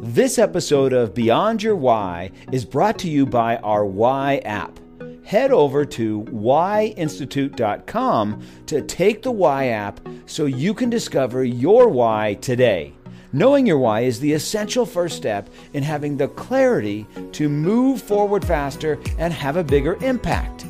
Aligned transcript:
This 0.00 0.38
episode 0.38 0.92
of 0.92 1.12
Beyond 1.12 1.60
Your 1.60 1.74
Why 1.74 2.30
is 2.52 2.64
brought 2.64 3.00
to 3.00 3.10
you 3.10 3.26
by 3.26 3.56
our 3.56 3.84
Why 3.84 4.36
app. 4.44 4.78
Head 5.24 5.50
over 5.50 5.84
to 5.86 6.22
whyinstitute.com 6.22 8.42
to 8.66 8.82
take 8.82 9.22
the 9.22 9.32
Why 9.32 9.66
app 9.66 9.98
so 10.26 10.46
you 10.46 10.72
can 10.72 10.88
discover 10.88 11.42
your 11.42 11.88
why 11.88 12.34
today. 12.34 12.94
Knowing 13.32 13.66
your 13.66 13.78
why 13.78 14.02
is 14.02 14.20
the 14.20 14.32
essential 14.32 14.86
first 14.86 15.16
step 15.16 15.50
in 15.72 15.82
having 15.82 16.16
the 16.16 16.28
clarity 16.28 17.04
to 17.32 17.48
move 17.48 18.00
forward 18.00 18.44
faster 18.44 19.00
and 19.18 19.32
have 19.32 19.56
a 19.56 19.64
bigger 19.64 19.96
impact. 20.04 20.64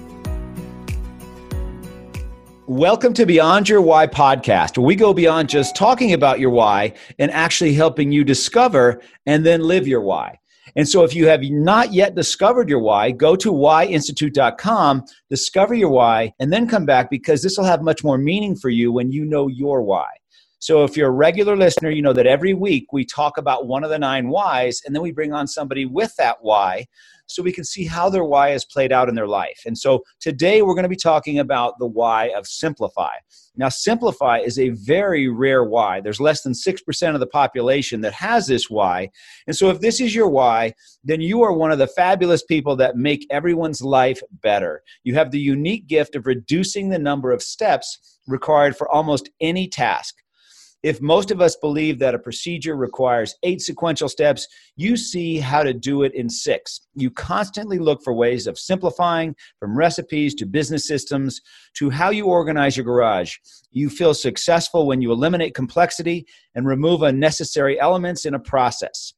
Welcome 2.68 3.14
to 3.14 3.24
Beyond 3.24 3.66
Your 3.70 3.80
Why 3.80 4.06
podcast, 4.06 4.76
where 4.76 4.86
we 4.86 4.94
go 4.94 5.14
beyond 5.14 5.48
just 5.48 5.74
talking 5.74 6.12
about 6.12 6.38
your 6.38 6.50
why 6.50 6.92
and 7.18 7.30
actually 7.30 7.72
helping 7.72 8.12
you 8.12 8.24
discover 8.24 9.00
and 9.24 9.46
then 9.46 9.62
live 9.62 9.88
your 9.88 10.02
why. 10.02 10.38
And 10.76 10.86
so, 10.86 11.02
if 11.02 11.14
you 11.14 11.26
have 11.28 11.40
not 11.44 11.94
yet 11.94 12.14
discovered 12.14 12.68
your 12.68 12.80
why, 12.80 13.10
go 13.10 13.36
to 13.36 13.50
whyinstitute.com, 13.50 15.04
discover 15.30 15.72
your 15.72 15.88
why, 15.88 16.34
and 16.40 16.52
then 16.52 16.68
come 16.68 16.84
back 16.84 17.08
because 17.08 17.42
this 17.42 17.56
will 17.56 17.64
have 17.64 17.80
much 17.80 18.04
more 18.04 18.18
meaning 18.18 18.54
for 18.54 18.68
you 18.68 18.92
when 18.92 19.12
you 19.12 19.24
know 19.24 19.48
your 19.48 19.82
why. 19.82 20.10
So, 20.58 20.84
if 20.84 20.94
you're 20.94 21.08
a 21.08 21.10
regular 21.10 21.56
listener, 21.56 21.88
you 21.88 22.02
know 22.02 22.12
that 22.12 22.26
every 22.26 22.52
week 22.52 22.92
we 22.92 23.06
talk 23.06 23.38
about 23.38 23.66
one 23.66 23.82
of 23.82 23.88
the 23.88 23.98
nine 23.98 24.28
whys, 24.28 24.82
and 24.84 24.94
then 24.94 25.00
we 25.00 25.10
bring 25.10 25.32
on 25.32 25.46
somebody 25.46 25.86
with 25.86 26.14
that 26.16 26.36
why 26.42 26.84
so 27.28 27.42
we 27.42 27.52
can 27.52 27.64
see 27.64 27.84
how 27.84 28.08
their 28.08 28.24
why 28.24 28.50
has 28.50 28.64
played 28.64 28.92
out 28.92 29.08
in 29.08 29.14
their 29.14 29.26
life. 29.26 29.62
And 29.66 29.76
so 29.76 30.02
today 30.20 30.62
we're 30.62 30.74
going 30.74 30.84
to 30.84 30.88
be 30.88 30.96
talking 30.96 31.38
about 31.38 31.78
the 31.78 31.86
why 31.86 32.30
of 32.36 32.46
Simplify. 32.46 33.14
Now, 33.56 33.68
Simplify 33.68 34.38
is 34.38 34.58
a 34.58 34.70
very 34.70 35.28
rare 35.28 35.64
why. 35.64 36.00
There's 36.00 36.20
less 36.20 36.42
than 36.42 36.52
6% 36.52 37.14
of 37.14 37.20
the 37.20 37.26
population 37.26 38.00
that 38.02 38.12
has 38.12 38.46
this 38.46 38.70
why. 38.70 39.10
And 39.48 39.56
so 39.56 39.68
if 39.68 39.80
this 39.80 40.00
is 40.00 40.14
your 40.14 40.28
why, 40.28 40.74
then 41.02 41.20
you 41.20 41.42
are 41.42 41.52
one 41.52 41.72
of 41.72 41.78
the 41.78 41.88
fabulous 41.88 42.44
people 42.44 42.76
that 42.76 42.96
make 42.96 43.26
everyone's 43.30 43.82
life 43.82 44.20
better. 44.42 44.82
You 45.02 45.14
have 45.16 45.32
the 45.32 45.40
unique 45.40 45.88
gift 45.88 46.14
of 46.14 46.26
reducing 46.26 46.88
the 46.88 47.00
number 47.00 47.32
of 47.32 47.42
steps 47.42 48.18
required 48.28 48.76
for 48.76 48.88
almost 48.88 49.28
any 49.40 49.66
task. 49.66 50.14
If 50.84 51.00
most 51.00 51.32
of 51.32 51.40
us 51.40 51.56
believe 51.56 51.98
that 51.98 52.14
a 52.14 52.20
procedure 52.20 52.76
requires 52.76 53.34
eight 53.42 53.60
sequential 53.60 54.08
steps, 54.08 54.46
you 54.76 54.96
see 54.96 55.38
how 55.38 55.64
to 55.64 55.74
do 55.74 56.04
it 56.04 56.14
in 56.14 56.30
six. 56.30 56.82
You 56.94 57.10
constantly 57.10 57.78
look 57.78 58.02
for 58.04 58.12
ways 58.12 58.46
of 58.46 58.58
simplifying 58.58 59.34
from 59.58 59.76
recipes 59.76 60.36
to 60.36 60.46
business 60.46 60.86
systems 60.86 61.40
to 61.78 61.90
how 61.90 62.10
you 62.10 62.26
organize 62.26 62.76
your 62.76 62.84
garage. 62.84 63.36
You 63.72 63.90
feel 63.90 64.14
successful 64.14 64.86
when 64.86 65.02
you 65.02 65.10
eliminate 65.10 65.54
complexity 65.54 66.26
and 66.54 66.64
remove 66.64 67.02
unnecessary 67.02 67.80
elements 67.80 68.24
in 68.24 68.34
a 68.34 68.40
process. 68.40 69.14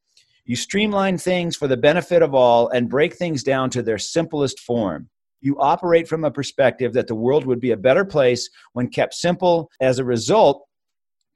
You 0.46 0.56
streamline 0.56 1.18
things 1.18 1.56
for 1.56 1.68
the 1.68 1.76
benefit 1.76 2.22
of 2.22 2.34
all 2.34 2.68
and 2.70 2.88
break 2.88 3.14
things 3.14 3.42
down 3.42 3.68
to 3.70 3.82
their 3.82 3.98
simplest 3.98 4.60
form. 4.60 5.10
You 5.42 5.58
operate 5.58 6.08
from 6.08 6.24
a 6.24 6.30
perspective 6.30 6.94
that 6.94 7.06
the 7.06 7.14
world 7.14 7.44
would 7.44 7.60
be 7.60 7.70
a 7.70 7.76
better 7.76 8.04
place 8.04 8.48
when 8.72 8.88
kept 8.88 9.14
simple. 9.14 9.70
As 9.80 9.98
a 9.98 10.04
result, 10.04 10.66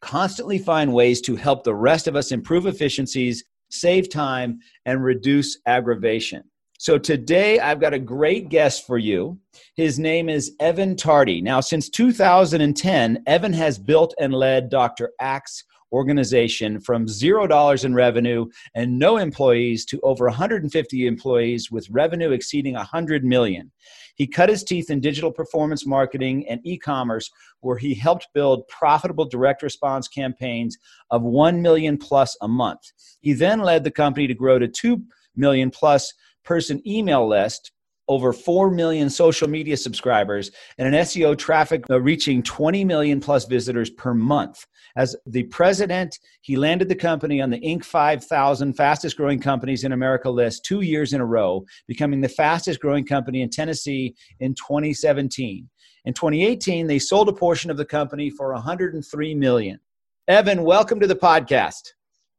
constantly 0.05 0.59
find 0.59 0.93
ways 0.93 1.23
to 1.23 1.35
help 1.35 1.65
the 1.65 1.75
rest 1.75 2.07
of 2.07 2.15
us 2.15 2.31
improve 2.31 2.67
efficiencies, 2.67 3.43
save 3.71 4.11
time, 4.11 4.59
and 4.85 5.03
reduce 5.03 5.59
aggravation. 5.67 6.45
So 6.79 6.99
today 6.99 7.59
I've 7.59 7.81
got 7.81 7.95
a 7.95 7.99
great 7.99 8.51
guest 8.51 8.87
for 8.87 8.99
you. 8.99 9.39
His 9.77 9.99
name 9.99 10.29
is 10.29 10.53
Evan 10.61 10.95
Tardy. 10.95 11.41
Now, 11.41 11.61
since 11.61 11.89
2010, 11.89 13.23
Evan 13.27 13.53
has 13.55 13.79
built 13.79 14.15
and 14.21 14.35
led 14.35 14.69
Dr. 14.69 15.11
Axe 15.21 15.65
organization 15.91 16.81
from 16.81 17.07
$0 17.07 17.85
in 17.85 17.95
revenue 17.95 18.47
and 18.75 18.99
no 18.99 19.17
employees 19.17 19.87
to 19.87 20.01
over 20.01 20.27
150 20.27 21.07
employees 21.07 21.71
with 21.71 21.89
revenue 21.89 22.33
exceeding 22.33 22.75
100 22.75 23.25
million. 23.25 23.71
He 24.15 24.27
cut 24.27 24.49
his 24.49 24.65
teeth 24.65 24.91
in 24.91 25.01
digital 25.01 25.33
performance 25.33 25.87
marketing 25.87 26.47
and 26.49 26.61
e 26.65 26.79
commerce, 26.79 27.31
where 27.61 27.79
he 27.79 27.95
helped 27.95 28.29
build 28.35 28.69
profitable 28.69 29.25
direct 29.25 29.63
response 29.63 30.09
campaigns 30.09 30.77
of 31.11 31.23
1 31.23 31.61
million 31.61 31.99
plus 31.99 32.37
a 32.41 32.49
month. 32.49 32.93
He 33.21 33.33
then 33.33 33.61
led 33.61 33.85
the 33.85 33.91
company 33.91 34.27
to 34.27 34.35
grow 34.35 34.59
to 34.59 34.69
2 34.69 35.03
million 35.37 35.71
plus 35.71 36.13
person 36.45 36.81
email 36.87 37.27
list 37.29 37.73
over 38.09 38.33
4 38.33 38.71
million 38.71 39.09
social 39.09 39.49
media 39.49 39.77
subscribers 39.77 40.51
and 40.79 40.87
an 40.87 41.01
SEO 41.03 41.37
traffic 41.37 41.85
uh, 41.91 42.01
reaching 42.01 42.43
20 42.43 42.85
million 42.85 43.21
plus 43.21 43.47
visitors 43.47 43.91
per 43.91 44.15
month. 44.15 44.65
As 44.97 45.17
the 45.27 45.43
president, 45.45 46.19
he 46.43 46.57
landed 46.57 46.89
the 46.89 46.95
company 46.95 47.41
on 47.41 47.51
the 47.51 47.61
Inc. 47.61 47.85
5000 47.85 48.75
fastest 48.75 49.17
growing 49.17 49.41
companies 49.41 49.83
in 49.83 49.93
America 49.93 50.31
list 50.31 50.65
two 50.65 50.83
years 50.83 51.13
in 51.13 51.21
a 51.21 51.27
row, 51.27 51.65
becoming 51.89 52.21
the 52.21 52.29
fastest 52.29 52.81
growing 52.81 53.05
company 53.05 53.43
in 53.43 53.51
Tennessee 53.51 54.15
in 54.39 54.55
2017. 54.55 55.69
In 56.05 56.13
2018, 56.15 56.87
they 56.87 56.99
sold 56.99 57.29
a 57.29 57.33
portion 57.33 57.71
of 57.71 57.77
the 57.77 57.85
company 57.85 58.31
for 58.31 58.53
103 58.53 59.35
million. 59.35 59.81
Evan, 60.29 60.63
welcome 60.63 61.01
to 61.01 61.07
the 61.07 61.17
podcast. 61.17 61.93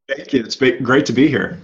Thank 0.07 0.33
you. 0.33 0.41
It's 0.41 0.55
great 0.55 1.05
to 1.07 1.13
be 1.13 1.27
here. 1.27 1.59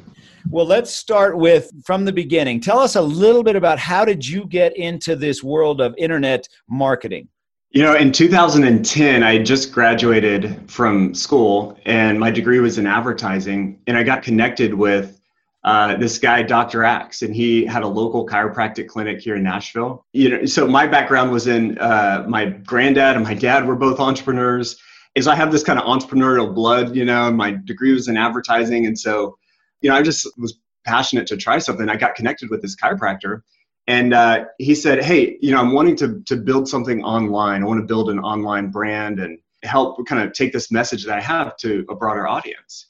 Well, 0.50 0.66
let's 0.66 0.94
start 0.94 1.38
with 1.38 1.72
from 1.86 2.06
the 2.06 2.12
beginning. 2.12 2.60
Tell 2.60 2.80
us 2.80 2.96
a 2.96 3.02
little 3.02 3.44
bit 3.44 3.56
about 3.56 3.80
how 3.80 4.06
did 4.06 4.28
you 4.28 4.46
get 4.46 4.76
into 4.78 5.16
this 5.16 5.44
world 5.44 5.82
of 5.82 5.94
internet 5.98 6.48
marketing? 6.70 7.28
You 7.72 7.84
know, 7.84 7.96
in 7.96 8.12
2010, 8.12 9.24
I 9.24 9.38
just 9.38 9.72
graduated 9.72 10.70
from 10.70 11.14
school 11.14 11.78
and 11.86 12.20
my 12.20 12.30
degree 12.30 12.60
was 12.60 12.78
in 12.78 12.86
advertising. 12.86 13.80
And 13.88 13.96
I 13.96 14.04
got 14.04 14.24
connected 14.24 14.74
with 14.74 15.22
uh, 15.64 15.96
this 15.96 16.18
guy, 16.18 16.42
Dr. 16.42 16.84
Axe, 16.84 17.22
and 17.22 17.36
he 17.36 17.66
had 17.66 17.84
a 17.84 17.88
local 17.88 18.26
chiropractic 18.28 18.88
clinic 18.88 19.22
here 19.22 19.36
in 19.36 19.44
Nashville. 19.44 20.06
You 20.12 20.30
know, 20.30 20.46
so 20.46 20.68
my 20.68 20.88
background 20.88 21.32
was 21.32 21.48
in 21.48 21.78
uh, 21.78 22.26
my 22.28 22.46
granddad 22.46 23.16
and 23.16 23.24
my 23.24 23.36
dad 23.36 23.66
were 23.66 23.76
both 23.76 24.00
entrepreneurs. 24.00 24.78
Is 25.14 25.28
I 25.28 25.36
have 25.36 25.52
this 25.52 25.64
kind 25.64 25.78
of 25.78 25.86
entrepreneurial 25.86 26.54
blood, 26.54 26.96
you 26.96 27.06
know, 27.06 27.32
my 27.32 27.52
degree 27.52 27.94
was 27.94 28.08
in 28.08 28.18
advertising. 28.18 28.86
And 28.86 28.98
so, 28.98 29.38
you 29.82 29.90
know, 29.90 29.96
I 29.96 30.02
just 30.02 30.28
was 30.38 30.60
passionate 30.86 31.28
to 31.28 31.38
try 31.38 31.58
something. 31.60 31.90
I 31.90 31.96
got 31.96 32.16
connected 32.16 32.50
with 32.50 32.62
this 32.62 32.76
chiropractor 32.76 33.42
and 33.88 34.14
uh, 34.14 34.46
he 34.60 34.76
said, 34.76 35.04
"Hey, 35.04 35.38
you 35.42 35.52
know, 35.52 35.60
I'm 35.60 35.74
wanting 35.74 35.96
to 35.98 36.22
to 36.28 36.36
build 36.36 36.68
something 36.68 37.04
online. 37.04 37.64
I 37.64 37.66
want 37.66 37.80
to 37.80 37.86
build 37.86 38.10
an 38.10 38.20
online 38.20 38.70
brand 38.70 39.20
and 39.20 39.40
help 39.64 40.06
kind 40.08 40.22
of 40.22 40.34
take 40.34 40.54
this 40.54 40.72
message 40.72 41.06
that 41.06 41.18
I 41.18 41.22
have 41.22 41.58
to 41.58 41.86
a 41.90 41.96
broader 41.96 42.28
audience." 42.28 42.88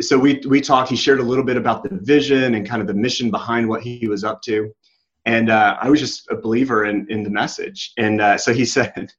So 0.00 0.18
we 0.18 0.42
we 0.48 0.60
talked. 0.60 0.90
He 0.90 0.96
shared 0.96 1.20
a 1.20 1.22
little 1.22 1.44
bit 1.44 1.56
about 1.56 1.84
the 1.84 1.90
vision 2.02 2.54
and 2.54 2.68
kind 2.68 2.82
of 2.82 2.88
the 2.88 2.94
mission 2.94 3.30
behind 3.30 3.68
what 3.68 3.82
he 3.82 4.08
was 4.08 4.24
up 4.24 4.42
to, 4.42 4.72
and 5.24 5.48
uh, 5.48 5.78
I 5.80 5.88
was 5.88 6.00
just 6.00 6.28
a 6.30 6.36
believer 6.36 6.84
in 6.86 7.06
in 7.08 7.22
the 7.22 7.30
message. 7.30 7.92
And 7.96 8.20
uh, 8.20 8.36
so 8.36 8.52
he 8.52 8.64
said, 8.76 9.12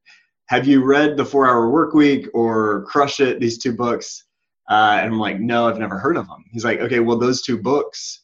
"Have 0.47 0.67
you 0.67 0.83
read 0.83 1.15
the 1.15 1.25
Four 1.25 1.47
Hour 1.47 1.71
Work 1.71 1.93
Week 1.93 2.27
or 2.33 2.83
Crush 2.83 3.21
It? 3.21 3.39
These 3.39 3.59
two 3.59 3.73
books?" 3.73 4.25
Uh, 4.69 4.99
and 5.01 5.13
I'm 5.13 5.19
like, 5.19 5.39
"No, 5.39 5.67
I've 5.67 5.79
never 5.79 5.97
heard 5.97 6.17
of 6.17 6.27
them." 6.27 6.45
He's 6.51 6.65
like, 6.65 6.79
"Okay, 6.79 6.99
well, 6.99 7.17
those 7.17 7.41
two 7.41 7.57
books." 7.57 8.21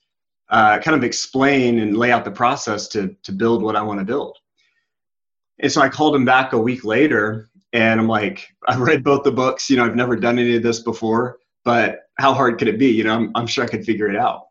uh, 0.54 0.78
kind 0.80 0.96
of 0.96 1.04
explain 1.04 1.80
and 1.80 1.98
lay 1.98 2.12
out 2.12 2.24
the 2.24 2.32
process 2.32 2.88
to 2.88 3.16
to 3.24 3.32
build 3.32 3.64
what 3.64 3.76
I 3.76 3.82
want 3.82 4.00
to 4.00 4.06
build. 4.06 4.38
And 5.60 5.72
so 5.72 5.82
I 5.82 5.90
called 5.90 6.16
him 6.16 6.26
back 6.26 6.54
a 6.54 6.58
week 6.58 6.86
later, 6.86 7.50
and 7.74 8.00
I'm 8.00 8.08
like, 8.08 8.48
I 8.68 8.78
read 8.78 9.04
both 9.04 9.24
the 9.24 9.32
books. 9.32 9.70
You 9.70 9.78
know, 9.78 9.86
I've 9.86 9.96
never 9.96 10.16
done 10.16 10.40
any 10.40 10.56
of 10.56 10.64
this 10.64 10.82
before, 10.82 11.40
but 11.66 12.02
how 12.20 12.34
hard 12.34 12.60
could 12.60 12.68
it 12.68 12.78
be? 12.78 12.88
You 12.88 13.04
know, 13.04 13.16
I'm, 13.16 13.32
I'm 13.36 13.48
sure 13.48 13.64
I 13.64 13.68
could 13.68 13.84
figure 13.84 14.08
it 14.08 14.16
out. 14.16 14.44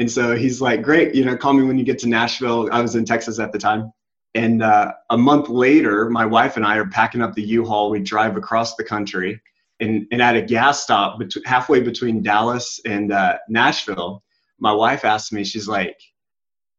And 0.00 0.10
so 0.10 0.34
he's 0.34 0.60
like, 0.60 0.82
great. 0.82 1.14
You 1.14 1.24
know, 1.24 1.36
call 1.36 1.52
me 1.52 1.62
when 1.62 1.78
you 1.78 1.84
get 1.84 2.00
to 2.00 2.08
Nashville. 2.08 2.68
I 2.72 2.80
was 2.80 2.96
in 2.96 3.04
Texas 3.04 3.38
at 3.38 3.52
the 3.52 3.58
time. 3.58 3.92
And 4.34 4.60
uh, 4.60 4.92
a 5.10 5.16
month 5.16 5.48
later, 5.48 6.10
my 6.10 6.26
wife 6.26 6.56
and 6.56 6.66
I 6.66 6.76
are 6.78 6.88
packing 6.88 7.22
up 7.22 7.34
the 7.34 7.42
U-Haul. 7.42 7.90
We 7.90 8.00
drive 8.00 8.36
across 8.36 8.74
the 8.74 8.82
country, 8.82 9.40
and, 9.84 10.06
and 10.10 10.22
at 10.22 10.36
a 10.36 10.42
gas 10.42 10.82
stop 10.82 11.18
bet- 11.18 11.32
halfway 11.44 11.80
between 11.80 12.22
Dallas 12.22 12.80
and 12.84 13.12
uh, 13.12 13.38
Nashville, 13.48 14.22
my 14.58 14.72
wife 14.72 15.04
asked 15.04 15.32
me, 15.32 15.44
she's 15.44 15.68
like, 15.68 15.96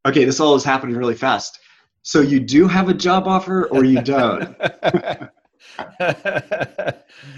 okay, 0.05 0.25
this 0.25 0.39
all 0.39 0.55
is 0.55 0.63
happening 0.63 0.95
really 0.95 1.15
fast. 1.15 1.59
So 2.01 2.21
you 2.21 2.39
do 2.39 2.67
have 2.67 2.89
a 2.89 2.93
job 2.93 3.27
offer 3.27 3.67
or 3.67 3.83
you 3.83 4.01
don't? 4.01 4.55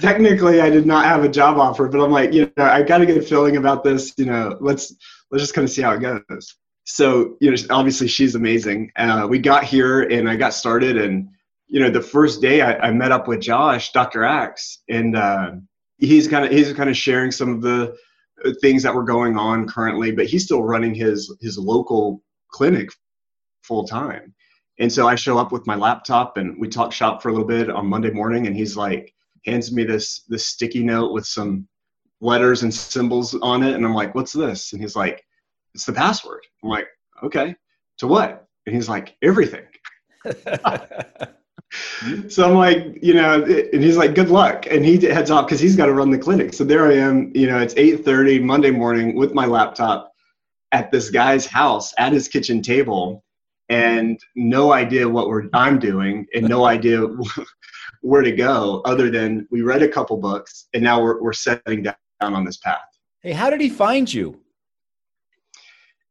Technically, 0.02 0.62
I 0.62 0.70
did 0.70 0.86
not 0.86 1.06
have 1.06 1.24
a 1.24 1.30
job 1.30 1.58
offer, 1.58 1.88
but 1.88 2.04
I'm 2.04 2.12
like, 2.12 2.34
you 2.34 2.52
know, 2.58 2.66
I 2.66 2.84
got 2.84 3.02
a 3.02 3.06
good 3.06 3.26
feeling 3.26 3.56
about 3.58 3.84
this. 3.84 4.14
You 4.18 4.26
know, 4.26 4.58
let's 4.60 4.94
let's 5.32 5.44
just 5.44 5.54
kind 5.54 5.66
of 5.66 5.72
see 5.72 5.82
how 5.82 5.94
it 5.94 6.02
goes. 6.02 6.56
So, 6.84 7.38
you 7.40 7.52
know, 7.52 7.58
obviously 7.70 8.08
she's 8.08 8.36
amazing. 8.36 8.92
Uh, 8.96 9.28
we 9.30 9.40
got 9.40 9.64
here 9.64 10.04
and 10.04 10.30
I 10.30 10.36
got 10.36 10.54
started, 10.54 10.98
and 10.98 11.30
you 11.68 11.80
know, 11.80 11.90
the 11.90 12.02
first 12.02 12.42
day 12.42 12.62
I, 12.62 12.88
I 12.88 12.92
met 12.92 13.12
up 13.12 13.28
with 13.28 13.42
Josh, 13.42 13.92
Dr. 13.92 14.24
Axe, 14.24 14.84
and 14.90 15.16
uh, 15.16 15.52
he's 15.98 16.28
kind 16.28 16.46
of 16.46 16.52
he's 16.52 16.74
kind 16.74 16.90
of 16.90 16.98
sharing 16.98 17.32
some 17.32 17.50
of 17.50 17.62
the 17.62 17.96
things 18.62 18.84
that 18.84 18.94
were 18.94 19.04
going 19.04 19.38
on 19.38 19.68
currently, 19.68 20.12
but 20.12 20.28
he's 20.28 20.46
still 20.46 20.64
running 20.64 20.94
his 20.94 21.36
his 21.42 21.58
local 21.58 22.22
clinic 22.50 22.90
full 23.64 23.86
time. 23.86 24.34
And 24.80 24.92
so 24.92 25.08
I 25.08 25.16
show 25.16 25.38
up 25.38 25.52
with 25.52 25.66
my 25.66 25.76
laptop 25.76 26.38
and 26.38 26.60
we 26.60 26.70
talk 26.70 26.92
shop 26.92 27.22
for 27.22 27.30
a 27.30 27.32
little 27.32 27.48
bit 27.48 27.70
on 27.70 27.88
Monday 27.88 28.12
morning 28.12 28.48
and 28.48 28.56
he's 28.56 28.78
like 28.78 29.14
hands 29.46 29.72
me 29.72 29.84
this 29.84 30.24
this 30.28 30.46
sticky 30.46 30.84
note 30.84 31.12
with 31.14 31.26
some 31.26 31.68
letters 32.22 32.64
and 32.64 32.74
symbols 32.74 33.36
on 33.42 33.64
it. 33.64 33.76
And 33.76 33.86
I'm 33.86 33.94
like, 33.94 34.16
what's 34.16 34.34
this? 34.34 34.74
And 34.74 34.82
he's 34.82 34.96
like, 34.96 35.24
it's 35.74 35.86
the 35.86 35.94
password. 35.94 36.42
I'm 36.64 36.70
like, 36.70 36.88
okay, 37.24 37.56
to 38.00 38.08
what? 38.08 38.46
And 38.66 38.76
he's 38.76 38.90
like, 38.90 39.16
everything. 39.22 39.66
so 42.30 42.48
I'm 42.48 42.56
like, 42.56 42.98
you 43.02 43.14
know, 43.14 43.44
and 43.44 43.84
he's 43.84 43.98
like, 43.98 44.16
good 44.16 44.30
luck. 44.30 44.66
And 44.70 44.86
he 44.86 44.98
heads 45.06 45.32
off 45.32 45.46
because 45.46 45.60
he's 45.60 45.76
got 45.76 45.88
to 45.88 45.94
run 45.94 46.12
the 46.12 46.18
clinic. 46.18 46.54
So 46.54 46.64
there 46.64 46.88
I 46.88 46.96
am, 46.96 47.32
you 47.36 47.48
know, 47.48 47.60
it's 47.60 47.74
8.30 47.74 48.44
Monday 48.44 48.72
morning 48.72 49.16
with 49.16 49.34
my 49.34 49.46
laptop 49.46 50.14
at 50.72 50.92
this 50.92 51.10
guy's 51.10 51.46
house 51.46 51.94
at 51.98 52.14
his 52.14 52.28
kitchen 52.28 52.62
table 52.62 53.24
and 53.70 54.20
no 54.36 54.72
idea 54.74 55.08
what 55.08 55.28
we're, 55.28 55.50
I'm 55.54 55.80
doing 55.80 56.26
and 56.34 56.48
no 56.48 56.66
idea 56.76 57.06
where 58.02 58.22
to 58.22 58.32
go 58.32 58.82
other 58.86 59.10
than 59.10 59.48
we 59.52 59.62
read 59.62 59.82
a 59.82 59.88
couple 59.88 60.18
books 60.18 60.68
and 60.74 60.84
now 60.84 61.02
we're, 61.02 61.22
we're 61.22 61.34
setting 61.34 61.84
down 61.84 61.96
on 62.22 62.46
this 62.46 62.58
path. 62.58 62.80
Hey, 63.22 63.32
how 63.32 63.50
did 63.50 63.62
he 63.62 63.70
find 63.70 64.12
you? 64.12 64.40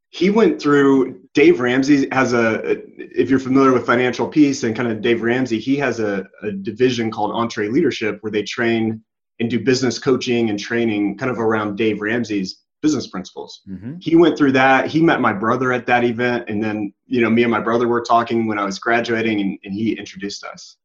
He 0.09 0.29
went 0.29 0.61
through 0.61 1.21
Dave 1.33 1.59
Ramsey 1.59 2.07
has 2.11 2.33
a, 2.33 2.77
if 2.97 3.29
you're 3.29 3.39
familiar 3.39 3.73
with 3.73 3.85
financial 3.85 4.27
peace 4.27 4.63
and 4.63 4.75
kind 4.75 4.89
of 4.89 5.01
Dave 5.01 5.21
Ramsey, 5.21 5.59
he 5.59 5.75
has 5.77 5.99
a, 5.99 6.25
a 6.41 6.51
division 6.51 7.11
called 7.11 7.31
EntreLeadership 7.31 8.19
where 8.21 8.31
they 8.31 8.43
train 8.43 9.03
and 9.39 9.49
do 9.49 9.59
business 9.59 9.99
coaching 9.99 10.49
and 10.49 10.59
training 10.59 11.17
kind 11.17 11.29
of 11.29 11.39
around 11.39 11.75
Dave 11.75 12.01
Ramsey's 12.01 12.63
business 12.81 13.07
principles. 13.07 13.61
Mm-hmm. 13.69 13.95
He 13.99 14.15
went 14.15 14.37
through 14.37 14.53
that. 14.53 14.87
He 14.87 15.01
met 15.01 15.19
my 15.19 15.33
brother 15.33 15.71
at 15.73 15.85
that 15.87 16.03
event. 16.03 16.49
And 16.49 16.63
then, 16.63 16.93
you 17.05 17.21
know, 17.21 17.29
me 17.29 17.43
and 17.43 17.51
my 17.51 17.59
brother 17.59 17.87
were 17.87 18.01
talking 18.01 18.47
when 18.47 18.57
I 18.57 18.65
was 18.65 18.79
graduating 18.79 19.41
and, 19.41 19.59
and 19.63 19.73
he 19.73 19.93
introduced 19.93 20.43
us. 20.43 20.77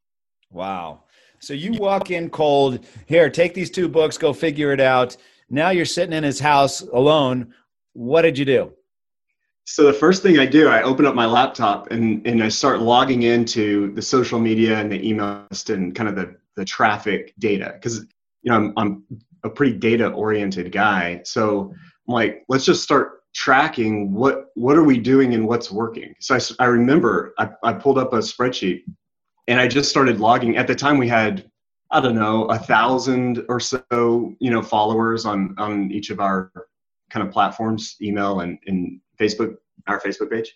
Wow. 0.51 1.05
So 1.39 1.55
you 1.55 1.73
walk 1.73 2.11
in 2.11 2.29
cold. 2.29 2.85
Here, 3.07 3.31
take 3.31 3.55
these 3.55 3.71
two 3.71 3.89
books, 3.89 4.19
go 4.19 4.33
figure 4.33 4.73
it 4.73 4.81
out. 4.81 5.17
Now 5.49 5.71
you're 5.71 5.85
sitting 5.85 6.13
in 6.13 6.25
his 6.25 6.41
house 6.41 6.83
alone. 6.83 7.55
What 7.95 8.23
did 8.23 8.37
you 8.37 8.45
do? 8.45 8.73
So 9.65 9.85
the 9.85 9.93
first 9.93 10.23
thing 10.23 10.39
I 10.39 10.47
do, 10.47 10.69
I 10.69 10.83
open 10.83 11.07
up 11.07 11.15
my 11.15 11.27
laptop 11.27 11.91
and, 11.91 12.27
and 12.27 12.43
I 12.43 12.49
start 12.49 12.81
logging 12.81 13.23
into 13.23 13.93
the 13.95 14.03
social 14.03 14.39
media 14.39 14.79
and 14.79 14.91
the 14.91 15.09
email 15.09 15.47
list 15.51 15.71
and 15.71 15.95
kind 15.95 16.09
of 16.09 16.17
the, 16.17 16.37
the 16.57 16.65
traffic 16.65 17.33
data. 17.39 17.71
Because 17.75 18.01
you 18.43 18.51
know, 18.51 18.57
I'm, 18.57 18.73
I'm 18.77 19.05
a 19.45 19.51
pretty 19.51 19.79
data 19.79 20.09
oriented 20.09 20.73
guy. 20.73 21.23
So 21.25 21.73
I'm 22.09 22.15
like, 22.15 22.45
let's 22.49 22.65
just 22.65 22.83
start 22.83 23.23
tracking 23.35 24.13
what 24.13 24.47
what 24.55 24.77
are 24.77 24.85
we 24.85 24.99
doing 24.99 25.35
and 25.35 25.47
what's 25.49 25.71
working. 25.71 26.15
So 26.21 26.35
I, 26.35 26.65
I 26.65 26.67
remember 26.67 27.33
I, 27.39 27.51
I 27.63 27.73
pulled 27.73 27.99
up 27.99 28.13
a 28.13 28.19
spreadsheet 28.19 28.83
and 29.49 29.61
I 29.61 29.69
just 29.69 29.91
started 29.91 30.21
logging. 30.21 30.57
At 30.57 30.67
the 30.67 30.75
time, 30.75 30.99
we 30.99 31.09
had 31.09 31.51
I 31.91 32.01
don't 32.01 32.15
know 32.15 32.45
a 32.47 32.59
thousand 32.59 33.45
or 33.49 33.61
so 33.61 34.35
you 34.39 34.51
know 34.51 34.63
followers 34.63 35.25
on 35.25 35.55
on 35.59 35.91
each 35.91 36.11
of 36.11 36.21
our 36.21 36.51
kind 37.13 37.27
of 37.27 37.33
platforms, 37.33 37.97
email 38.01 38.41
and, 38.41 38.59
and 38.67 39.01
Facebook, 39.21 39.57
our 39.87 40.01
Facebook 40.01 40.31
page. 40.31 40.55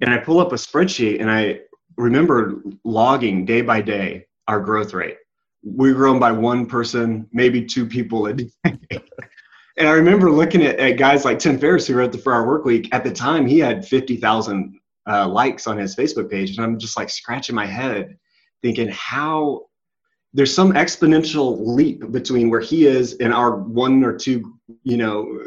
And 0.00 0.10
I 0.10 0.18
pull 0.18 0.40
up 0.40 0.52
a 0.52 0.56
spreadsheet 0.56 1.20
and 1.20 1.30
I 1.30 1.60
remember 1.96 2.62
logging 2.84 3.44
day 3.44 3.60
by 3.60 3.82
day 3.82 4.26
our 4.48 4.60
growth 4.60 4.94
rate 4.94 5.18
we've 5.62 5.94
grown 5.94 6.18
by 6.18 6.32
one 6.32 6.66
person, 6.66 7.28
maybe 7.32 7.64
two 7.64 7.86
people 7.86 8.26
a 8.26 8.34
day. 8.34 8.50
and 8.64 9.88
I 9.88 9.92
remember 9.92 10.30
looking 10.30 10.62
at, 10.62 10.78
at, 10.78 10.92
guys 10.92 11.24
like 11.24 11.38
Tim 11.38 11.58
Ferriss, 11.58 11.86
who 11.86 11.94
wrote 11.94 12.12
the 12.12 12.18
Four 12.18 12.34
Hour 12.34 12.46
Work 12.46 12.64
Week. 12.64 12.88
At 12.92 13.04
the 13.04 13.12
time, 13.12 13.46
he 13.46 13.58
had 13.58 13.86
50,000 13.86 14.78
uh, 15.08 15.28
likes 15.28 15.66
on 15.66 15.78
his 15.78 15.94
Facebook 15.96 16.30
page. 16.30 16.56
And 16.56 16.64
I'm 16.64 16.78
just 16.78 16.96
like 16.96 17.10
scratching 17.10 17.54
my 17.54 17.66
head, 17.66 18.18
thinking, 18.60 18.88
how 18.88 19.66
there's 20.34 20.54
some 20.54 20.72
exponential 20.72 21.58
leap 21.60 22.10
between 22.10 22.50
where 22.50 22.60
he 22.60 22.86
is 22.86 23.14
and 23.18 23.34
our 23.34 23.56
one 23.56 24.02
or 24.02 24.16
two, 24.16 24.58
you 24.82 24.96
know, 24.96 25.40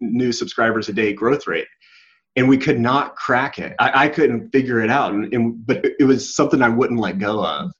new 0.00 0.32
subscribers 0.32 0.88
a 0.88 0.92
day 0.92 1.12
growth 1.12 1.46
rate. 1.46 1.68
And 2.36 2.48
we 2.48 2.58
could 2.58 2.78
not 2.78 3.16
crack 3.16 3.58
it. 3.58 3.74
I, 3.78 4.04
I 4.04 4.08
couldn't 4.08 4.50
figure 4.50 4.80
it 4.80 4.90
out. 4.90 5.12
And, 5.12 5.32
and, 5.34 5.66
but 5.66 5.84
it 5.98 6.04
was 6.04 6.34
something 6.34 6.62
I 6.62 6.68
wouldn't 6.68 7.00
let 7.00 7.18
go 7.18 7.44
of 7.44 7.72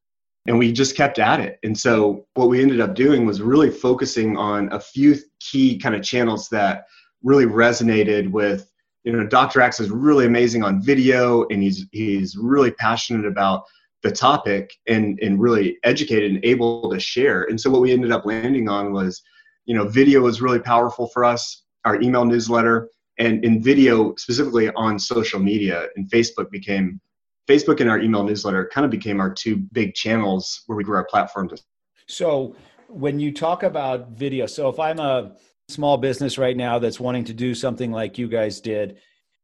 and 0.47 0.59
we 0.59 0.73
just 0.73 0.97
kept 0.97 1.19
at 1.19 1.41
it. 1.41 1.59
And 1.63 1.79
so 1.79 2.27
what 2.35 2.49
we 2.49 2.63
ended 2.63 2.81
up 2.81 2.95
doing 2.95 3.27
was 3.27 3.43
really 3.43 3.71
focusing 3.71 4.37
on 4.37 4.73
a 4.73 4.81
few 4.81 5.17
key 5.39 5.79
kind 5.79 5.95
of 5.95 6.03
channels 6.03 6.49
that 6.49 6.87
really 7.23 7.47
resonated 7.47 8.31
with, 8.31 8.71
you 9.05 9.13
know, 9.13 9.27
Dr. 9.27 9.61
Axe 9.61 9.81
is 9.81 9.91
really 9.91 10.27
amazing 10.27 10.63
on 10.63 10.83
video 10.83 11.47
and 11.49 11.63
he's 11.63 11.87
he's 11.93 12.37
really 12.37 12.71
passionate 12.71 13.27
about 13.27 13.65
the 14.03 14.11
topic 14.11 14.73
and 14.89 15.19
and 15.21 15.41
really 15.41 15.79
educated 15.85 16.33
and 16.33 16.45
able 16.45 16.91
to 16.91 16.99
share. 16.99 17.45
And 17.45 17.61
so 17.61 17.71
what 17.71 17.83
we 17.83 17.93
ended 17.93 18.13
up 18.13 18.25
landing 18.25 18.69
on 18.69 18.93
was, 18.93 19.23
you 19.67 19.75
know, 19.75 19.89
video 19.89 20.23
was 20.23 20.41
really 20.41 20.59
powerful 20.59 21.09
for 21.09 21.25
us, 21.25 21.60
our 21.85 22.01
email 22.01 22.25
newsletter, 22.25 22.89
and 23.19 23.45
in 23.45 23.63
video 23.63 24.15
specifically 24.17 24.71
on 24.71 24.99
social 24.99 25.41
media 25.41 25.89
and 25.97 26.11
Facebook 26.11 26.51
became 26.51 27.01
Facebook 27.49 27.81
and 27.81 27.91
our 27.91 27.99
email 27.99 28.23
newsletter 28.23 28.71
kind 28.73 28.85
of 28.85 28.91
became 28.91 29.21
our 29.21 29.33
two 29.33 29.57
big 29.73 29.95
channels 29.95 30.63
where 30.67 30.77
we 30.77 30.85
grew 30.85 30.97
our 30.97 31.05
platform 31.05 31.49
to. 31.49 31.59
So 32.07 32.55
when 32.89 33.19
you 33.19 33.33
talk 33.33 33.63
about 33.63 34.11
video, 34.11 34.47
so 34.47 34.69
if 34.69 34.79
I'm 34.79 35.01
a 35.01 35.37
small 35.69 35.97
business 35.97 36.39
right 36.39 36.57
now 36.57 36.79
that's 36.79 37.01
wanting 37.01 37.25
to 37.25 37.35
do 37.35 37.55
something 37.55 37.91
like 37.91 38.19
you 38.19 38.29
guys 38.29 38.61
did, 38.61 38.99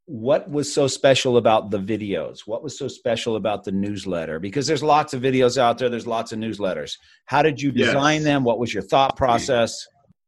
what 0.06 0.48
was 0.48 0.72
so 0.72 0.86
special 0.86 1.36
about 1.36 1.70
the 1.70 1.78
videos? 1.78 2.40
What 2.46 2.62
was 2.62 2.78
so 2.78 2.86
special 2.86 3.34
about 3.34 3.64
the 3.64 3.72
newsletter? 3.72 4.38
Because 4.38 4.66
there's 4.66 4.82
lots 4.82 5.14
of 5.14 5.22
videos 5.22 5.58
out 5.58 5.78
there, 5.78 5.88
there's 5.88 6.06
lots 6.06 6.30
of 6.30 6.38
newsletters. 6.38 6.92
How 7.24 7.42
did 7.42 7.60
you 7.60 7.72
design 7.72 8.16
yes. 8.16 8.24
them? 8.24 8.44
What 8.44 8.60
was 8.60 8.72
your 8.72 8.84
thought 8.84 9.16
process? 9.16 9.84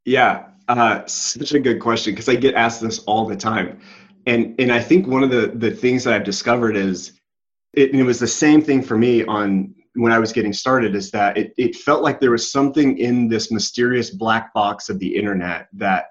Yeah, 0.09 0.47
uh, 0.69 1.05
such 1.05 1.53
a 1.53 1.59
good 1.59 1.81
question 1.81 2.15
because 2.15 2.31
I 2.31 2.37
get 2.37 2.55
asked 2.55 2.81
this 2.81 3.01
all 3.01 3.27
the 3.27 3.37
time. 3.37 3.79
And, 4.27 4.55
and 4.59 4.73
I 4.73 4.81
think 4.81 5.07
one 5.07 5.23
of 5.23 5.29
the, 5.29 5.53
the 5.55 5.71
things 5.71 6.05
that 6.05 6.15
I've 6.15 6.25
discovered 6.25 6.77
is 6.77 7.13
it, 7.75 7.95
it 7.95 8.03
was 8.03 8.19
the 8.19 8.27
same 8.27 8.63
thing 8.63 8.81
for 8.81 8.97
me 8.97 9.23
on 9.27 9.75
when 9.97 10.11
I 10.11 10.19
was 10.19 10.33
getting 10.33 10.55
started 10.55 10.95
is 10.95 11.11
that 11.11 11.37
it, 11.37 11.53
it 11.59 11.77
felt 11.77 12.03
like 12.03 12.21
there 12.21 12.31
was 12.31 12.51
something 12.51 12.97
in 12.97 13.29
this 13.29 13.53
mysterious 13.53 14.09
black 14.09 14.55
box 14.55 14.89
of 14.89 14.99
the 14.99 15.15
internet 15.15 15.69
that 15.75 16.07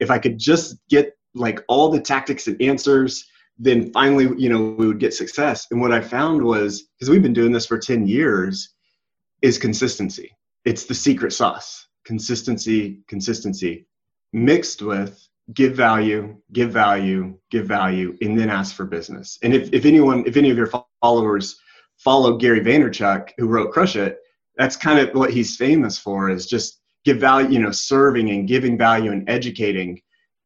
if 0.00 0.10
I 0.10 0.18
could 0.18 0.38
just 0.38 0.76
get 0.88 1.14
like 1.34 1.62
all 1.68 1.90
the 1.90 2.00
tactics 2.00 2.46
and 2.46 2.60
answers, 2.62 3.22
then 3.58 3.92
finally, 3.92 4.30
you 4.38 4.48
know, 4.48 4.74
we 4.78 4.86
would 4.86 4.98
get 4.98 5.12
success. 5.12 5.66
And 5.70 5.78
what 5.78 5.92
I 5.92 6.00
found 6.00 6.42
was 6.42 6.84
because 6.98 7.10
we've 7.10 7.22
been 7.22 7.34
doing 7.34 7.52
this 7.52 7.66
for 7.66 7.76
10 7.76 8.06
years, 8.06 8.70
is 9.42 9.58
consistency. 9.58 10.34
It's 10.64 10.86
the 10.86 10.94
secret 10.94 11.34
sauce. 11.34 11.86
Consistency, 12.04 13.00
consistency, 13.08 13.86
mixed 14.32 14.82
with 14.82 15.28
give 15.54 15.74
value, 15.74 16.36
give 16.52 16.70
value, 16.70 17.36
give 17.50 17.66
value, 17.66 18.16
and 18.20 18.38
then 18.38 18.50
ask 18.50 18.74
for 18.74 18.84
business. 18.84 19.38
And 19.42 19.54
if, 19.54 19.72
if 19.72 19.84
anyone, 19.84 20.24
if 20.26 20.36
any 20.36 20.50
of 20.50 20.56
your 20.56 20.70
followers 21.02 21.58
follow 21.98 22.36
Gary 22.36 22.60
Vaynerchuk, 22.60 23.30
who 23.38 23.48
wrote 23.48 23.72
Crush 23.72 23.96
It, 23.96 24.18
that's 24.56 24.76
kind 24.76 24.98
of 24.98 25.14
what 25.14 25.30
he's 25.30 25.56
famous 25.56 25.98
for 25.98 26.30
is 26.30 26.46
just 26.46 26.80
give 27.04 27.18
value, 27.18 27.48
you 27.48 27.58
know, 27.58 27.70
serving 27.70 28.30
and 28.30 28.46
giving 28.48 28.78
value 28.78 29.12
and 29.12 29.28
educating 29.28 30.00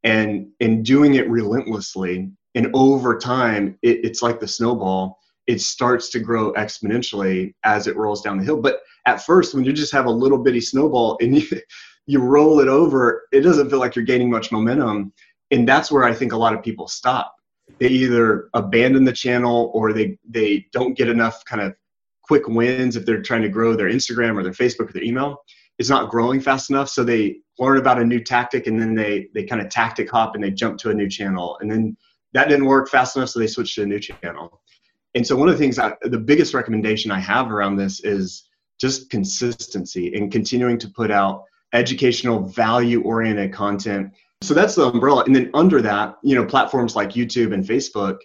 and 0.05 0.49
and 0.61 0.85
doing 0.85 1.15
it 1.15 1.29
relentlessly. 1.29 2.31
And 2.55 2.71
over 2.73 3.19
time, 3.19 3.79
it, 3.83 4.05
it's 4.05 4.23
like 4.23 4.41
the 4.41 4.49
snowball. 4.49 5.19
It 5.47 5.61
starts 5.61 6.11
to 6.11 6.21
grow 6.21 6.53
exponentially 6.55 7.55
as 7.65 7.87
it 7.87 7.97
rolls 7.97 8.23
down 8.23 8.38
the 8.38 8.45
hill. 8.45 8.61
But 8.61 8.81
at 9.07 9.25
first, 9.25 9.55
when 9.55 9.65
you 9.65 9.73
just 9.73 9.93
have 9.93 10.07
a 10.07 10.11
little 10.11 10.38
bitty 10.38 10.61
snowball 10.61 11.19
and 11.21 11.37
you 11.41 11.61
you 12.07 12.21
roll 12.21 12.61
it 12.61 12.69
over, 12.69 13.25
it 13.33 13.41
doesn't 13.41 13.69
feel 13.69 13.81
like 13.81 13.97
you're 13.97 14.05
gaining 14.05 14.31
much 14.31 14.53
momentum. 14.53 15.12
And 15.50 15.69
that's 15.69 15.91
where 15.91 16.05
I 16.05 16.15
think 16.15 16.33
a 16.33 16.37
lot 16.37 16.55
of 16.55 16.62
people 16.62 16.88
stop. 16.88 17.35
They 17.79 17.88
either 17.88 18.49
abandon 18.55 19.05
the 19.05 19.12
channel 19.12 19.71
or 19.75 19.93
they, 19.93 20.17
they 20.29 20.67
don't 20.73 20.97
get 20.97 21.09
enough 21.09 21.45
kind 21.45 21.61
of 21.61 21.75
quick 22.23 22.47
wins 22.47 22.97
if 22.97 23.05
they're 23.05 23.23
trying 23.23 23.43
to 23.43 23.49
grow 23.49 23.75
their 23.75 23.91
Instagram 23.91 24.37
or 24.37 24.43
their 24.43 24.53
Facebook 24.53 24.88
or 24.88 24.93
their 24.93 25.03
email. 25.03 25.38
It's 25.79 25.91
not 25.91 26.11
growing 26.11 26.41
fast 26.41 26.71
enough. 26.71 26.88
So 26.88 27.05
they 27.05 27.38
learn 27.59 27.79
about 27.79 28.00
a 28.00 28.05
new 28.05 28.21
tactic 28.23 28.67
and 28.67 28.81
then 28.81 28.95
they, 28.95 29.29
they 29.35 29.45
kind 29.45 29.61
of 29.61 29.69
tactic 29.69 30.11
hop 30.11 30.35
and 30.35 30.43
they 30.43 30.50
jump 30.50 30.79
to 30.79 30.91
a 30.91 30.95
new 30.95 31.09
channel. 31.09 31.59
And 31.61 31.71
then 31.71 31.97
that 32.33 32.49
didn't 32.49 32.67
work 32.67 32.88
fast 32.88 33.17
enough. 33.17 33.31
So 33.31 33.41
they 33.41 33.47
switch 33.47 33.75
to 33.75 33.83
a 33.83 33.87
new 33.87 34.00
channel. 34.00 34.62
And 35.17 35.27
so 35.27 35.35
one 35.35 35.49
of 35.49 35.55
the 35.55 35.59
things, 35.59 35.79
I, 35.79 35.95
the 36.03 36.19
biggest 36.19 36.53
recommendation 36.53 37.11
I 37.11 37.19
have 37.21 37.51
around 37.51 37.77
this 37.77 38.01
is 38.05 38.45
just 38.79 39.09
consistency 39.09 40.15
and 40.15 40.31
continuing 40.31 40.77
to 40.79 40.89
put 40.89 41.11
out 41.11 41.45
educational, 41.73 42.41
value 42.41 43.01
oriented 43.03 43.51
content. 43.51 44.13
So 44.43 44.53
that's 44.53 44.75
the 44.75 44.85
umbrella. 44.85 45.25
And 45.25 45.35
then 45.35 45.51
under 45.55 45.81
that, 45.81 46.17
you 46.23 46.35
know, 46.35 46.45
platforms 46.45 46.95
like 46.95 47.13
YouTube 47.13 47.55
and 47.55 47.65
Facebook, 47.65 48.19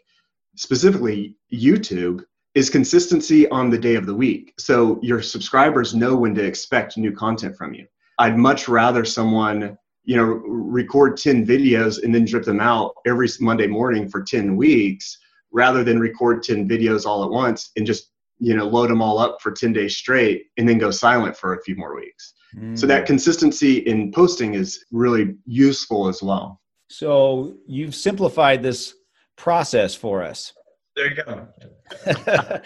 specifically 0.58 1.38
YouTube, 1.54 2.26
is 2.56 2.70
consistency 2.70 3.48
on 3.48 3.70
the 3.70 3.78
day 3.78 3.96
of 3.96 4.06
the 4.06 4.14
week. 4.14 4.54
So 4.60 5.00
your 5.02 5.22
subscribers 5.22 5.96
know 5.96 6.18
when 6.18 6.36
to 6.36 6.44
expect 6.44 6.98
new 6.98 7.14
content 7.14 7.56
from 7.56 7.74
you. 7.74 7.88
I'd 8.20 8.38
much 8.38 8.68
rather 8.68 9.06
someone, 9.06 9.78
you 10.04 10.18
know, 10.18 10.26
record 10.26 11.16
10 11.16 11.48
videos 11.48 12.04
and 12.04 12.14
then 12.14 12.26
drip 12.26 12.44
them 12.44 12.60
out 12.60 12.96
every 13.08 13.30
Monday 13.40 13.68
morning 13.68 14.10
for 14.10 14.22
10 14.22 14.58
weeks 14.58 15.18
rather 15.52 15.84
than 15.84 16.00
record 16.00 16.44
10 16.44 16.68
videos 16.68 17.06
all 17.06 17.24
at 17.24 17.30
once 17.30 17.72
and 17.76 17.86
just, 17.86 18.12
you 18.40 18.56
know, 18.56 18.68
load 18.68 18.90
them 18.90 19.02
all 19.02 19.20
up 19.20 19.38
for 19.42 19.52
10 19.52 19.74
days 19.74 19.98
straight 19.98 20.46
and 20.58 20.68
then 20.68 20.78
go 20.78 20.92
silent 20.92 21.36
for 21.36 21.54
a 21.54 21.62
few 21.64 21.76
more 21.76 21.96
weeks 21.96 22.34
Mm. 22.56 22.78
So 22.78 22.86
that 22.88 23.06
consistency 23.06 23.78
in 23.78 24.12
posting 24.12 24.54
is 24.54 24.86
really 24.92 25.36
useful 25.46 26.08
as 26.08 26.22
well. 26.22 26.62
So 26.90 27.56
you've 27.68 27.96
simplified 27.96 28.62
this 28.62 28.94
process 29.38 29.96
for 29.96 30.24
us. 30.24 30.54
There 30.96 31.10
you 31.10 31.24
go. 31.24 31.48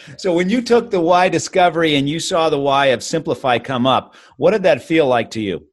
so 0.17 0.33
when 0.33 0.49
you 0.49 0.61
took 0.61 0.89
the 0.89 0.99
why 0.99 1.29
discovery 1.29 1.95
and 1.95 2.09
you 2.09 2.19
saw 2.19 2.49
the 2.49 2.59
why 2.59 2.87
of 2.87 3.03
simplify 3.03 3.59
come 3.59 3.85
up, 3.85 4.15
what 4.37 4.51
did 4.51 4.63
that 4.63 4.81
feel 4.83 5.05
like 5.05 5.29
to 5.31 5.41
you? 5.41 5.67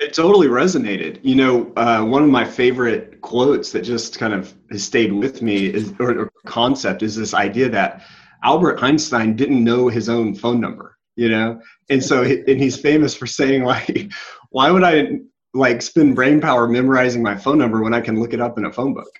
It 0.00 0.14
totally 0.14 0.46
resonated. 0.46 1.18
You 1.22 1.34
know, 1.34 1.72
uh, 1.76 2.04
one 2.04 2.22
of 2.22 2.30
my 2.30 2.44
favorite 2.44 3.20
quotes 3.20 3.72
that 3.72 3.82
just 3.82 4.18
kind 4.18 4.32
of 4.32 4.54
has 4.70 4.84
stayed 4.84 5.12
with 5.12 5.42
me 5.42 5.66
is, 5.66 5.92
or, 5.98 6.16
or 6.16 6.32
concept 6.46 7.02
is 7.02 7.16
this 7.16 7.34
idea 7.34 7.68
that 7.70 8.04
Albert 8.44 8.82
Einstein 8.82 9.34
didn't 9.34 9.64
know 9.64 9.88
his 9.88 10.08
own 10.08 10.34
phone 10.34 10.60
number. 10.60 10.96
You 11.16 11.30
know, 11.30 11.60
and 11.90 12.04
so 12.04 12.22
and 12.22 12.60
he's 12.60 12.80
famous 12.80 13.12
for 13.12 13.26
saying 13.26 13.64
like, 13.64 14.12
why 14.50 14.70
would 14.70 14.84
I 14.84 15.18
like 15.52 15.82
spend 15.82 16.14
brain 16.14 16.40
power 16.40 16.68
memorizing 16.68 17.24
my 17.24 17.36
phone 17.36 17.58
number 17.58 17.82
when 17.82 17.92
I 17.92 18.00
can 18.00 18.20
look 18.20 18.32
it 18.32 18.40
up 18.40 18.56
in 18.56 18.66
a 18.66 18.72
phone 18.72 18.94
book? 18.94 19.10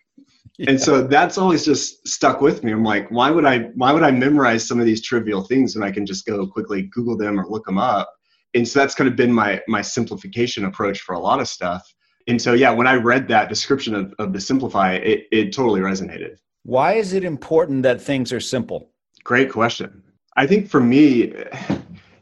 Yeah. 0.58 0.70
And 0.70 0.80
so 0.80 1.02
that's 1.02 1.38
always 1.38 1.64
just 1.64 2.06
stuck 2.06 2.40
with 2.40 2.62
me. 2.62 2.70
I'm 2.70 2.84
like, 2.84 3.10
why 3.10 3.32
would 3.32 3.44
I 3.44 3.70
why 3.74 3.92
would 3.92 4.04
I 4.04 4.12
memorize 4.12 4.66
some 4.66 4.78
of 4.78 4.86
these 4.86 5.02
trivial 5.02 5.42
things 5.42 5.74
when 5.74 5.82
I 5.82 5.90
can 5.90 6.06
just 6.06 6.24
go 6.24 6.46
quickly 6.46 6.82
Google 6.82 7.16
them 7.16 7.40
or 7.40 7.48
look 7.48 7.64
them 7.64 7.78
up? 7.78 8.12
And 8.54 8.66
so 8.66 8.78
that's 8.78 8.94
kind 8.94 9.08
of 9.08 9.16
been 9.16 9.32
my 9.32 9.60
my 9.68 9.82
simplification 9.82 10.64
approach 10.64 11.00
for 11.00 11.14
a 11.14 11.18
lot 11.18 11.40
of 11.40 11.48
stuff. 11.48 11.82
And 12.26 12.40
so 12.40 12.52
yeah, 12.54 12.70
when 12.70 12.86
I 12.86 12.94
read 12.94 13.28
that 13.28 13.48
description 13.48 13.94
of, 13.94 14.14
of 14.18 14.32
the 14.32 14.40
simplify, 14.40 14.94
it, 14.94 15.26
it 15.32 15.52
totally 15.52 15.80
resonated. 15.80 16.36
Why 16.64 16.94
is 16.94 17.14
it 17.14 17.24
important 17.24 17.82
that 17.84 18.00
things 18.00 18.32
are 18.32 18.40
simple? 18.40 18.90
Great 19.24 19.50
question. 19.50 20.02
I 20.36 20.46
think 20.46 20.68
for 20.68 20.80
me, 20.80 21.32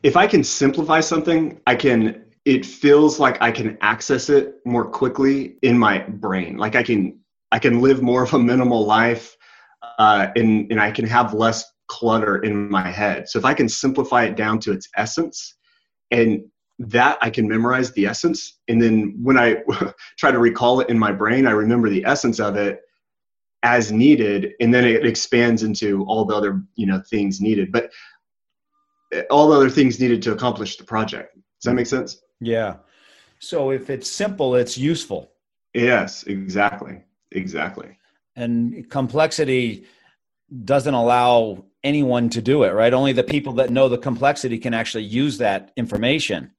if 0.02 0.16
I 0.16 0.26
can 0.26 0.45
simplify 0.45 1.00
something, 1.00 1.61
I 1.66 1.75
can 1.75 2.25
it 2.45 2.64
feels 2.64 3.18
like 3.18 3.42
I 3.42 3.50
can 3.50 3.76
access 3.80 4.30
it 4.30 4.64
more 4.64 4.85
quickly 4.85 5.56
in 5.62 5.76
my 5.76 5.99
brain. 5.99 6.56
Like 6.56 6.76
I 6.76 6.83
can 6.83 7.18
I 7.50 7.59
can 7.59 7.80
live 7.80 8.02
more 8.02 8.23
of 8.23 8.33
a 8.35 8.38
minimal 8.38 8.87
life, 8.87 9.37
uh, 9.99 10.28
and 10.37 10.71
and 10.71 10.80
I 10.80 10.92
can 10.92 11.06
have 11.06 11.35
less 11.35 11.64
clutter 11.88 12.38
in 12.38 12.71
my 12.71 12.88
head. 12.88 13.28
So 13.28 13.38
if 13.38 13.45
I 13.45 13.52
can 13.52 13.68
simplify 13.68 14.25
it 14.25 14.37
down 14.37 14.61
to 14.61 14.73
its 14.73 14.88
essence, 14.97 15.56
and 16.11 16.45
that 16.79 17.19
I 17.23 17.31
can 17.31 17.49
memorize 17.49 17.93
the 17.93 18.07
essence, 18.07 18.59
and 18.69 18.81
then 18.81 19.17
when 19.23 19.39
I 19.39 19.63
try 20.19 20.31
to 20.31 20.39
recall 20.39 20.81
it 20.81 20.91
in 20.91 20.99
my 20.99 21.13
brain, 21.13 21.47
I 21.47 21.53
remember 21.53 21.89
the 21.89 22.05
essence 22.05 22.39
of 22.39 22.57
it 22.57 22.83
as 23.63 23.91
needed, 23.91 24.53
and 24.61 24.73
then 24.73 24.85
it 24.85 25.07
expands 25.07 25.63
into 25.63 26.05
all 26.05 26.25
the 26.25 26.35
other 26.35 26.63
you 26.75 26.87
know 26.87 27.01
things 27.01 27.41
needed. 27.41 27.73
But 27.73 27.91
uh, 29.15 29.23
all 29.31 29.49
the 29.49 29.57
other 29.57 29.71
things 29.71 30.01
needed 30.01 30.23
to 30.23 30.33
accomplish 30.33 30.77
the 30.77 30.85
project. 30.85 31.35
Does 31.35 31.71
that 31.71 31.75
make 31.75 31.87
sense? 31.87 32.21
Yeah. 32.41 32.77
So 33.39 33.71
if 33.71 33.91
it's 33.91 34.11
simple, 34.11 34.55
it's 34.55 34.77
useful. 34.77 35.31
Yes, 35.75 36.25
exactly. 36.25 37.03
Exactly. 37.33 37.99
And 38.35 38.89
complexity 38.91 39.87
doesn't 40.65 40.95
allow 40.95 41.65
anyone 41.83 42.29
to 42.31 42.43
do 42.43 42.65
it, 42.65 42.71
right? 42.71 42.93
Only 42.93 43.12
the 43.12 43.25
people 43.25 43.55
that 43.55 43.71
know 43.71 43.88
the 43.88 43.99
complexity 43.99 44.59
can 44.59 44.75
actually 44.75 45.05
use 45.05 45.38
that 45.38 45.73
information. 45.76 46.53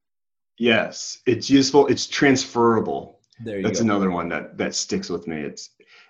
Yes, 0.58 1.20
it's 1.26 1.50
useful. 1.50 1.88
It's 1.88 2.08
transferable. 2.08 3.20
There 3.44 3.58
you 3.58 3.64
That's 3.64 3.80
go. 3.80 3.86
another 3.86 4.10
one 4.10 4.30
that 4.30 4.58
that 4.58 4.74
sticks 4.74 5.10
with 5.10 5.28
me. 5.28 5.42
It's 5.42 5.70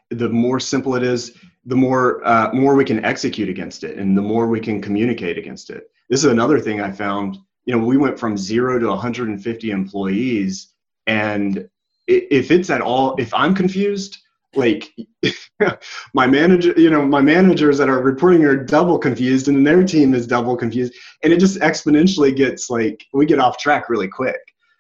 the 0.10 0.30
more 0.30 0.60
simple 0.60 0.96
it 0.96 1.04
is, 1.04 1.38
the 1.66 1.76
more 1.76 2.26
uh, 2.26 2.54
more 2.54 2.76
we 2.76 2.86
can 2.86 3.04
execute 3.04 3.50
against 3.50 3.84
it, 3.84 3.98
and 3.98 4.18
the 4.18 4.22
more 4.22 4.48
we 4.48 4.62
can 4.62 4.82
communicate 4.82 5.38
against 5.38 5.70
it. 5.70 5.92
This 6.10 6.24
is 6.24 6.32
another 6.32 6.60
thing 6.60 6.80
I 6.80 6.92
found. 6.92 7.38
You 7.66 7.76
know, 7.76 7.84
we 7.84 7.98
went 7.98 8.18
from 8.18 8.38
zero 8.38 8.80
to 8.80 8.88
150 8.88 9.72
employees, 9.72 10.74
and 11.06 11.68
if 12.08 12.52
it's 12.52 12.70
at 12.70 12.80
all, 12.80 13.16
if 13.18 13.34
I'm 13.34 13.54
confused, 13.54 14.18
like 14.58 14.92
my 16.14 16.28
manager 16.28 16.74
you 16.78 16.90
know 16.90 17.06
my 17.06 17.22
managers 17.22 17.78
that 17.78 17.90
are 17.90 18.02
reporting 18.02 18.44
are 18.44 18.56
double 18.56 18.98
confused 18.98 19.48
and 19.48 19.66
their 19.66 19.84
team 19.84 20.14
is 20.14 20.28
double 20.28 20.58
confused. 20.58 20.94
And 21.24 21.32
it 21.32 21.40
just 21.40 21.60
exponentially 21.60 22.36
gets 22.36 22.70
like 22.70 23.06
we 23.14 23.26
get 23.26 23.40
off 23.40 23.58
track 23.58 23.90
really 23.90 24.08
quick. 24.08 24.40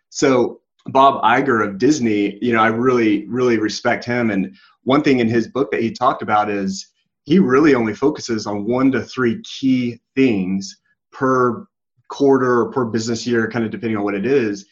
So 0.10 0.62
bob 0.88 1.22
Iger 1.22 1.68
of 1.68 1.78
disney 1.78 2.40
you 2.42 2.54
know 2.54 2.62
i 2.62 2.68
really 2.68 3.28
really 3.28 3.58
respect 3.58 4.04
him. 4.04 4.32
And 4.32 4.56
one 4.84 5.04
thing 5.04 5.20
in 5.20 5.30
his 5.30 5.48
book 5.48 5.72
that 5.72 5.82
he 5.82 5.92
talked 5.92 6.22
about 6.22 6.50
is 6.50 6.88
he 7.24 7.40
really 7.40 7.76
only 7.76 7.94
focuses 7.94 8.48
on 8.48 8.66
one 8.66 8.92
to 8.94 9.02
three 9.02 9.42
key 9.42 10.00
things 10.16 10.80
per 11.12 11.68
quarter 12.10 12.62
or 12.62 12.72
per 12.72 12.86
business 12.86 13.28
year 13.28 13.50
kind 13.50 13.66
of 13.66 13.72
depending 13.72 13.98
on 13.98 14.04
what 14.04 14.16
it 14.16 14.26
is. 14.26 14.66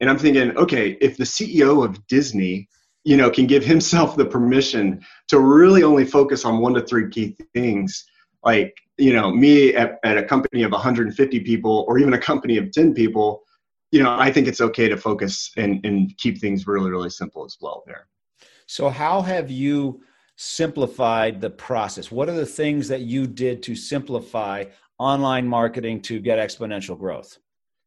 And 0.00 0.08
i'm 0.08 0.18
thinking 0.18 0.56
okay 0.56 0.96
if 1.00 1.16
the 1.16 1.24
ceo 1.24 1.84
of 1.84 2.06
disney 2.06 2.68
you 3.08 3.16
know 3.16 3.30
can 3.30 3.46
give 3.46 3.64
himself 3.64 4.16
the 4.16 4.24
permission 4.26 5.00
to 5.28 5.40
really 5.40 5.82
only 5.82 6.04
focus 6.04 6.44
on 6.44 6.58
one 6.58 6.74
to 6.74 6.82
three 6.82 7.08
key 7.08 7.34
things. 7.54 8.04
Like 8.44 8.76
you 8.98 9.14
know 9.14 9.30
me 9.30 9.74
at, 9.74 9.98
at 10.04 10.18
a 10.18 10.22
company 10.22 10.62
of 10.62 10.72
150 10.72 11.40
people 11.40 11.86
or 11.88 11.98
even 11.98 12.12
a 12.12 12.18
company 12.18 12.58
of 12.58 12.70
10 12.70 12.94
people 12.94 13.42
you 13.92 14.02
know 14.02 14.10
i 14.18 14.30
think 14.30 14.46
it's 14.46 14.60
okay 14.60 14.88
to 14.88 14.96
focus 14.96 15.52
and, 15.56 15.84
and 15.86 16.16
keep 16.18 16.38
things 16.38 16.66
really 16.66 16.90
really 16.90 17.08
simple 17.08 17.44
as 17.44 17.56
well 17.60 17.82
there. 17.86 18.08
So 18.66 18.90
how 18.90 19.22
have 19.22 19.50
you 19.50 20.02
simplified 20.36 21.40
the 21.40 21.50
process? 21.50 22.12
What 22.12 22.28
are 22.28 22.34
the 22.34 22.52
things 22.60 22.86
that 22.88 23.00
you 23.00 23.26
did 23.26 23.62
to 23.62 23.74
simplify 23.74 24.64
online 24.98 25.48
marketing 25.48 26.02
to 26.02 26.20
get 26.20 26.38
exponential 26.38 26.98
growth? 26.98 27.38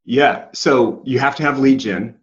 Yeah 0.03 0.47
so 0.53 1.03
you 1.05 1.19
have 1.19 1.35
to 1.35 1.43
have 1.43 1.59
lead 1.59 1.79
gen 1.79 2.20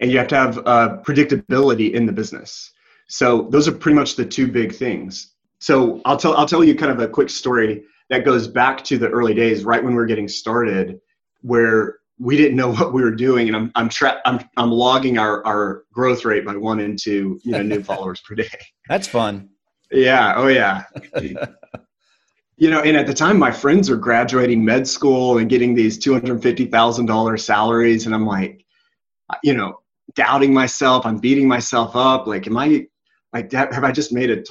and 0.00 0.10
you 0.10 0.18
have 0.18 0.28
to 0.28 0.36
have 0.36 0.58
uh, 0.58 0.98
predictability 1.02 1.92
in 1.92 2.06
the 2.06 2.12
business. 2.12 2.72
So 3.08 3.48
those 3.50 3.68
are 3.68 3.72
pretty 3.72 3.96
much 3.96 4.16
the 4.16 4.24
two 4.24 4.48
big 4.48 4.74
things. 4.74 5.34
So 5.58 6.00
I'll 6.04 6.16
tell 6.16 6.36
I'll 6.36 6.46
tell 6.46 6.64
you 6.64 6.74
kind 6.74 6.90
of 6.90 6.98
a 6.98 7.08
quick 7.08 7.30
story 7.30 7.84
that 8.10 8.24
goes 8.24 8.48
back 8.48 8.82
to 8.84 8.98
the 8.98 9.08
early 9.08 9.34
days, 9.34 9.64
right 9.64 9.82
when 9.82 9.92
we 9.92 9.96
were 9.96 10.06
getting 10.06 10.28
started, 10.28 11.00
where 11.42 11.98
we 12.18 12.36
didn't 12.36 12.56
know 12.56 12.72
what 12.74 12.92
we 12.92 13.02
were 13.02 13.14
doing, 13.14 13.48
and 13.48 13.56
I'm 13.56 13.72
I'm 13.74 13.88
tra- 13.88 14.20
I'm 14.24 14.40
I'm 14.56 14.70
logging 14.70 15.18
our 15.18 15.44
our 15.46 15.84
growth 15.92 16.24
rate 16.24 16.44
by 16.44 16.56
one 16.56 16.80
and 16.80 16.98
two 16.98 17.40
you 17.44 17.52
know 17.52 17.62
new 17.62 17.82
followers 17.90 18.20
per 18.20 18.34
day. 18.34 18.48
That's 18.88 19.06
fun. 19.06 19.50
Yeah. 19.90 20.34
Oh 20.36 20.48
yeah. 20.48 20.84
you 22.56 22.70
know, 22.70 22.80
and 22.80 22.96
at 22.96 23.06
the 23.06 23.14
time, 23.14 23.38
my 23.38 23.50
friends 23.50 23.90
were 23.90 23.96
graduating 23.96 24.64
med 24.64 24.88
school 24.88 25.38
and 25.38 25.50
getting 25.50 25.74
these 25.74 25.98
two 25.98 26.12
hundred 26.12 26.42
fifty 26.42 26.64
thousand 26.64 27.06
dollars 27.06 27.44
salaries, 27.44 28.06
and 28.06 28.14
I'm 28.14 28.26
like, 28.26 28.64
you 29.42 29.54
know, 29.54 29.81
doubting 30.14 30.52
myself. 30.52 31.06
I'm 31.06 31.18
beating 31.18 31.48
myself 31.48 31.96
up. 31.96 32.26
Like, 32.26 32.46
am 32.46 32.56
I 32.56 32.86
like 33.32 33.50
have 33.52 33.84
I 33.84 33.92
just 33.92 34.12
made 34.12 34.30
a 34.30 34.42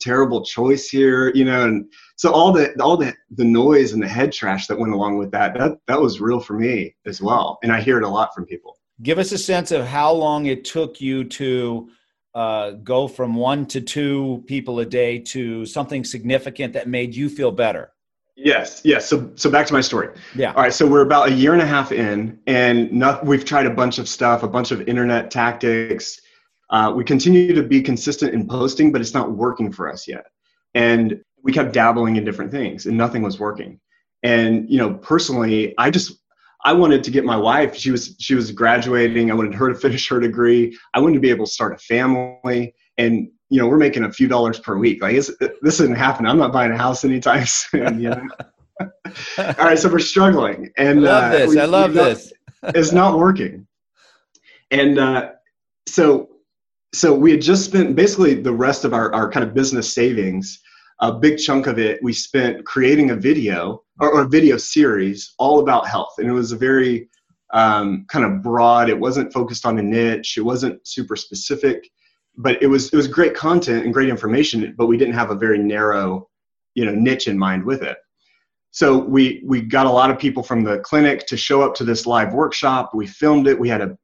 terrible 0.00 0.44
choice 0.44 0.88
here? 0.88 1.30
You 1.34 1.44
know, 1.44 1.64
and 1.64 1.92
so 2.16 2.32
all 2.32 2.52
the 2.52 2.72
all 2.80 2.96
the 2.96 3.14
the 3.30 3.44
noise 3.44 3.92
and 3.92 4.02
the 4.02 4.08
head 4.08 4.32
trash 4.32 4.66
that 4.66 4.78
went 4.78 4.92
along 4.92 5.18
with 5.18 5.30
that 5.32 5.54
that 5.58 5.78
that 5.86 6.00
was 6.00 6.20
real 6.20 6.40
for 6.40 6.54
me 6.54 6.94
as 7.06 7.20
well, 7.20 7.58
and 7.62 7.72
I 7.72 7.80
hear 7.80 7.98
it 7.98 8.04
a 8.04 8.08
lot 8.08 8.34
from 8.34 8.46
people. 8.46 8.78
Give 9.02 9.18
us 9.18 9.32
a 9.32 9.38
sense 9.38 9.72
of 9.72 9.86
how 9.86 10.12
long 10.12 10.46
it 10.46 10.64
took 10.64 11.00
you 11.00 11.24
to 11.24 11.90
uh, 12.34 12.72
go 12.72 13.08
from 13.08 13.34
one 13.34 13.66
to 13.66 13.80
two 13.80 14.44
people 14.46 14.80
a 14.80 14.86
day 14.86 15.18
to 15.18 15.66
something 15.66 16.04
significant 16.04 16.72
that 16.74 16.88
made 16.88 17.14
you 17.14 17.28
feel 17.28 17.50
better. 17.50 17.92
Yes, 18.42 18.80
yes. 18.84 19.06
So, 19.06 19.30
so 19.34 19.50
back 19.50 19.66
to 19.66 19.74
my 19.74 19.82
story. 19.82 20.08
Yeah. 20.34 20.52
All 20.52 20.62
right. 20.62 20.72
So 20.72 20.86
we're 20.86 21.02
about 21.02 21.28
a 21.28 21.32
year 21.32 21.52
and 21.52 21.60
a 21.60 21.66
half 21.66 21.92
in, 21.92 22.38
and 22.46 22.90
not, 22.90 23.26
we've 23.26 23.44
tried 23.44 23.66
a 23.66 23.70
bunch 23.70 23.98
of 23.98 24.08
stuff, 24.08 24.42
a 24.42 24.48
bunch 24.48 24.70
of 24.70 24.88
internet 24.88 25.30
tactics. 25.30 26.18
Uh, 26.70 26.92
we 26.94 27.04
continue 27.04 27.54
to 27.54 27.62
be 27.62 27.82
consistent 27.82 28.32
in 28.32 28.48
posting, 28.48 28.92
but 28.92 29.00
it's 29.00 29.12
not 29.12 29.32
working 29.32 29.70
for 29.70 29.92
us 29.92 30.08
yet. 30.08 30.24
And 30.74 31.20
we 31.42 31.52
kept 31.52 31.72
dabbling 31.72 32.16
in 32.16 32.24
different 32.24 32.50
things, 32.50 32.86
and 32.86 32.96
nothing 32.96 33.22
was 33.22 33.38
working. 33.38 33.78
And 34.22 34.70
you 34.70 34.78
know, 34.78 34.94
personally, 34.94 35.74
I 35.76 35.90
just 35.90 36.12
I 36.64 36.72
wanted 36.72 37.04
to 37.04 37.10
get 37.10 37.24
my 37.24 37.36
wife. 37.36 37.74
She 37.74 37.90
was 37.90 38.16
she 38.18 38.34
was 38.34 38.52
graduating. 38.52 39.30
I 39.30 39.34
wanted 39.34 39.54
her 39.54 39.68
to 39.68 39.74
finish 39.74 40.08
her 40.08 40.20
degree. 40.20 40.78
I 40.94 41.00
wanted 41.00 41.14
to 41.14 41.20
be 41.20 41.30
able 41.30 41.46
to 41.46 41.50
start 41.50 41.74
a 41.74 41.78
family. 41.78 42.74
And 42.96 43.30
you 43.50 43.58
know, 43.58 43.66
we're 43.66 43.76
making 43.76 44.04
a 44.04 44.12
few 44.12 44.28
dollars 44.28 44.60
per 44.60 44.76
week. 44.76 45.02
Like 45.02 45.16
this 45.16 45.80
isn't 45.80 45.96
happening. 45.96 46.30
I'm 46.30 46.38
not 46.38 46.52
buying 46.52 46.72
a 46.72 46.78
house 46.78 47.04
anytime 47.04 47.44
soon. 47.46 48.00
You 48.00 48.10
know. 48.10 48.28
All 49.38 49.54
right, 49.58 49.78
so 49.78 49.90
we're 49.90 49.98
struggling, 49.98 50.70
and 50.78 51.00
I 51.00 51.02
love 51.02 51.24
uh, 51.24 51.38
this. 51.38 51.50
We, 51.50 51.60
I 51.60 51.64
love 51.66 51.92
this. 51.92 52.32
it's 52.62 52.92
not 52.92 53.18
working, 53.18 53.66
and 54.70 54.98
uh, 54.98 55.30
so 55.86 56.28
so 56.94 57.12
we 57.14 57.32
had 57.32 57.42
just 57.42 57.64
spent 57.64 57.94
basically 57.94 58.34
the 58.34 58.52
rest 58.52 58.84
of 58.84 58.94
our, 58.94 59.12
our 59.12 59.30
kind 59.30 59.44
of 59.44 59.52
business 59.52 59.92
savings. 59.92 60.60
A 61.02 61.12
big 61.12 61.38
chunk 61.38 61.66
of 61.66 61.78
it 61.78 62.02
we 62.02 62.12
spent 62.12 62.64
creating 62.66 63.10
a 63.10 63.16
video 63.16 63.82
or, 64.00 64.12
or 64.12 64.22
a 64.22 64.28
video 64.28 64.56
series 64.58 65.34
all 65.38 65.60
about 65.60 65.88
health, 65.88 66.14
and 66.18 66.28
it 66.28 66.32
was 66.32 66.52
a 66.52 66.56
very 66.56 67.08
um, 67.52 68.06
kind 68.08 68.24
of 68.24 68.42
broad. 68.42 68.88
It 68.88 68.98
wasn't 68.98 69.32
focused 69.32 69.66
on 69.66 69.78
a 69.78 69.82
niche. 69.82 70.36
It 70.38 70.42
wasn't 70.42 70.86
super 70.86 71.16
specific 71.16 71.90
but 72.36 72.62
it 72.62 72.66
was 72.66 72.92
it 72.92 72.96
was 72.96 73.08
great 73.08 73.34
content 73.34 73.84
and 73.84 73.94
great 73.94 74.08
information, 74.08 74.74
but 74.76 74.86
we 74.86 74.96
didn't 74.96 75.14
have 75.14 75.30
a 75.30 75.34
very 75.34 75.58
narrow, 75.58 76.28
you 76.74 76.84
know, 76.84 76.94
niche 76.94 77.28
in 77.28 77.38
mind 77.38 77.64
with 77.64 77.82
it. 77.82 77.98
so 78.70 78.98
we 78.98 79.42
we 79.44 79.60
got 79.60 79.86
a 79.86 79.90
lot 79.90 80.10
of 80.10 80.18
people 80.18 80.42
from 80.42 80.62
the 80.64 80.78
clinic 80.80 81.26
to 81.26 81.36
show 81.36 81.62
up 81.62 81.74
to 81.74 81.84
this 81.84 82.06
live 82.06 82.32
workshop. 82.32 82.92
We 82.94 83.06
filmed 83.06 83.46
it. 83.48 83.58
We 83.58 83.68
had 83.68 83.82
a 83.82 83.98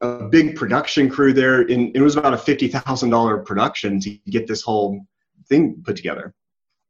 a, 0.00 0.28
big 0.28 0.56
production 0.56 1.08
crew 1.08 1.32
there, 1.32 1.62
and 1.62 1.96
it 1.96 2.00
was 2.00 2.16
about 2.16 2.34
a 2.34 2.38
fifty 2.38 2.68
thousand 2.68 3.10
dollar 3.10 3.38
production 3.38 4.00
to 4.00 4.10
get 4.28 4.46
this 4.46 4.62
whole 4.62 5.00
thing 5.48 5.82
put 5.84 5.96
together. 5.96 6.34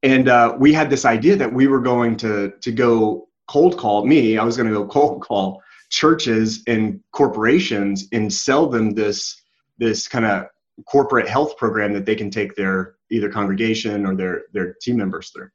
And 0.02 0.28
uh, 0.28 0.56
we 0.58 0.72
had 0.72 0.90
this 0.90 1.04
idea 1.04 1.36
that 1.36 1.52
we 1.52 1.66
were 1.66 1.80
going 1.80 2.16
to 2.18 2.52
to 2.60 2.72
go 2.72 3.28
cold 3.46 3.76
call 3.78 4.04
me. 4.06 4.36
I 4.38 4.44
was 4.44 4.56
going 4.56 4.68
to 4.68 4.74
go 4.74 4.86
cold 4.86 5.22
call 5.22 5.62
churches 5.90 6.62
and 6.66 7.00
corporations 7.12 8.08
and 8.12 8.32
sell 8.32 8.66
them 8.68 8.90
this 8.90 9.42
this 9.78 10.08
kind 10.08 10.24
of 10.24 10.46
corporate 10.86 11.28
health 11.28 11.56
program 11.56 11.92
that 11.92 12.04
they 12.04 12.14
can 12.14 12.30
take 12.30 12.54
their 12.54 12.96
either 13.10 13.30
congregation 13.30 14.06
or 14.06 14.14
their 14.14 14.42
their 14.52 14.74
team 14.80 14.96
members 14.96 15.30
through. 15.30 15.48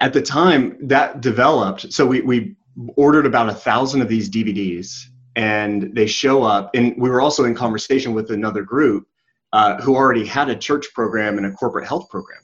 At 0.00 0.12
the 0.12 0.22
time 0.22 0.76
that 0.82 1.20
developed 1.20 1.92
so 1.92 2.06
we, 2.06 2.20
we 2.20 2.56
ordered 2.96 3.26
about 3.26 3.48
a 3.48 3.54
thousand 3.54 4.02
of 4.02 4.08
these 4.08 4.28
dvds 4.28 5.04
and 5.34 5.94
they 5.94 6.06
show 6.06 6.42
up 6.42 6.70
and 6.74 6.94
we 6.98 7.08
were 7.08 7.20
also 7.20 7.44
in 7.44 7.54
conversation 7.54 8.12
with 8.12 8.30
another 8.30 8.62
group 8.62 9.06
uh, 9.52 9.80
who 9.80 9.94
already 9.94 10.26
had 10.26 10.50
a 10.50 10.56
church 10.56 10.86
program 10.94 11.38
and 11.38 11.46
a 11.46 11.52
corporate 11.52 11.86
health 11.86 12.10
program. 12.10 12.40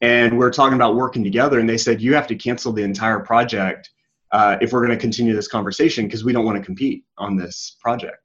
And 0.00 0.32
we 0.32 0.38
we're 0.38 0.52
talking 0.52 0.74
about 0.74 0.96
working 0.96 1.24
together 1.24 1.58
and 1.58 1.68
they 1.68 1.78
said 1.78 2.02
you 2.02 2.14
have 2.14 2.26
to 2.26 2.34
cancel 2.34 2.72
the 2.72 2.82
entire 2.82 3.20
project 3.20 3.90
uh, 4.32 4.58
if 4.60 4.72
we're 4.72 4.84
going 4.84 4.96
to 4.96 5.00
continue 5.00 5.34
this 5.34 5.48
conversation 5.48 6.06
because 6.06 6.24
we 6.24 6.32
don't 6.32 6.44
want 6.44 6.58
to 6.58 6.64
compete 6.64 7.04
on 7.16 7.36
this 7.36 7.76
project. 7.80 8.16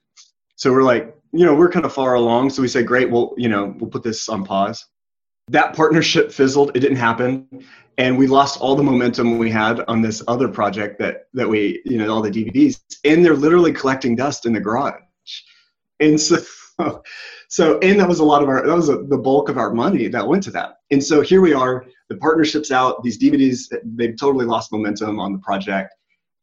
So 0.56 0.74
we're 0.74 0.84
like 0.84 1.16
you 1.32 1.46
know 1.46 1.56
we're 1.56 1.70
kind 1.70 1.86
of 1.86 1.94
far 1.94 2.16
along 2.16 2.50
so 2.50 2.62
we 2.62 2.68
said 2.68 2.88
great 2.88 3.10
well 3.10 3.34
you 3.38 3.50
know 3.50 3.76
we'll 3.80 3.90
put 3.90 4.04
this 4.04 4.30
on 4.30 4.44
pause. 4.44 4.86
That 5.50 5.76
partnership 5.76 6.32
fizzled 6.32 6.72
it 6.76 6.80
didn't 6.80 6.98
happen 6.98 7.48
and 7.98 8.18
we 8.18 8.28
lost 8.28 8.62
all 8.62 8.76
the 8.76 8.84
momentum 8.84 9.38
we 9.38 9.50
had 9.50 9.82
on 9.88 10.02
this 10.02 10.24
other 10.28 10.48
project 10.48 11.00
that 11.00 11.28
that 11.34 11.48
we 11.48 11.82
you 11.86 11.98
know 11.98 12.14
all 12.14 12.22
the 12.22 12.32
dvds 12.32 12.80
and 13.06 13.24
they're 13.24 13.36
literally 13.36 13.74
collecting 13.74 14.16
dust 14.16 14.46
in 14.46 14.54
the 14.54 14.60
garage. 14.60 15.02
And 16.00 16.20
so 16.20 16.38
so 17.50 17.80
and 17.80 18.00
that 18.00 18.08
was 18.08 18.20
a 18.20 18.26
lot 18.26 18.44
of 18.44 18.50
our 18.50 18.66
that 18.66 18.76
was 18.76 18.90
a, 18.90 19.04
the 19.04 19.18
bulk 19.18 19.50
of 19.50 19.58
our 19.58 19.74
money 19.74 20.08
that 20.08 20.28
went 20.28 20.44
to 20.44 20.52
that. 20.52 20.78
And 20.92 21.04
so 21.04 21.22
here 21.22 21.42
we 21.42 21.54
are 21.54 21.86
the 22.10 22.18
partnerships 22.18 22.72
out 22.72 23.02
these 23.04 23.20
dvds 23.20 23.74
they've 23.96 24.18
totally 24.20 24.46
lost 24.46 24.72
momentum 24.72 25.20
on 25.20 25.32
the 25.32 25.40
project 25.40 25.94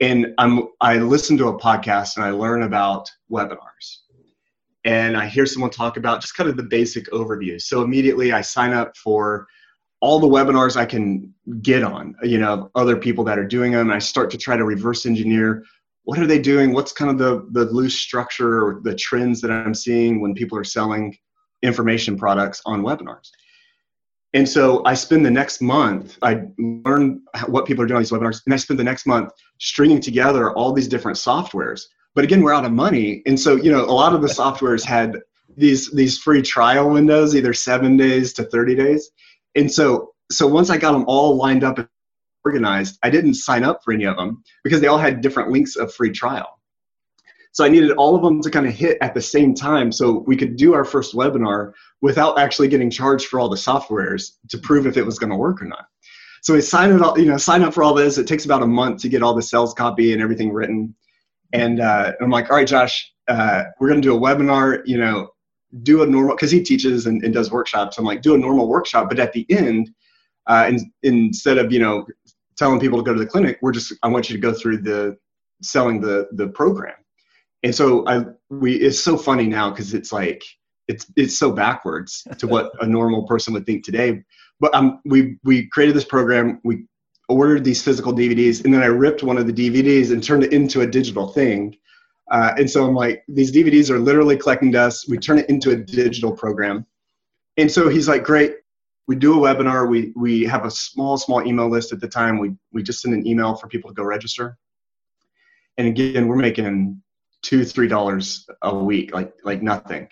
and 0.00 0.28
i'm 0.38 0.68
i 0.80 0.96
listen 0.96 1.36
to 1.36 1.48
a 1.48 1.58
podcast 1.58 2.16
and 2.16 2.24
i 2.24 2.30
learn 2.30 2.62
about 2.62 3.10
webinars 3.30 3.98
and 4.86 5.16
I 5.16 5.26
hear 5.26 5.44
someone 5.44 5.70
talk 5.70 5.98
about 5.98 6.22
just 6.22 6.34
kind 6.34 6.48
of 6.48 6.56
the 6.56 6.62
basic 6.62 7.10
overview. 7.10 7.60
So 7.60 7.82
immediately 7.82 8.32
I 8.32 8.40
sign 8.40 8.72
up 8.72 8.96
for 8.96 9.46
all 10.00 10.18
the 10.18 10.26
webinars 10.26 10.76
I 10.76 10.86
can 10.86 11.34
get 11.60 11.82
on, 11.82 12.14
you 12.22 12.38
know, 12.38 12.70
other 12.74 12.96
people 12.96 13.24
that 13.24 13.38
are 13.38 13.46
doing 13.46 13.72
them. 13.72 13.90
I 13.90 13.98
start 13.98 14.30
to 14.30 14.38
try 14.38 14.56
to 14.56 14.64
reverse 14.64 15.04
engineer 15.04 15.64
what 16.06 16.20
are 16.20 16.26
they 16.26 16.38
doing? 16.38 16.72
What's 16.72 16.92
kind 16.92 17.10
of 17.10 17.18
the, 17.18 17.48
the 17.50 17.68
loose 17.72 17.98
structure 17.98 18.64
or 18.64 18.80
the 18.84 18.94
trends 18.94 19.40
that 19.40 19.50
I'm 19.50 19.74
seeing 19.74 20.20
when 20.20 20.34
people 20.34 20.56
are 20.56 20.64
selling 20.64 21.16
information 21.62 22.16
products 22.16 22.62
on 22.64 22.82
webinars? 22.82 23.28
And 24.32 24.48
so 24.48 24.84
I 24.84 24.94
spend 24.94 25.26
the 25.26 25.32
next 25.32 25.60
month, 25.60 26.16
I 26.22 26.42
learn 26.58 27.22
what 27.48 27.66
people 27.66 27.82
are 27.82 27.88
doing 27.88 27.96
on 27.96 28.02
these 28.02 28.12
webinars, 28.12 28.40
and 28.46 28.54
I 28.54 28.56
spend 28.56 28.78
the 28.78 28.84
next 28.84 29.04
month 29.06 29.32
stringing 29.58 30.00
together 30.00 30.52
all 30.52 30.72
these 30.72 30.86
different 30.86 31.18
softwares 31.18 31.86
but 32.16 32.24
again, 32.24 32.40
we're 32.40 32.54
out 32.54 32.64
of 32.64 32.72
money, 32.72 33.22
and 33.26 33.38
so 33.38 33.56
you 33.56 33.70
know 33.70 33.84
a 33.84 33.92
lot 33.92 34.14
of 34.14 34.22
the 34.22 34.28
softwares 34.28 34.84
had 34.84 35.18
these 35.54 35.92
these 35.92 36.18
free 36.18 36.40
trial 36.40 36.90
windows, 36.90 37.36
either 37.36 37.52
seven 37.52 37.98
days 37.98 38.32
to 38.32 38.44
thirty 38.44 38.74
days, 38.74 39.10
and 39.54 39.70
so 39.70 40.14
so 40.32 40.46
once 40.46 40.70
I 40.70 40.78
got 40.78 40.92
them 40.92 41.04
all 41.06 41.36
lined 41.36 41.62
up 41.62 41.78
and 41.78 41.88
organized, 42.42 42.98
I 43.02 43.10
didn't 43.10 43.34
sign 43.34 43.64
up 43.64 43.84
for 43.84 43.92
any 43.92 44.04
of 44.04 44.16
them 44.16 44.42
because 44.64 44.80
they 44.80 44.86
all 44.86 44.98
had 44.98 45.20
different 45.20 45.50
links 45.50 45.76
of 45.76 45.92
free 45.92 46.10
trial. 46.10 46.58
So 47.52 47.64
I 47.64 47.68
needed 47.68 47.92
all 47.92 48.16
of 48.16 48.22
them 48.22 48.40
to 48.42 48.50
kind 48.50 48.66
of 48.66 48.72
hit 48.72 48.96
at 49.02 49.12
the 49.12 49.20
same 49.20 49.54
time 49.54 49.92
so 49.92 50.24
we 50.26 50.36
could 50.36 50.56
do 50.56 50.74
our 50.74 50.84
first 50.84 51.14
webinar 51.14 51.72
without 52.00 52.38
actually 52.38 52.68
getting 52.68 52.90
charged 52.90 53.26
for 53.26 53.40
all 53.40 53.48
the 53.48 53.56
softwares 53.56 54.32
to 54.50 54.58
prove 54.58 54.86
if 54.86 54.96
it 54.96 55.04
was 55.04 55.18
going 55.18 55.30
to 55.30 55.36
work 55.36 55.60
or 55.60 55.66
not. 55.66 55.86
So 56.42 56.54
we 56.54 56.60
sign 56.60 56.92
it 56.92 57.02
all, 57.02 57.18
you 57.18 57.26
know, 57.26 57.36
sign 57.36 57.62
up 57.62 57.74
for 57.74 57.82
all 57.82 57.94
this. 57.94 58.18
It 58.18 58.26
takes 58.26 58.44
about 58.44 58.62
a 58.62 58.66
month 58.66 59.02
to 59.02 59.08
get 59.08 59.22
all 59.22 59.34
the 59.34 59.42
sales 59.42 59.74
copy 59.74 60.12
and 60.12 60.22
everything 60.22 60.52
written. 60.52 60.94
And 61.56 61.80
uh, 61.80 62.12
I'm 62.20 62.30
like, 62.30 62.50
all 62.50 62.56
right, 62.56 62.66
Josh, 62.66 63.12
uh, 63.28 63.64
we're 63.80 63.88
going 63.88 64.00
to 64.00 64.06
do 64.06 64.16
a 64.16 64.20
webinar, 64.20 64.82
you 64.84 64.98
know, 64.98 65.30
do 65.82 66.02
a 66.02 66.06
normal, 66.06 66.36
because 66.36 66.50
he 66.50 66.62
teaches 66.62 67.06
and, 67.06 67.22
and, 67.24 67.34
does 67.34 67.50
workshops. 67.50 67.98
I'm 67.98 68.04
like, 68.04 68.22
do 68.22 68.34
a 68.34 68.38
normal 68.38 68.68
workshop. 68.68 69.08
But 69.08 69.18
at 69.18 69.32
the 69.32 69.46
end, 69.50 69.90
uh, 70.46 70.66
in, 70.68 70.92
instead 71.02 71.58
of, 71.58 71.72
you 71.72 71.80
know, 71.80 72.06
telling 72.56 72.78
people 72.78 72.98
to 72.98 73.04
go 73.04 73.12
to 73.12 73.18
the 73.18 73.26
clinic, 73.26 73.58
we're 73.62 73.72
just, 73.72 73.92
I 74.02 74.08
want 74.08 74.30
you 74.30 74.36
to 74.36 74.40
go 74.40 74.52
through 74.52 74.78
the 74.78 75.16
selling 75.62 76.00
the, 76.00 76.28
the 76.32 76.48
program. 76.48 76.94
And 77.62 77.74
so 77.74 78.06
I, 78.06 78.24
we, 78.50 78.76
it's 78.76 79.00
so 79.00 79.16
funny 79.16 79.46
now 79.46 79.70
because 79.70 79.92
it's 79.94 80.12
like, 80.12 80.44
it's, 80.88 81.10
it's 81.16 81.38
so 81.38 81.50
backwards 81.50 82.26
to 82.38 82.46
what 82.46 82.70
a 82.80 82.86
normal 82.86 83.26
person 83.26 83.52
would 83.54 83.66
think 83.66 83.84
today. 83.84 84.22
But 84.60 84.74
um, 84.74 85.00
we, 85.04 85.38
we 85.42 85.66
created 85.68 85.96
this 85.96 86.04
program. 86.04 86.60
We 86.64 86.84
ordered 87.28 87.64
these 87.64 87.82
physical 87.82 88.12
DVDs, 88.12 88.64
and 88.64 88.72
then 88.72 88.82
I 88.82 88.86
ripped 88.86 89.22
one 89.22 89.38
of 89.38 89.46
the 89.46 89.52
DVDs 89.52 90.12
and 90.12 90.22
turned 90.22 90.44
it 90.44 90.52
into 90.52 90.82
a 90.82 90.86
digital 90.86 91.28
thing. 91.28 91.76
Uh, 92.30 92.52
and 92.58 92.68
so 92.68 92.84
I'm 92.84 92.94
like, 92.94 93.24
these 93.28 93.52
DVDs 93.52 93.90
are 93.90 93.98
literally 93.98 94.36
collecting 94.36 94.70
dust. 94.70 95.08
We 95.08 95.18
turn 95.18 95.38
it 95.38 95.48
into 95.48 95.70
a 95.70 95.76
digital 95.76 96.32
program. 96.32 96.86
And 97.56 97.70
so 97.70 97.88
he's 97.88 98.08
like, 98.08 98.24
great. 98.24 98.56
We 99.08 99.14
do 99.16 99.34
a 99.34 99.54
webinar. 99.54 99.88
We 99.88 100.12
we 100.16 100.42
have 100.44 100.64
a 100.64 100.70
small 100.70 101.16
small 101.16 101.46
email 101.46 101.68
list 101.68 101.92
at 101.92 102.00
the 102.00 102.08
time. 102.08 102.38
We 102.38 102.54
we 102.72 102.82
just 102.82 103.00
send 103.00 103.14
an 103.14 103.24
email 103.24 103.54
for 103.54 103.68
people 103.68 103.88
to 103.90 103.94
go 103.94 104.02
register. 104.02 104.58
And 105.78 105.86
again, 105.86 106.26
we're 106.26 106.34
making 106.34 107.00
two 107.42 107.64
three 107.64 107.86
dollars 107.86 108.48
a 108.62 108.74
week, 108.76 109.14
like 109.14 109.32
like 109.44 109.62
nothing 109.62 110.08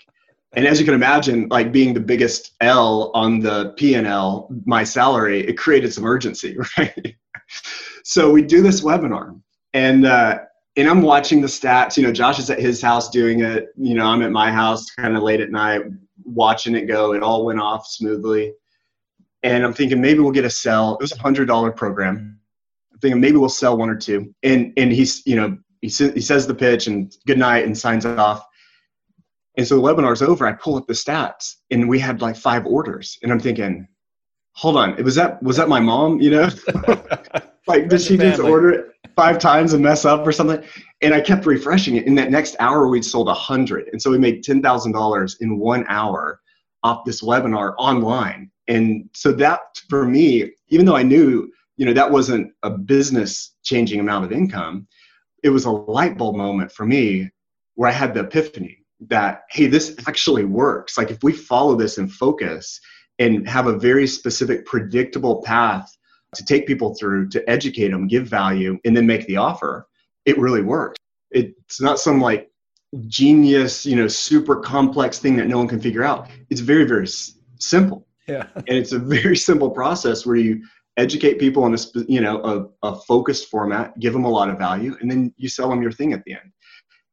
and 0.57 0.67
as 0.67 0.79
you 0.79 0.85
can 0.85 0.95
imagine 0.95 1.49
like 1.49 1.73
being 1.73 1.95
the 1.95 2.01
biggest 2.01 2.53
l 2.61 3.11
on 3.15 3.41
the 3.41 3.75
p&l 3.77 4.49
my 4.65 4.85
salary 4.85 5.47
it 5.47 5.59
created 5.59 5.93
some 5.93 6.05
urgency 6.05 6.57
right? 6.79 7.17
So 8.05 8.31
we 8.31 8.43
do 8.43 8.63
this 8.63 8.83
webinar. 8.83 9.41
And 9.73 10.07
uh, 10.07 10.41
and 10.77 10.89
i'm 10.89 11.03
watching 11.03 11.41
the 11.41 11.47
stats. 11.47 11.97
You 11.97 12.05
know 12.05 12.13
josh 12.13 12.39
is 12.39 12.51
at 12.51 12.61
his 12.61 12.81
house 12.81 13.11
doing 13.11 13.41
it. 13.41 13.69
You 13.77 13.95
know 13.95 14.07
i'm 14.07 14.23
at 14.23 14.31
my 14.31 14.53
house 14.53 14.91
kind 14.91 15.17
of 15.17 15.23
late 15.23 15.41
at 15.41 15.51
night 15.51 15.83
watching 16.25 16.75
it 16.75 16.87
go. 16.87 17.13
It 17.15 17.23
all 17.23 17.45
went 17.45 17.61
off 17.61 17.87
smoothly. 17.87 18.53
And 19.43 19.65
i'm 19.65 19.73
thinking 19.73 20.01
maybe 20.01 20.21
we'll 20.21 20.33
get 20.33 20.45
a 20.45 20.51
sell. 20.51 20.95
It 20.95 21.01
was 21.01 21.13
a 21.13 21.19
hundred 21.19 21.47
dollar 21.47 21.73
program. 21.73 22.39
I'm 22.93 22.99
thinking 22.99 23.21
maybe 23.21 23.37
we'll 23.37 23.49
sell 23.49 23.77
one 23.77 23.91
or 23.91 23.97
two. 23.97 24.35
And 24.43 24.73
and 24.77 24.93
he's 24.93 25.27
you 25.27 25.37
know 25.37 25.59
he, 25.81 25.89
he 25.89 26.21
says 26.21 26.47
the 26.47 26.55
pitch 26.55 26.87
and 26.87 27.15
good 27.27 27.39
night 27.39 27.65
and 27.65 27.77
signs 27.77 28.07
off 28.07 28.47
and 29.57 29.67
so 29.67 29.77
the 29.77 29.83
webinar's 29.83 30.23
over, 30.23 30.47
I 30.47 30.53
pull 30.53 30.77
up 30.77 30.87
the 30.87 30.95
stats 30.95 31.55
and 31.71 31.89
we 31.89 31.99
had 31.99 32.21
like 32.21 32.37
five 32.37 32.67
orders. 32.67 33.19
And 33.23 33.31
I'm 33.31 33.39
thinking, 33.39 33.87
hold 34.53 34.77
on, 34.77 35.03
was 35.03 35.15
that 35.15 35.43
was 35.43 35.57
that 35.57 35.69
my 35.69 35.81
mom, 35.81 36.21
you 36.21 36.31
know? 36.31 36.49
like 37.67 37.89
did 37.89 38.01
she 38.01 38.17
just 38.17 38.41
order 38.41 38.71
it 38.71 38.87
five 39.15 39.39
times 39.39 39.73
and 39.73 39.83
mess 39.83 40.05
up 40.05 40.27
or 40.27 40.33
something? 40.33 40.63
And 41.03 41.15
I 41.15 41.21
kept 41.21 41.47
refreshing 41.47 41.97
it. 41.97 42.07
In 42.07 42.17
that 42.17 42.31
next 42.31 42.57
hour, 42.59 42.89
we'd 42.89 43.05
sold 43.05 43.29
a 43.29 43.35
hundred. 43.35 43.89
And 43.93 44.03
so 44.03 44.11
we 44.11 44.19
made 44.19 44.43
ten 44.43 44.61
thousand 44.61 44.93
dollars 44.93 45.37
in 45.41 45.59
one 45.59 45.85
hour 45.89 46.41
off 46.83 47.05
this 47.05 47.23
webinar 47.23 47.75
online. 47.79 48.51
And 48.67 49.09
so 49.15 49.33
that 49.33 49.61
for 49.89 50.05
me, 50.05 50.51
even 50.69 50.85
though 50.85 50.97
I 50.97 51.03
knew, 51.03 51.51
you 51.77 51.87
know, 51.87 51.93
that 51.93 52.11
wasn't 52.11 52.53
a 52.63 52.71
business 52.71 53.55
changing 53.63 54.01
amount 54.01 54.25
of 54.25 54.33
income, 54.33 54.89
it 55.43 55.51
was 55.51 55.65
a 55.65 55.71
light 55.71 56.19
bulb 56.19 56.35
moment 56.35 56.73
for 56.73 56.87
me 56.87 57.31
where 57.75 57.89
I 57.89 57.93
had 57.93 58.15
the 58.15 58.21
epiphany 58.21 58.84
that 59.01 59.43
hey 59.51 59.67
this 59.67 59.95
actually 60.07 60.45
works. 60.45 60.97
Like 60.97 61.11
if 61.11 61.23
we 61.23 61.33
follow 61.33 61.75
this 61.75 61.99
and 61.99 62.11
focus 62.13 62.81
and 63.19 63.49
have 63.49 63.67
a 63.67 63.79
very 63.79 64.07
specific 64.07 64.67
predictable 64.67 65.43
path 65.43 65.91
to 66.35 66.45
take 66.45 66.67
people 66.67 66.95
through 66.95 67.29
to 67.29 67.49
educate 67.49 67.89
them 67.89 68.09
give 68.09 68.27
value 68.27 68.79
and 68.85 68.97
then 68.97 69.07
make 69.07 69.27
the 69.27 69.37
offer 69.37 69.87
it 70.25 70.39
really 70.39 70.63
works. 70.63 70.97
It's 71.31 71.81
not 71.81 71.99
some 71.99 72.21
like 72.21 72.51
genius 73.09 73.85
you 73.85 73.97
know 73.97 74.07
super 74.07 74.57
complex 74.57 75.19
thing 75.19 75.37
that 75.37 75.49
no 75.49 75.59
one 75.59 75.69
can 75.69 75.81
figure 75.81 76.05
out. 76.05 76.29
It's 76.51 76.61
very 76.61 76.85
very 76.85 77.05
s- 77.05 77.39
simple. 77.59 78.07
Yeah. 78.27 78.47
And 78.57 78.79
it's 78.79 78.93
a 78.93 78.99
very 78.99 79.37
simple 79.37 79.71
process 79.71 80.25
where 80.25 80.37
you 80.37 80.65
educate 80.97 81.39
people 81.39 81.67
in 81.67 81.75
a 81.75 81.79
you 82.09 82.21
know 82.21 82.71
a, 82.83 82.89
a 82.89 83.01
focused 83.01 83.51
format 83.51 83.99
give 83.99 84.13
them 84.13 84.25
a 84.25 84.31
lot 84.31 84.49
of 84.49 84.59
value 84.59 84.97
and 85.01 85.11
then 85.11 85.35
you 85.37 85.49
sell 85.49 85.69
them 85.69 85.83
your 85.83 85.93
thing 85.93 86.13
at 86.13 86.23
the 86.25 86.33
end. 86.33 86.53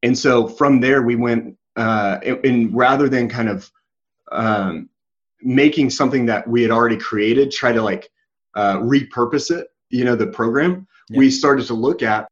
And 0.02 0.18
so 0.18 0.48
from 0.48 0.80
there 0.80 1.02
we 1.02 1.16
went 1.16 1.56
uh, 1.76 2.18
and 2.44 2.74
rather 2.74 3.08
than 3.08 3.28
kind 3.28 3.48
of 3.48 3.70
um, 4.30 4.88
making 5.40 5.90
something 5.90 6.26
that 6.26 6.46
we 6.46 6.62
had 6.62 6.70
already 6.70 6.96
created, 6.96 7.50
try 7.50 7.72
to 7.72 7.82
like 7.82 8.10
uh, 8.54 8.76
repurpose 8.78 9.50
it, 9.50 9.68
you 9.90 10.04
know, 10.04 10.16
the 10.16 10.26
program, 10.26 10.86
yeah. 11.08 11.18
we 11.18 11.30
started 11.30 11.66
to 11.66 11.74
look 11.74 12.02
at 12.02 12.28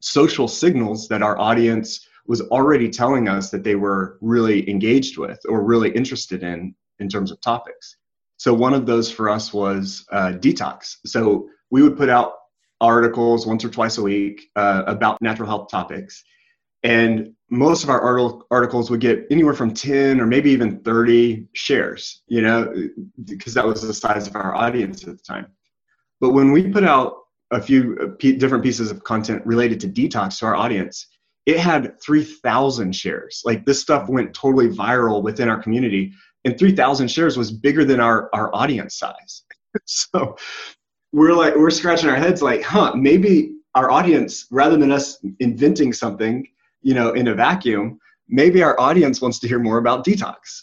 social 0.00 0.48
signals 0.48 1.08
that 1.08 1.22
our 1.22 1.38
audience 1.38 2.06
was 2.26 2.42
already 2.42 2.88
telling 2.88 3.28
us 3.28 3.50
that 3.50 3.64
they 3.64 3.74
were 3.74 4.18
really 4.20 4.68
engaged 4.68 5.18
with 5.18 5.40
or 5.48 5.62
really 5.62 5.90
interested 5.90 6.42
in 6.42 6.74
in 6.98 7.08
terms 7.08 7.30
of 7.30 7.40
topics. 7.40 7.96
So 8.36 8.54
one 8.54 8.74
of 8.74 8.86
those 8.86 9.10
for 9.10 9.28
us 9.28 9.52
was 9.52 10.04
uh, 10.12 10.32
detox. 10.34 10.96
So 11.06 11.48
we 11.70 11.82
would 11.82 11.96
put 11.96 12.08
out 12.08 12.34
articles 12.80 13.46
once 13.46 13.64
or 13.64 13.68
twice 13.68 13.98
a 13.98 14.02
week 14.02 14.50
uh, 14.56 14.84
about 14.86 15.20
natural 15.20 15.48
health 15.48 15.70
topics. 15.70 16.22
And 16.82 17.34
most 17.50 17.82
of 17.82 17.90
our 17.90 18.02
articles 18.50 18.90
would 18.90 19.00
get 19.00 19.26
anywhere 19.30 19.54
from 19.54 19.72
10 19.72 20.20
or 20.20 20.26
maybe 20.26 20.50
even 20.50 20.80
30 20.80 21.46
shares, 21.54 22.22
you 22.26 22.42
know, 22.42 22.72
because 23.24 23.54
that 23.54 23.64
was 23.66 23.80
the 23.80 23.94
size 23.94 24.26
of 24.26 24.36
our 24.36 24.54
audience 24.54 25.02
at 25.06 25.16
the 25.16 25.22
time. 25.22 25.46
But 26.20 26.30
when 26.30 26.52
we 26.52 26.68
put 26.68 26.84
out 26.84 27.14
a 27.50 27.62
few 27.62 27.96
uh, 28.02 28.36
different 28.36 28.62
pieces 28.62 28.90
of 28.90 29.02
content 29.04 29.44
related 29.46 29.80
to 29.80 29.88
detox 29.88 30.38
to 30.40 30.46
our 30.46 30.56
audience, 30.56 31.06
it 31.46 31.58
had 31.58 31.98
3,000 32.02 32.94
shares. 32.94 33.42
Like 33.46 33.64
this 33.64 33.80
stuff 33.80 34.08
went 34.08 34.34
totally 34.34 34.68
viral 34.68 35.22
within 35.22 35.48
our 35.48 35.62
community, 35.62 36.12
and 36.44 36.58
3,000 36.58 37.08
shares 37.08 37.38
was 37.38 37.50
bigger 37.50 37.84
than 37.84 38.00
our, 38.00 38.28
our 38.34 38.54
audience 38.54 38.98
size. 38.98 39.44
so 39.86 40.36
we're 41.12 41.32
like, 41.32 41.56
we're 41.56 41.70
scratching 41.70 42.10
our 42.10 42.16
heads 42.16 42.42
like, 42.42 42.62
huh, 42.62 42.92
maybe 42.94 43.54
our 43.74 43.90
audience, 43.90 44.46
rather 44.50 44.76
than 44.76 44.92
us 44.92 45.24
inventing 45.40 45.94
something, 45.94 46.46
you 46.82 46.94
know, 46.94 47.12
in 47.12 47.28
a 47.28 47.34
vacuum, 47.34 47.98
maybe 48.28 48.62
our 48.62 48.78
audience 48.80 49.20
wants 49.20 49.38
to 49.40 49.48
hear 49.48 49.58
more 49.58 49.78
about 49.78 50.04
detox. 50.04 50.62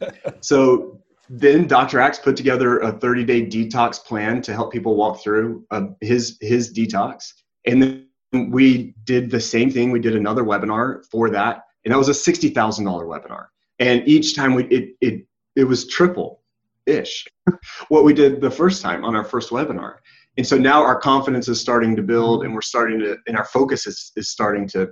so 0.40 1.00
then 1.30 1.66
Dr. 1.66 2.00
Axe 2.00 2.18
put 2.18 2.36
together 2.36 2.78
a 2.80 2.92
30 2.92 3.24
day 3.24 3.46
detox 3.46 4.02
plan 4.02 4.40
to 4.42 4.52
help 4.52 4.72
people 4.72 4.96
walk 4.96 5.22
through 5.22 5.64
uh, 5.70 5.88
his, 6.00 6.38
his 6.40 6.72
detox. 6.72 7.32
And 7.66 7.82
then 7.82 8.50
we 8.50 8.94
did 9.04 9.30
the 9.30 9.40
same 9.40 9.70
thing. 9.70 9.90
We 9.90 10.00
did 10.00 10.16
another 10.16 10.44
webinar 10.44 11.04
for 11.10 11.30
that. 11.30 11.64
And 11.84 11.92
that 11.92 11.98
was 11.98 12.08
a 12.08 12.12
$60,000 12.12 12.52
webinar. 12.54 13.46
And 13.78 14.06
each 14.08 14.34
time 14.34 14.54
we, 14.54 14.64
it, 14.64 14.96
it, 15.00 15.26
it 15.56 15.64
was 15.64 15.86
triple 15.86 16.42
ish 16.86 17.26
what 17.88 18.04
we 18.04 18.14
did 18.14 18.40
the 18.40 18.50
first 18.50 18.82
time 18.82 19.04
on 19.04 19.14
our 19.14 19.24
first 19.24 19.50
webinar. 19.50 19.96
And 20.38 20.46
so 20.46 20.56
now 20.56 20.82
our 20.82 20.98
confidence 20.98 21.48
is 21.48 21.60
starting 21.60 21.96
to 21.96 22.02
build 22.02 22.44
and 22.44 22.54
we're 22.54 22.62
starting 22.62 22.98
to, 23.00 23.16
and 23.26 23.36
our 23.36 23.44
focus 23.44 23.86
is, 23.86 24.12
is 24.16 24.28
starting 24.28 24.68
to 24.68 24.90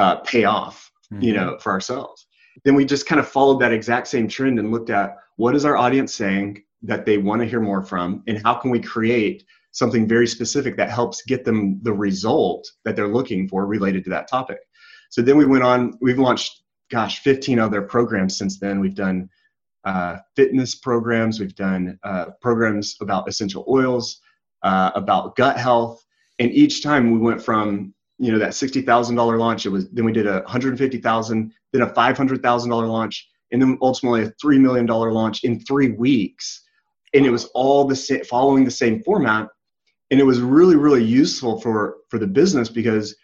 uh, 0.00 0.16
pay 0.20 0.44
off, 0.44 0.90
mm-hmm. 1.12 1.22
you 1.22 1.34
know, 1.34 1.58
for 1.58 1.70
ourselves. 1.72 2.26
Then 2.64 2.74
we 2.74 2.86
just 2.86 3.06
kind 3.06 3.20
of 3.20 3.28
followed 3.28 3.60
that 3.60 3.72
exact 3.72 4.08
same 4.08 4.28
trend 4.28 4.58
and 4.58 4.70
looked 4.72 4.88
at 4.88 5.16
what 5.36 5.54
is 5.54 5.66
our 5.66 5.76
audience 5.76 6.14
saying 6.14 6.62
that 6.82 7.04
they 7.04 7.18
want 7.18 7.42
to 7.42 7.48
hear 7.48 7.60
more 7.60 7.82
from, 7.82 8.22
and 8.26 8.42
how 8.42 8.54
can 8.54 8.70
we 8.70 8.80
create 8.80 9.44
something 9.72 10.08
very 10.08 10.26
specific 10.26 10.76
that 10.76 10.90
helps 10.90 11.22
get 11.22 11.44
them 11.44 11.78
the 11.82 11.92
result 11.92 12.66
that 12.84 12.96
they're 12.96 13.14
looking 13.18 13.46
for 13.46 13.66
related 13.66 14.02
to 14.04 14.10
that 14.10 14.26
topic. 14.26 14.58
So 15.10 15.20
then 15.20 15.36
we 15.36 15.44
went 15.44 15.64
on, 15.64 15.98
we've 16.00 16.18
launched, 16.18 16.62
gosh, 16.90 17.20
15 17.20 17.58
other 17.58 17.82
programs 17.82 18.38
since 18.38 18.58
then. 18.58 18.80
We've 18.80 18.94
done 18.94 19.28
uh, 19.84 20.16
fitness 20.34 20.74
programs, 20.74 21.40
we've 21.40 21.54
done 21.54 21.98
uh, 22.02 22.26
programs 22.40 22.96
about 23.00 23.28
essential 23.28 23.64
oils, 23.68 24.20
uh, 24.62 24.92
about 24.94 25.36
gut 25.36 25.58
health. 25.58 26.04
And 26.38 26.50
each 26.52 26.82
time 26.82 27.10
we 27.10 27.18
went 27.18 27.42
from 27.42 27.94
you 28.20 28.30
know 28.30 28.38
that 28.38 28.54
sixty 28.54 28.82
thousand 28.82 29.16
dollar 29.16 29.38
launch. 29.38 29.64
It 29.64 29.70
was 29.70 29.88
then 29.88 30.04
we 30.04 30.12
did 30.12 30.26
a 30.26 30.44
hundred 30.46 30.76
fifty 30.76 30.98
thousand, 30.98 31.52
then 31.72 31.82
a 31.82 31.94
five 31.94 32.16
hundred 32.16 32.42
thousand 32.42 32.70
dollar 32.70 32.86
launch, 32.86 33.26
and 33.50 33.60
then 33.60 33.78
ultimately 33.80 34.22
a 34.22 34.32
three 34.40 34.58
million 34.58 34.84
dollar 34.84 35.10
launch 35.10 35.42
in 35.42 35.58
three 35.60 35.92
weeks. 35.92 36.62
And 37.14 37.24
it 37.24 37.30
was 37.30 37.46
all 37.54 37.86
the 37.86 37.96
same, 37.96 38.22
following 38.24 38.64
the 38.64 38.70
same 38.70 39.02
format, 39.02 39.48
and 40.10 40.20
it 40.20 40.24
was 40.24 40.40
really 40.40 40.76
really 40.76 41.02
useful 41.02 41.60
for 41.60 41.96
for 42.10 42.18
the 42.18 42.26
business 42.26 42.68
because 42.68 43.16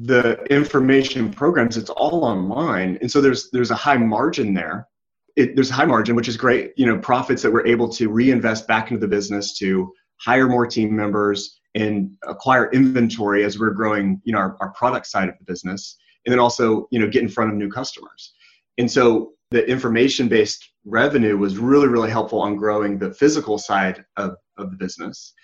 the 0.00 0.34
information 0.50 1.32
programs 1.32 1.78
it's 1.78 1.90
all 1.90 2.22
online, 2.22 2.98
and 3.00 3.10
so 3.10 3.22
there's 3.22 3.50
there's 3.52 3.70
a 3.70 3.74
high 3.74 3.96
margin 3.96 4.52
there. 4.52 4.86
It, 5.34 5.54
there's 5.54 5.70
a 5.70 5.74
high 5.74 5.86
margin, 5.86 6.14
which 6.14 6.28
is 6.28 6.36
great. 6.36 6.72
You 6.76 6.86
know, 6.86 6.98
profits 6.98 7.42
that 7.42 7.52
we're 7.52 7.66
able 7.66 7.88
to 7.90 8.10
reinvest 8.10 8.68
back 8.68 8.90
into 8.90 9.00
the 9.00 9.08
business 9.08 9.56
to 9.58 9.92
hire 10.18 10.48
more 10.48 10.66
team 10.66 10.94
members 10.94 11.55
and 11.76 12.10
acquire 12.26 12.70
inventory 12.72 13.44
as 13.44 13.58
we're 13.58 13.70
growing, 13.70 14.20
you 14.24 14.32
know, 14.32 14.38
our, 14.38 14.56
our 14.60 14.70
product 14.70 15.06
side 15.06 15.28
of 15.28 15.34
the 15.38 15.44
business, 15.44 15.98
and 16.24 16.32
then 16.32 16.40
also, 16.40 16.88
you 16.90 16.98
know, 16.98 17.08
get 17.08 17.22
in 17.22 17.28
front 17.28 17.50
of 17.50 17.56
new 17.56 17.68
customers. 17.68 18.32
And 18.78 18.90
so 18.90 19.34
the 19.50 19.64
information-based 19.68 20.70
revenue 20.86 21.36
was 21.36 21.58
really, 21.58 21.86
really 21.86 22.10
helpful 22.10 22.40
on 22.40 22.56
growing 22.56 22.98
the 22.98 23.12
physical 23.12 23.58
side 23.58 24.04
of, 24.16 24.36
of 24.56 24.70
the 24.70 24.76
business. 24.76 25.34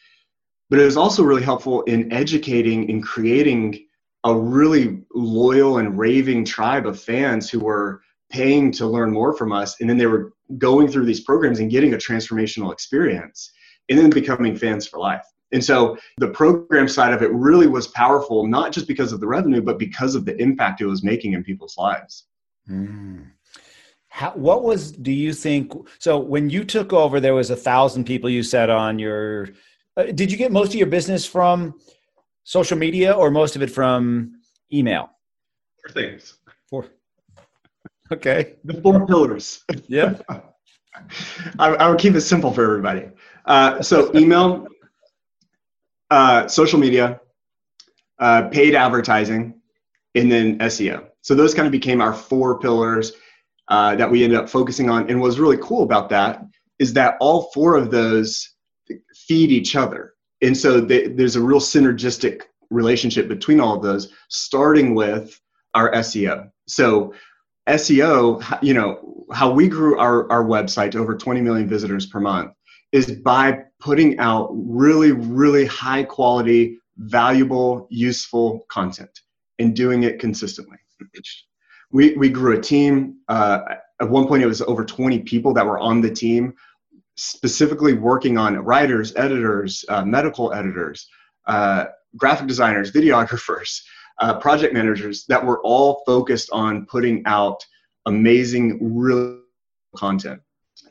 But 0.71 0.81
it 0.81 0.85
was 0.85 0.97
also 0.97 1.23
really 1.23 1.43
helpful 1.43 1.83
in 1.83 2.11
educating 2.11 2.91
and 2.91 3.03
creating 3.03 3.87
a 4.25 4.35
really 4.35 5.03
loyal 5.15 5.79
and 5.79 5.99
raving 5.99 6.47
tribe 6.47 6.87
of 6.87 6.99
fans 6.99 7.51
who 7.51 7.61
were 7.61 8.01
paying 8.31 8.73
to 8.73 8.87
learn 8.87 9.13
more 9.13 9.37
from 9.37 9.53
us 9.53 9.79
and 9.81 9.91
then 9.91 9.99
they 9.99 10.07
were 10.07 10.33
going 10.57 10.89
through 10.89 11.05
these 11.05 11.21
programs 11.21 11.59
and 11.59 11.71
getting 11.71 11.93
a 11.93 11.99
transformational 11.99 12.73
experience 12.73 13.53
and 13.91 13.99
then 13.99 14.09
becoming 14.09 14.57
fans 14.57 14.87
for 14.87 14.99
life 14.99 15.27
and 15.53 15.63
so 15.63 15.97
the 16.19 16.29
program 16.29 16.89
side 16.89 17.13
of 17.13 17.23
it 17.23 17.31
really 17.33 17.67
was 17.67 17.89
powerful, 17.89 18.47
not 18.47 18.73
just 18.73 18.89
because 18.89 19.13
of 19.13 19.21
the 19.21 19.27
revenue, 19.27 19.61
but 19.61 19.79
because 19.79 20.15
of 20.15 20.25
the 20.25 20.37
impact 20.41 20.81
it 20.81 20.87
was 20.87 21.03
making 21.03 21.35
in 21.35 21.45
people's 21.45 21.77
lives. 21.77 22.25
Mm. 22.69 23.27
How, 24.09 24.31
what 24.33 24.63
was, 24.63 24.93
do 24.93 25.13
you 25.13 25.33
think? 25.33 25.73
So 25.99 26.19
when 26.19 26.51
you 26.51 26.65
took 26.65 26.93
over, 26.93 27.21
there 27.21 27.35
was 27.35 27.51
a 27.51 27.57
thousand 27.57 28.05
people 28.05 28.29
you 28.29 28.43
said 28.43 28.71
on 28.71 28.99
your, 28.99 29.49
uh, 29.97 30.05
did 30.05 30.31
you 30.31 30.39
get 30.39 30.53
most 30.53 30.69
of 30.69 30.75
your 30.75 30.87
business 30.87 31.25
from 31.25 31.75
social 32.45 32.77
media 32.77 33.13
or 33.13 33.31
most 33.31 33.57
of 33.57 33.63
it 33.63 33.71
from 33.71 34.41
email? 34.73 35.11
Four 35.83 35.93
things. 35.93 36.35
Four. 36.69 36.87
Okay. 38.13 38.57
The 38.65 38.75
four 38.83 39.07
pillars. 39.07 39.65
Yeah. 39.89 40.19
I, 41.59 41.69
I 41.69 41.89
would 41.89 41.99
keep 41.99 42.15
it 42.15 42.21
simple 42.21 42.53
for 42.53 42.63
everybody. 42.63 43.09
Uh, 43.47 43.81
so 43.81 44.15
email, 44.15 44.67
uh, 46.13 46.47
social 46.47 46.79
media, 46.79 47.19
uh, 48.19 48.43
paid 48.49 48.75
advertising, 48.75 49.55
and 50.15 50.31
then 50.31 50.59
SEO. 50.59 51.07
So 51.23 51.35
those 51.35 51.55
kind 51.55 51.65
of 51.65 51.73
became 51.73 52.03
our 52.03 52.13
four 52.13 52.59
pillars 52.59 53.13
uh, 53.69 53.97
that 53.97 54.11
we 54.11 54.23
ended 54.23 54.39
up 54.39 54.51
focusing 54.51 54.91
on. 54.91 55.09
And 55.09 55.23
what's 55.23 55.39
really 55.39 55.57
cool 55.63 55.85
about 55.85 56.11
that 56.11 56.45
is 56.79 56.93
that 56.93 57.17
all 57.19 57.51
four 57.55 57.77
of 57.77 57.91
those 57.91 58.47
feed 59.27 59.51
each 59.51 59.75
other. 59.75 60.13
And 60.43 60.55
so 60.55 60.83
there's 60.83 61.37
a 61.37 61.41
real 61.41 61.61
synergistic 61.61 62.43
relationship 62.69 63.27
between 63.27 63.59
all 63.59 63.77
of 63.77 63.83
those, 63.83 64.13
starting 64.29 64.95
with 64.95 65.41
our 65.73 65.93
SEO. 65.93 66.51
So 66.69 67.15
SEO, 67.71 68.59
you 68.61 68.75
know, 68.75 69.25
how 69.33 69.51
we 69.51 69.67
grew 69.67 69.99
our, 69.99 70.31
our 70.31 70.45
website 70.45 70.91
to 70.91 70.99
over 70.99 71.17
20 71.17 71.41
million 71.41 71.67
visitors 71.67 72.05
per 72.05 72.21
month 72.21 72.53
is 72.93 73.13
by 73.13 73.65
putting 73.83 74.17
out 74.21 74.49
really, 74.53 75.11
really 75.11 75.67
high 75.67 76.05
quality, 76.05 76.79
valuable, 76.99 77.89
useful 77.91 78.65
content 78.69 79.21
and 79.59 79.75
doing 79.75 80.05
it 80.05 80.21
consistently. 80.21 80.79
We, 81.91 82.15
we 82.15 82.29
grew 82.31 82.57
a 82.57 82.61
team. 82.61 83.17
Uh, 83.29 83.59
at 84.01 84.09
one 84.09 84.29
point, 84.29 84.43
it 84.43 84.47
was 84.47 84.63
over 84.63 84.85
20 84.85 85.21
people 85.21 85.53
that 85.55 85.67
were 85.67 85.81
on 85.81 86.01
the 86.01 86.11
team, 86.11 86.55
specifically 87.17 87.93
working 87.93 88.39
on 88.39 88.57
writers, 88.57 89.13
editors, 89.17 89.85
uh, 89.89 90.05
medical 90.05 90.53
editors, 90.53 91.09
uh, 91.47 91.87
graphic 92.17 92.47
designers, 92.47 92.93
videographers, 92.93 93.83
uh, 94.21 94.39
project 94.39 94.73
managers 94.73 95.27
that 95.27 95.45
were 95.45 95.61
all 95.63 96.03
focused 96.07 96.51
on 96.53 96.87
putting 96.87 97.23
out 97.27 97.67
amazing, 98.07 98.79
real 98.81 99.41
content. 99.97 100.41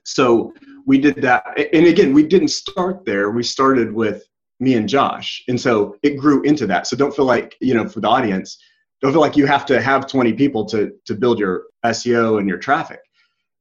So 0.03 0.53
we 0.85 0.99
did 0.99 1.15
that. 1.21 1.43
And 1.73 1.87
again, 1.87 2.13
we 2.13 2.23
didn't 2.23 2.49
start 2.49 3.05
there. 3.05 3.31
We 3.31 3.43
started 3.43 3.93
with 3.93 4.23
me 4.59 4.75
and 4.75 4.87
Josh. 4.87 5.43
And 5.47 5.59
so 5.59 5.95
it 6.03 6.17
grew 6.17 6.43
into 6.43 6.67
that. 6.67 6.87
So 6.87 6.95
don't 6.95 7.15
feel 7.15 7.25
like, 7.25 7.55
you 7.59 7.73
know, 7.73 7.87
for 7.87 7.99
the 7.99 8.07
audience, 8.07 8.57
don't 9.01 9.11
feel 9.11 9.21
like 9.21 9.35
you 9.35 9.47
have 9.47 9.65
to 9.67 9.81
have 9.81 10.07
20 10.07 10.33
people 10.33 10.65
to, 10.65 10.91
to 11.05 11.15
build 11.15 11.39
your 11.39 11.63
SEO 11.85 12.39
and 12.39 12.47
your 12.47 12.59
traffic. 12.59 12.99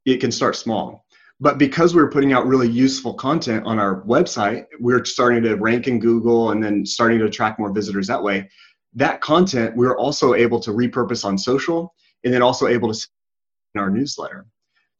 It 0.04 0.18
can 0.18 0.30
start 0.30 0.56
small. 0.56 1.04
But 1.40 1.56
because 1.56 1.94
we 1.94 2.02
are 2.02 2.10
putting 2.10 2.34
out 2.34 2.46
really 2.46 2.68
useful 2.68 3.14
content 3.14 3.64
on 3.64 3.78
our 3.78 4.02
website, 4.02 4.66
we 4.78 4.92
we're 4.92 5.04
starting 5.06 5.42
to 5.44 5.54
rank 5.54 5.88
in 5.88 5.98
Google 5.98 6.50
and 6.50 6.62
then 6.62 6.84
starting 6.84 7.18
to 7.18 7.24
attract 7.24 7.58
more 7.58 7.72
visitors 7.72 8.06
that 8.08 8.22
way. 8.22 8.50
That 8.92 9.22
content 9.22 9.74
we 9.74 9.86
we're 9.86 9.96
also 9.96 10.34
able 10.34 10.60
to 10.60 10.70
repurpose 10.72 11.24
on 11.24 11.38
social 11.38 11.94
and 12.24 12.34
then 12.34 12.42
also 12.42 12.66
able 12.66 12.92
to 12.92 13.08
in 13.74 13.80
our 13.80 13.88
newsletter. 13.88 14.46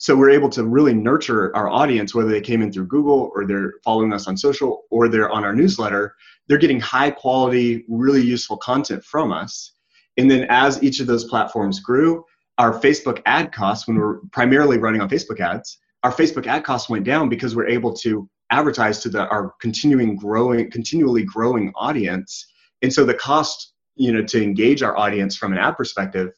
So 0.00 0.16
we're 0.16 0.30
able 0.30 0.48
to 0.50 0.64
really 0.64 0.94
nurture 0.94 1.54
our 1.54 1.68
audience, 1.68 2.14
whether 2.14 2.30
they 2.30 2.40
came 2.40 2.62
in 2.62 2.72
through 2.72 2.86
Google 2.86 3.30
or 3.34 3.46
they're 3.46 3.74
following 3.84 4.14
us 4.14 4.26
on 4.26 4.34
social 4.34 4.84
or 4.90 5.08
they're 5.08 5.30
on 5.30 5.44
our 5.44 5.54
newsletter. 5.54 6.14
They're 6.48 6.56
getting 6.56 6.80
high 6.80 7.10
quality, 7.10 7.84
really 7.86 8.22
useful 8.22 8.56
content 8.56 9.04
from 9.04 9.30
us. 9.30 9.72
And 10.16 10.30
then 10.30 10.46
as 10.48 10.82
each 10.82 11.00
of 11.00 11.06
those 11.06 11.26
platforms 11.26 11.80
grew, 11.80 12.24
our 12.56 12.80
Facebook 12.80 13.20
ad 13.26 13.52
costs, 13.52 13.86
when 13.86 13.98
we're 13.98 14.20
primarily 14.32 14.78
running 14.78 15.02
on 15.02 15.10
Facebook 15.10 15.38
ads, 15.38 15.76
our 16.02 16.12
Facebook 16.12 16.46
ad 16.46 16.64
costs 16.64 16.88
went 16.88 17.04
down 17.04 17.28
because 17.28 17.54
we're 17.54 17.68
able 17.68 17.92
to 17.96 18.26
advertise 18.50 19.00
to 19.00 19.10
the, 19.10 19.28
our 19.28 19.52
continuing 19.60 20.16
growing, 20.16 20.70
continually 20.70 21.24
growing 21.24 21.72
audience. 21.76 22.46
And 22.80 22.90
so 22.90 23.04
the 23.04 23.12
cost, 23.12 23.74
you 23.96 24.12
know, 24.12 24.22
to 24.22 24.42
engage 24.42 24.82
our 24.82 24.96
audience 24.96 25.36
from 25.36 25.52
an 25.52 25.58
ad 25.58 25.76
perspective 25.76 26.30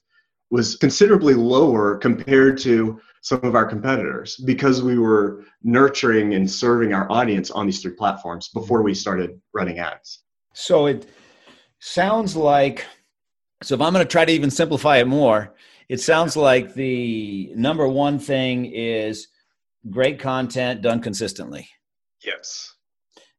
was 0.51 0.75
considerably 0.75 1.35
lower 1.35 1.97
compared 1.97 2.59
to 2.59 3.01
some 3.23 3.41
of 3.45 3.55
our 3.55 3.65
competitors 3.65 4.37
because 4.37 4.83
we 4.83 4.99
were 4.99 5.45
nurturing 5.63 6.35
and 6.35 6.51
serving 6.51 6.93
our 6.93 7.11
audience 7.11 7.51
on 7.53 7.67
these 7.67 7.81
three 7.81 7.93
platforms 7.93 8.49
before 8.49 8.83
we 8.83 8.93
started 8.93 9.41
running 9.55 9.79
ads. 9.79 10.25
So 10.55 10.87
it 10.87 11.09
sounds 11.79 12.37
like, 12.37 12.85
so 13.63 13.77
if 13.77 13.81
I'm 13.81 13.93
going 13.93 14.05
to 14.05 14.11
try 14.11 14.25
to 14.25 14.33
even 14.33 14.51
simplify 14.51 14.99
it 14.99 15.07
more, 15.07 15.55
it 15.89 16.01
sounds 16.01 16.37
like 16.37 16.75
the 16.75 17.53
number 17.55 17.87
one 17.87 18.19
thing 18.19 18.67
is 18.67 19.29
great 19.89 20.19
content 20.19 20.83
done 20.83 21.01
consistently. 21.01 21.69
Yes. 22.25 22.75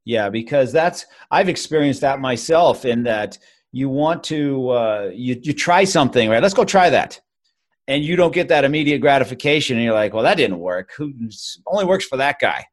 Yeah, 0.05 0.29
because 0.29 0.71
that's 0.71 1.05
I've 1.29 1.49
experienced 1.49 2.01
that 2.01 2.19
myself 2.21 2.85
in 2.85 3.03
that 3.03 3.37
you 3.71 3.89
want 3.89 4.23
to 4.25 4.69
uh, 4.69 5.11
you 5.13 5.39
you 5.41 5.53
try 5.53 5.83
something 5.83 6.29
right. 6.29 6.41
Let's 6.41 6.53
go 6.53 6.65
try 6.65 6.89
that, 6.89 7.19
and 7.87 8.03
you 8.03 8.15
don't 8.15 8.33
get 8.33 8.47
that 8.47 8.63
immediate 8.63 8.99
gratification, 8.99 9.77
and 9.77 9.83
you're 9.83 9.93
like, 9.93 10.13
well, 10.13 10.23
that 10.23 10.37
didn't 10.37 10.59
work. 10.59 10.91
Who 10.97 11.13
only 11.67 11.85
works 11.85 12.05
for 12.05 12.17
that 12.17 12.39
guy? 12.39 12.65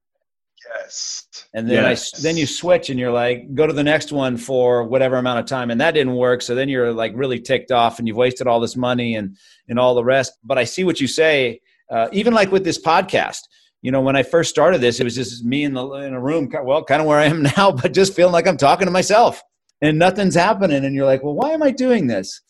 Yes. 0.77 1.27
And 1.55 1.69
then 1.69 1.85
yes. 1.85 2.19
I 2.19 2.23
then 2.23 2.37
you 2.37 2.47
switch, 2.47 2.91
and 2.91 2.99
you're 2.99 3.13
like, 3.13 3.55
go 3.55 3.67
to 3.67 3.73
the 3.73 3.83
next 3.83 4.13
one 4.13 4.37
for 4.37 4.85
whatever 4.85 5.17
amount 5.17 5.41
of 5.41 5.47
time, 5.47 5.71
and 5.71 5.81
that 5.81 5.93
didn't 5.93 6.15
work. 6.15 6.43
So 6.43 6.55
then 6.55 6.69
you're 6.69 6.93
like 6.93 7.13
really 7.15 7.41
ticked 7.41 7.73
off, 7.73 7.99
and 7.99 8.07
you've 8.07 8.17
wasted 8.17 8.47
all 8.47 8.61
this 8.61 8.77
money 8.77 9.17
and 9.17 9.37
and 9.69 9.79
all 9.79 9.95
the 9.95 10.05
rest. 10.05 10.39
But 10.45 10.59
I 10.59 10.65
see 10.65 10.85
what 10.85 11.01
you 11.01 11.09
say. 11.09 11.61
Uh, 11.91 12.09
even 12.13 12.33
like 12.33 12.53
with 12.53 12.63
this 12.63 12.81
podcast, 12.81 13.41
you 13.83 13.91
know, 13.91 14.01
when 14.01 14.15
I 14.15 14.23
first 14.23 14.51
started 14.51 14.81
this, 14.81 15.01
it 15.01 15.05
was 15.05 15.17
just 15.17 15.45
me 15.45 15.65
in 15.65 15.75
the 15.75 15.87
in 15.93 16.15
a 16.15 16.21
room, 16.21 16.49
well, 16.63 16.85
kind 16.85 17.01
of 17.01 17.09
where 17.09 17.19
I 17.19 17.25
am 17.25 17.43
now, 17.57 17.73
but 17.73 17.93
just 17.93 18.15
feeling 18.15 18.33
like 18.33 18.47
I'm 18.47 18.57
talking 18.57 18.87
to 18.87 18.93
myself, 18.93 19.43
and 19.81 19.99
nothing's 19.99 20.35
happening. 20.37 20.85
And 20.85 20.95
you're 20.95 21.07
like, 21.07 21.23
well, 21.23 21.35
why 21.35 21.51
am 21.51 21.63
I 21.63 21.71
doing 21.71 22.07
this? 22.07 22.43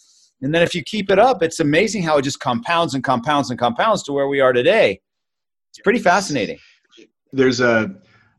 And 0.42 0.54
then 0.54 0.62
if 0.62 0.74
you 0.74 0.82
keep 0.82 1.10
it 1.10 1.18
up, 1.18 1.42
it's 1.42 1.60
amazing 1.60 2.02
how 2.02 2.18
it 2.18 2.22
just 2.22 2.40
compounds 2.40 2.94
and 2.94 3.04
compounds 3.04 3.50
and 3.50 3.58
compounds 3.58 4.02
to 4.04 4.12
where 4.12 4.28
we 4.28 4.40
are 4.40 4.52
today. 4.52 5.00
It's 5.70 5.80
pretty 5.80 5.98
fascinating. 5.98 6.58
There's 7.32 7.60
a 7.60 7.94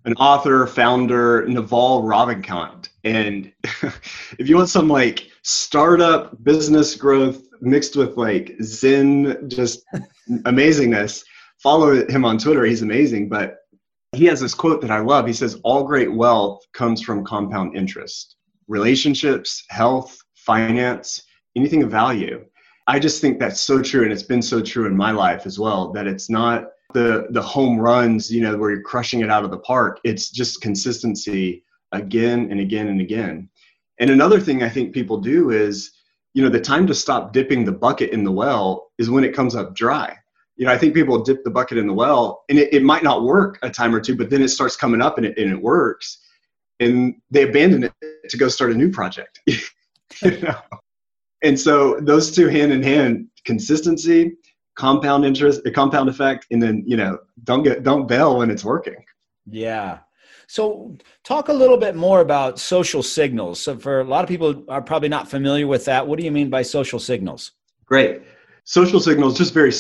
an 0.06 0.14
author, 0.16 0.66
founder, 0.66 1.46
Naval 1.48 2.02
Ravikant, 2.02 2.90
and 3.04 3.52
if 4.40 4.50
you 4.50 4.58
want 4.58 4.70
some 4.70 4.88
like 4.88 5.30
startup 5.44 6.44
business 6.44 6.96
growth 6.96 7.44
mixed 7.62 7.96
with 7.96 8.18
like 8.18 8.56
Zen, 8.64 9.48
just 9.48 9.84
amazingness 10.30 11.24
follow 11.62 12.06
him 12.08 12.26
on 12.26 12.38
Twitter. 12.38 12.66
He's 12.66 12.82
amazing. 12.82 13.30
But 13.30 13.58
he 14.14 14.26
has 14.26 14.42
this 14.42 14.54
quote 14.54 14.82
that 14.82 14.92
I 14.92 15.00
love. 15.00 15.28
He 15.28 15.34
says, 15.34 15.60
All 15.64 15.84
great 15.84 16.12
wealth 16.12 16.62
comes 16.74 17.02
from 17.02 17.24
compound 17.24 17.76
interest, 17.78 18.36
relationships, 18.68 19.64
health, 19.70 20.18
finance, 20.36 21.22
anything 21.56 21.84
of 21.84 21.92
value. 21.92 22.46
I 22.88 23.00
just 23.00 23.22
think 23.22 23.40
that's 23.40 23.62
so 23.62 23.82
true. 23.82 24.04
And 24.04 24.12
it's 24.12 24.24
been 24.24 24.42
so 24.42 24.62
true 24.62 24.86
in 24.86 24.96
my 24.96 25.12
life 25.12 25.46
as 25.46 25.60
well 25.60 25.92
that 25.94 26.08
it's 26.08 26.30
not 26.30 26.70
the, 26.94 27.28
the 27.32 27.42
home 27.42 27.80
runs, 27.80 28.32
you 28.32 28.42
know, 28.42 28.58
where 28.58 28.72
you're 28.72 28.82
crushing 28.82 29.22
it 29.22 29.30
out 29.30 29.44
of 29.44 29.52
the 29.52 29.60
park. 29.60 30.00
It's 30.04 30.30
just 30.30 30.62
consistency 30.62 31.64
again 31.92 32.50
and 32.52 32.60
again 32.60 32.88
and 32.88 33.02
again. 33.02 33.50
And 34.00 34.10
another 34.10 34.40
thing 34.40 34.64
I 34.64 34.70
think 34.70 34.94
people 34.94 35.18
do 35.18 35.52
is, 35.52 35.92
you 36.34 36.44
know, 36.44 36.50
the 36.50 36.60
time 36.60 36.88
to 36.88 36.96
stop 36.96 37.34
dipping 37.34 37.66
the 37.66 37.72
bucket 37.72 38.12
in 38.12 38.24
the 38.24 38.32
well 38.32 38.92
is 38.98 39.10
when 39.10 39.24
it 39.24 39.36
comes 39.36 39.56
up 39.56 39.76
dry 39.76 40.18
you 40.62 40.68
know, 40.68 40.74
I 40.74 40.78
think 40.78 40.94
people 40.94 41.24
dip 41.24 41.44
the 41.44 41.50
bucket 41.50 41.80
in 41.80 41.88
the 41.88 41.94
well 41.94 42.44
and 42.48 42.60
it, 42.60 42.72
it 42.72 42.84
might 42.84 43.02
not 43.02 43.24
work 43.24 43.58
a 43.64 43.70
time 43.72 43.96
or 43.96 44.00
two, 44.00 44.16
but 44.16 44.30
then 44.30 44.44
it 44.44 44.50
starts 44.50 44.76
coming 44.76 45.02
up 45.02 45.18
and 45.18 45.26
it, 45.26 45.36
and 45.36 45.52
it 45.52 45.60
works. 45.60 46.20
And 46.80 47.16
they 47.32 47.50
abandon 47.50 47.86
it 47.86 47.94
to 48.30 48.38
go 48.38 48.48
start 48.48 48.72
a 48.72 48.76
new 48.76 48.92
project. 48.92 49.40
you 49.48 50.40
know? 50.40 50.56
And 51.44 51.60
so 51.60 52.00
those 52.02 52.32
two 52.32 52.48
hand 52.48 52.72
in 52.72 52.84
hand, 52.84 53.28
consistency, 53.46 54.34
compound 54.76 55.26
interest, 55.26 55.64
the 55.64 55.72
compound 55.72 56.10
effect, 56.10 56.48
and 56.52 56.62
then, 56.62 56.84
you 56.86 56.98
know, 56.98 57.18
don't 57.44 57.64
get, 57.64 57.84
don't 57.84 58.08
bail 58.08 58.38
when 58.38 58.50
it's 58.50 58.64
working. 58.64 59.04
Yeah. 59.50 60.00
So, 60.48 60.98
talk 61.24 61.48
a 61.48 61.54
little 61.54 61.78
bit 61.78 61.96
more 61.96 62.20
about 62.20 62.60
social 62.60 63.02
signals. 63.02 63.62
So, 63.62 63.78
for 63.78 64.02
a 64.02 64.04
lot 64.04 64.24
of 64.24 64.28
people 64.28 64.66
are 64.68 64.82
probably 64.82 65.08
not 65.08 65.30
familiar 65.30 65.66
with 65.66 65.86
that. 65.86 66.06
What 66.06 66.20
do 66.20 66.26
you 66.26 66.32
mean 66.32 66.50
by 66.50 66.62
social 66.62 67.00
signals? 67.00 67.54
Great. 67.86 68.22
Social 68.66 69.00
signals, 69.00 69.38
just 69.38 69.54
very 69.54 69.72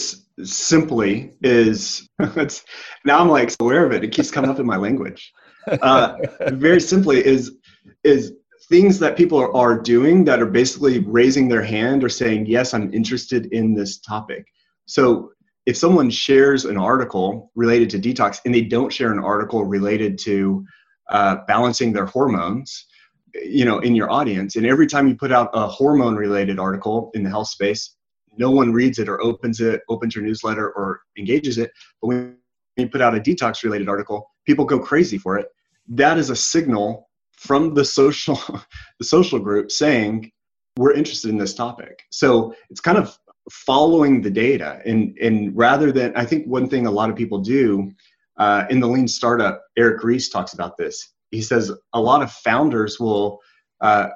simply 0.43 1.34
is 1.41 2.08
it's 2.19 2.63
now 3.06 3.19
i'm 3.19 3.30
like 3.30 3.52
aware 3.60 3.86
of 3.86 3.91
it 3.91 4.04
it 4.04 4.12
keeps 4.12 4.32
coming 4.32 4.50
up 4.50 4.60
in 4.60 4.65
my 4.65 4.78
language 4.78 5.34
uh, 5.82 6.15
very 6.54 6.82
simply 6.82 7.24
is 7.26 7.58
is 8.04 8.34
things 8.71 8.97
that 8.99 9.17
people 9.17 9.38
are, 9.38 9.55
are 9.55 9.79
doing 9.79 10.23
that 10.25 10.41
are 10.41 10.47
basically 10.47 10.99
raising 10.99 11.47
their 11.47 11.62
hand 11.62 12.03
or 12.03 12.10
saying 12.10 12.45
yes 12.45 12.73
i'm 12.73 12.91
interested 12.93 13.45
in 13.47 13.73
this 13.73 13.99
topic 13.99 14.45
so 14.88 15.31
if 15.67 15.77
someone 15.77 16.10
shares 16.10 16.65
an 16.65 16.77
article 16.77 17.51
related 17.53 17.89
to 17.89 17.99
detox 17.99 18.39
and 18.45 18.55
they 18.55 18.62
don't 18.62 18.91
share 18.91 19.12
an 19.12 19.19
article 19.19 19.63
related 19.63 20.17
to 20.17 20.65
uh, 21.10 21.36
balancing 21.47 21.93
their 21.93 22.05
hormones 22.05 22.88
you 23.36 23.65
know 23.65 23.79
in 23.79 23.95
your 23.95 24.10
audience 24.10 24.55
and 24.55 24.65
every 24.65 24.88
time 24.88 25.07
you 25.07 25.15
put 25.15 25.31
out 25.31 25.49
a 25.53 25.67
hormone 25.67 26.15
related 26.15 26.57
article 26.57 27.12
in 27.13 27.23
the 27.23 27.29
health 27.29 27.47
space 27.47 27.95
no 28.38 28.51
one 28.51 28.71
reads 28.71 28.99
it 28.99 29.10
or 29.10 29.21
opens 29.21 29.60
it, 29.60 29.81
opens 29.89 30.15
your 30.15 30.23
newsletter 30.23 30.71
or 30.71 31.01
engages 31.17 31.57
it. 31.57 31.71
But 32.01 32.07
when 32.07 32.38
you 32.77 32.89
put 32.89 33.01
out 33.01 33.15
a 33.15 33.19
detox 33.19 33.63
related 33.63 33.89
article, 33.89 34.29
people 34.45 34.65
go 34.65 34.79
crazy 34.79 35.17
for 35.17 35.38
it. 35.38 35.47
That 35.88 36.17
is 36.17 36.29
a 36.29 36.36
signal 36.36 37.10
from 37.41 37.73
the 37.73 37.84
social 37.84 38.36
the 38.99 39.06
social 39.06 39.39
group 39.39 39.71
saying 39.71 40.32
we're 40.77 40.93
interested 40.93 41.30
in 41.30 41.38
this 41.38 41.54
topic. 41.54 42.04
So 42.12 42.56
it's 42.69 42.80
kind 42.80 42.97
of 42.97 43.17
following 43.49 44.21
the 44.21 44.30
data 44.30 44.80
and 44.86 45.17
and 45.17 45.56
rather 45.58 45.91
than 45.91 46.15
I 46.15 46.25
think 46.25 46.45
one 46.45 46.69
thing 46.69 46.86
a 46.86 46.91
lot 46.91 47.10
of 47.10 47.15
people 47.15 47.39
do 47.39 47.91
uh, 48.38 48.65
in 48.69 48.80
the 48.80 48.88
lean 48.88 49.08
startup, 49.08 49.63
Eric 49.77 50.04
Ries 50.04 50.30
talks 50.30 50.54
about 50.54 50.77
this. 50.77 51.13
He 51.32 51.41
says 51.41 51.71
a 51.93 51.99
lot 51.99 52.21
of 52.21 52.32
founders 52.32 52.99
will 52.99 53.39
uh, 53.82 54.10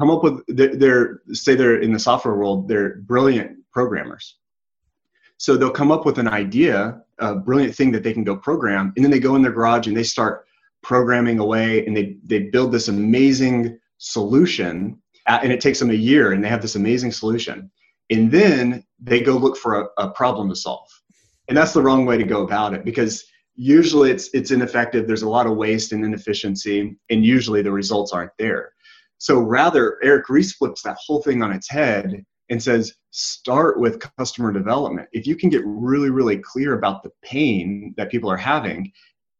come 0.00 0.10
up 0.10 0.22
with 0.22 0.42
they're, 0.48 0.76
they're 0.76 1.20
say 1.32 1.54
they're 1.54 1.80
in 1.80 1.92
the 1.92 1.98
software 1.98 2.34
world 2.34 2.66
they're 2.68 2.96
brilliant 3.12 3.58
programmers 3.70 4.36
so 5.36 5.56
they'll 5.56 5.70
come 5.70 5.92
up 5.92 6.06
with 6.06 6.18
an 6.18 6.28
idea 6.28 7.02
a 7.18 7.34
brilliant 7.34 7.74
thing 7.74 7.92
that 7.92 8.02
they 8.02 8.14
can 8.14 8.24
go 8.24 8.34
program 8.34 8.92
and 8.96 9.04
then 9.04 9.10
they 9.10 9.18
go 9.18 9.36
in 9.36 9.42
their 9.42 9.52
garage 9.52 9.86
and 9.86 9.96
they 9.96 10.02
start 10.02 10.46
programming 10.82 11.38
away 11.38 11.84
and 11.86 11.96
they 11.96 12.16
they 12.24 12.40
build 12.40 12.72
this 12.72 12.88
amazing 12.88 13.78
solution 13.98 15.00
uh, 15.26 15.40
and 15.42 15.52
it 15.52 15.60
takes 15.60 15.78
them 15.78 15.90
a 15.90 15.94
year 15.94 16.32
and 16.32 16.42
they 16.42 16.48
have 16.48 16.62
this 16.62 16.74
amazing 16.76 17.12
solution. 17.12 17.70
And 18.10 18.30
then 18.30 18.84
they 18.98 19.20
go 19.20 19.36
look 19.36 19.56
for 19.56 19.82
a, 19.82 19.88
a 19.98 20.10
problem 20.10 20.48
to 20.48 20.56
solve. 20.56 20.88
And 21.48 21.56
that's 21.56 21.72
the 21.72 21.82
wrong 21.82 22.06
way 22.06 22.16
to 22.16 22.24
go 22.24 22.42
about 22.42 22.74
it 22.74 22.84
because 22.84 23.24
usually 23.54 24.10
it's 24.10 24.30
it's 24.32 24.52
ineffective 24.52 25.06
there's 25.06 25.22
a 25.22 25.28
lot 25.28 25.46
of 25.46 25.56
waste 25.56 25.92
and 25.92 26.04
inefficiency 26.04 26.96
and 27.10 27.26
usually 27.26 27.62
the 27.62 27.72
results 27.72 28.12
aren't 28.12 28.36
there. 28.38 28.72
So 29.18 29.38
rather, 29.38 29.98
Eric 30.02 30.30
Ries 30.30 30.52
flips 30.52 30.82
that 30.82 30.96
whole 31.04 31.22
thing 31.22 31.42
on 31.42 31.52
its 31.52 31.68
head 31.68 32.24
and 32.48 32.60
says, 32.60 32.94
start 33.10 33.78
with 33.78 34.02
customer 34.16 34.52
development. 34.52 35.08
If 35.12 35.26
you 35.26 35.36
can 35.36 35.50
get 35.50 35.62
really, 35.64 36.10
really 36.10 36.38
clear 36.38 36.74
about 36.74 37.02
the 37.02 37.12
pain 37.22 37.94
that 37.96 38.10
people 38.10 38.30
are 38.30 38.36
having 38.36 38.90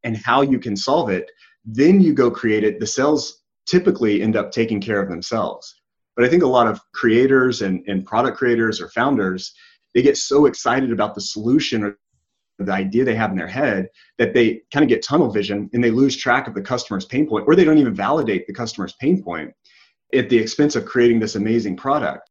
and 0.03 0.17
how 0.17 0.41
you 0.41 0.59
can 0.59 0.75
solve 0.75 1.09
it, 1.09 1.31
then 1.65 2.01
you 2.01 2.13
go 2.13 2.31
create 2.31 2.63
it. 2.63 2.79
The 2.79 2.87
sales 2.87 3.41
typically 3.65 4.21
end 4.21 4.35
up 4.35 4.51
taking 4.51 4.81
care 4.81 5.01
of 5.01 5.09
themselves. 5.09 5.75
But 6.15 6.25
I 6.25 6.29
think 6.29 6.43
a 6.43 6.47
lot 6.47 6.67
of 6.67 6.81
creators 6.93 7.61
and, 7.61 7.83
and 7.87 8.05
product 8.05 8.37
creators 8.37 8.81
or 8.81 8.89
founders, 8.89 9.53
they 9.93 10.01
get 10.01 10.17
so 10.17 10.45
excited 10.45 10.91
about 10.91 11.15
the 11.15 11.21
solution 11.21 11.83
or 11.83 11.97
the 12.59 12.71
idea 12.71 13.03
they 13.03 13.15
have 13.15 13.31
in 13.31 13.37
their 13.37 13.47
head 13.47 13.87
that 14.17 14.33
they 14.33 14.61
kind 14.71 14.83
of 14.83 14.89
get 14.89 15.03
tunnel 15.03 15.31
vision 15.31 15.69
and 15.73 15.83
they 15.83 15.89
lose 15.89 16.15
track 16.15 16.47
of 16.47 16.53
the 16.53 16.61
customer's 16.61 17.05
pain 17.05 17.27
point 17.27 17.45
or 17.47 17.55
they 17.55 17.63
don't 17.63 17.77
even 17.77 17.95
validate 17.95 18.45
the 18.45 18.53
customer's 18.53 18.93
pain 18.93 19.23
point 19.23 19.51
at 20.13 20.29
the 20.29 20.37
expense 20.37 20.75
of 20.75 20.85
creating 20.85 21.19
this 21.19 21.35
amazing 21.35 21.75
product. 21.75 22.29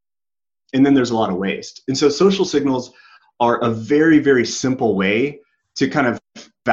And 0.72 0.84
then 0.86 0.94
there's 0.94 1.10
a 1.10 1.16
lot 1.16 1.30
of 1.30 1.36
waste. 1.36 1.82
And 1.88 1.98
so 1.98 2.08
social 2.08 2.44
signals 2.44 2.92
are 3.40 3.58
a 3.62 3.70
very, 3.70 4.18
very 4.18 4.44
simple 4.44 4.94
way 4.94 5.40
to 5.76 5.88
kind 5.88 6.06
of 6.06 6.19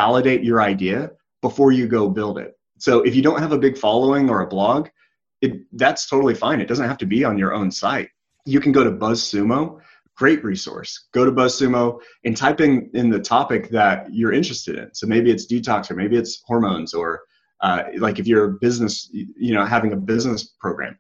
validate 0.02 0.44
your 0.44 0.60
idea 0.62 1.00
before 1.42 1.72
you 1.72 1.88
go 1.88 2.10
build 2.20 2.38
it. 2.46 2.52
So 2.78 3.02
if 3.02 3.14
you 3.16 3.24
don't 3.24 3.40
have 3.40 3.52
a 3.52 3.64
big 3.66 3.76
following 3.86 4.30
or 4.30 4.42
a 4.42 4.48
blog, 4.48 4.90
it, 5.42 5.52
that's 5.74 6.08
totally 6.08 6.36
fine. 6.36 6.62
It 6.62 6.68
doesn't 6.68 6.88
have 6.88 7.00
to 7.00 7.08
be 7.16 7.24
on 7.24 7.38
your 7.38 7.54
own 7.60 7.72
site. 7.72 8.10
You 8.46 8.60
can 8.60 8.72
go 8.72 8.84
to 8.84 8.92
BuzzSumo, 8.92 9.80
great 10.16 10.44
resource. 10.44 10.92
Go 11.14 11.26
to 11.26 11.32
BuzzSumo 11.32 12.00
and 12.26 12.38
type 12.38 12.62
in, 12.62 12.92
in 12.94 13.10
the 13.10 13.20
topic 13.20 13.70
that 13.70 14.14
you're 14.14 14.34
interested 14.34 14.76
in. 14.78 14.94
So 14.94 15.08
maybe 15.08 15.32
it's 15.32 15.48
detox 15.52 15.90
or 15.90 15.96
maybe 15.96 16.16
it's 16.16 16.44
hormones 16.46 16.94
or 16.94 17.22
uh, 17.62 17.84
like 17.98 18.20
if 18.20 18.28
you're 18.28 18.46
a 18.52 18.54
business, 18.54 19.10
you 19.12 19.54
know, 19.56 19.66
having 19.66 19.94
a 19.94 19.98
business 20.14 20.42
program, 20.60 20.96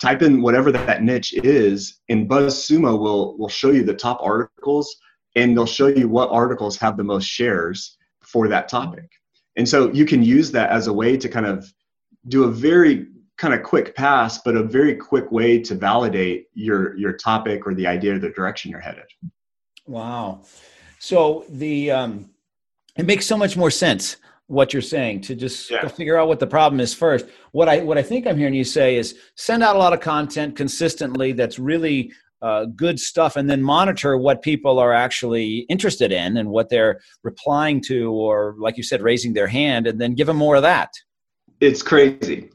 type 0.00 0.22
in 0.22 0.42
whatever 0.42 0.72
that 0.72 1.02
niche 1.02 1.32
is, 1.32 2.00
and 2.08 2.28
BuzzSumo 2.28 2.98
will 2.98 3.38
will 3.38 3.54
show 3.60 3.70
you 3.70 3.84
the 3.84 3.94
top 4.06 4.18
articles, 4.20 4.86
and 5.36 5.56
they'll 5.56 5.74
show 5.78 5.86
you 5.86 6.08
what 6.08 6.28
articles 6.30 6.76
have 6.76 6.96
the 6.96 7.04
most 7.04 7.26
shares 7.26 7.96
for 8.32 8.48
that 8.48 8.68
topic. 8.68 9.10
And 9.56 9.68
so 9.68 9.92
you 9.92 10.06
can 10.06 10.22
use 10.22 10.50
that 10.52 10.70
as 10.70 10.86
a 10.86 10.92
way 10.92 11.16
to 11.16 11.28
kind 11.28 11.46
of 11.46 11.70
do 12.28 12.44
a 12.44 12.50
very 12.50 13.06
kind 13.36 13.52
of 13.54 13.62
quick 13.62 13.94
pass, 13.94 14.38
but 14.38 14.56
a 14.56 14.62
very 14.62 14.94
quick 14.94 15.30
way 15.30 15.58
to 15.58 15.74
validate 15.74 16.46
your 16.54 16.96
your 16.96 17.12
topic 17.12 17.66
or 17.66 17.74
the 17.74 17.86
idea 17.86 18.14
or 18.14 18.18
the 18.18 18.30
direction 18.30 18.70
you're 18.70 18.80
headed. 18.80 19.04
Wow. 19.86 20.42
So 20.98 21.44
the 21.48 21.90
um, 21.90 22.30
it 22.96 23.06
makes 23.06 23.26
so 23.26 23.36
much 23.36 23.56
more 23.56 23.70
sense 23.70 24.16
what 24.46 24.72
you're 24.72 24.82
saying 24.82 25.22
to 25.22 25.34
just 25.34 25.70
yeah. 25.70 25.88
figure 25.88 26.18
out 26.18 26.28
what 26.28 26.38
the 26.38 26.46
problem 26.46 26.78
is 26.80 26.94
first. 26.94 27.26
What 27.52 27.68
I 27.68 27.80
what 27.80 27.98
I 27.98 28.02
think 28.02 28.26
I'm 28.26 28.38
hearing 28.38 28.54
you 28.54 28.64
say 28.64 28.96
is 28.96 29.18
send 29.34 29.62
out 29.62 29.76
a 29.76 29.78
lot 29.78 29.92
of 29.92 30.00
content 30.00 30.56
consistently 30.56 31.32
that's 31.32 31.58
really 31.58 32.12
uh, 32.42 32.64
good 32.64 32.98
stuff, 32.98 33.36
and 33.36 33.48
then 33.48 33.62
monitor 33.62 34.16
what 34.16 34.42
people 34.42 34.78
are 34.78 34.92
actually 34.92 35.58
interested 35.68 36.12
in 36.12 36.36
and 36.36 36.48
what 36.50 36.68
they're 36.68 37.00
replying 37.22 37.80
to, 37.80 38.12
or 38.12 38.54
like 38.58 38.76
you 38.76 38.82
said, 38.82 39.00
raising 39.00 39.32
their 39.32 39.46
hand, 39.46 39.86
and 39.86 40.00
then 40.00 40.14
give 40.14 40.26
them 40.26 40.36
more 40.36 40.56
of 40.56 40.62
that. 40.62 40.90
It's 41.60 41.82
crazy. 41.82 42.50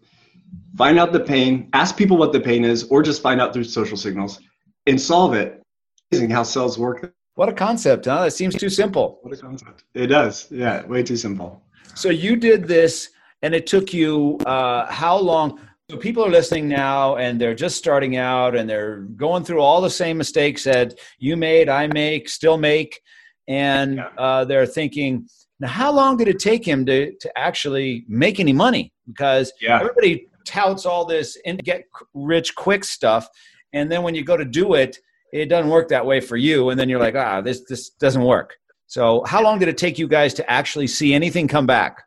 Find 0.78 1.00
out 1.00 1.12
the 1.12 1.22
pain. 1.22 1.70
Ask 1.74 1.98
people 1.98 2.18
what 2.18 2.34
the 2.34 2.40
pain 2.40 2.64
is, 2.66 2.84
or 2.86 3.02
just 3.02 3.22
find 3.22 3.42
out 3.42 3.54
through 3.54 3.64
social 3.64 3.98
signals 3.98 4.40
and 4.86 5.00
solve 5.00 5.34
it. 5.34 5.64
Amazing 6.12 6.30
how 6.30 6.44
cells 6.44 6.78
work. 6.78 7.14
What 7.36 7.50
a 7.50 7.54
concept, 7.54 8.06
huh? 8.06 8.24
That 8.24 8.32
seems 8.32 8.56
too 8.56 8.70
simple. 8.70 9.20
What 9.22 9.34
a 9.34 9.38
concept. 9.38 9.84
It 9.94 10.08
does. 10.08 10.52
Yeah, 10.52 10.86
way 10.86 11.04
too 11.04 11.18
simple. 11.18 11.62
So 11.96 12.10
you 12.10 12.36
did 12.36 12.68
this, 12.68 13.10
and 13.42 13.54
it 13.54 13.68
took 13.68 13.94
you 13.94 14.38
uh, 14.46 14.92
how 14.92 15.18
long? 15.18 15.60
So 15.90 15.96
people 15.96 16.26
are 16.26 16.30
listening 16.30 16.68
now, 16.68 17.16
and 17.16 17.40
they're 17.40 17.56
just 17.56 17.78
starting 17.78 18.18
out, 18.18 18.58
and 18.58 18.70
they're 18.70 18.98
going 19.16 19.46
through 19.46 19.62
all 19.62 19.80
the 19.80 19.90
same 19.90 20.18
mistakes 20.18 20.66
that 20.66 20.96
you 21.18 21.38
made, 21.38 21.70
I 21.70 21.88
make, 21.88 22.28
still 22.28 22.58
make, 22.58 23.00
and 23.48 24.02
uh, 24.18 24.44
they're 24.44 24.66
thinking, 24.66 25.30
now 25.62 25.70
how 25.70 25.94
long 25.94 26.18
did 26.18 26.28
it 26.28 26.40
take 26.40 26.68
him 26.68 26.86
to 26.88 27.14
to 27.16 27.38
actually 27.38 28.04
make 28.10 28.42
any 28.42 28.52
money? 28.52 28.92
Because 29.08 29.54
yeah. 29.62 29.78
everybody 29.80 30.28
touts 30.44 30.86
all 30.86 31.06
this 31.06 31.38
and 31.46 31.64
get 31.64 31.86
rich 32.14 32.54
quick 32.56 32.84
stuff, 32.84 33.30
and 33.72 33.90
then 33.90 34.04
when 34.04 34.14
you 34.14 34.26
go 34.26 34.36
to 34.36 34.44
do 34.44 34.74
it, 34.74 34.98
it 35.32 35.46
doesn't 35.46 35.72
work 35.72 35.88
that 35.88 36.06
way 36.06 36.20
for 36.20 36.36
you, 36.36 36.70
and 36.70 36.78
then 36.78 36.90
you're 36.90 37.00
like, 37.00 37.16
ah, 37.16 37.40
this 37.40 37.62
this 37.62 37.92
doesn't 37.92 38.24
work. 38.24 38.56
So, 38.88 39.24
how 39.26 39.42
long 39.42 39.58
did 39.58 39.70
it 39.70 39.78
take 39.78 39.98
you 39.98 40.10
guys 40.10 40.34
to 40.34 40.52
actually 40.52 40.88
see 40.88 41.14
anything 41.14 41.48
come 41.48 41.66
back? 41.66 42.04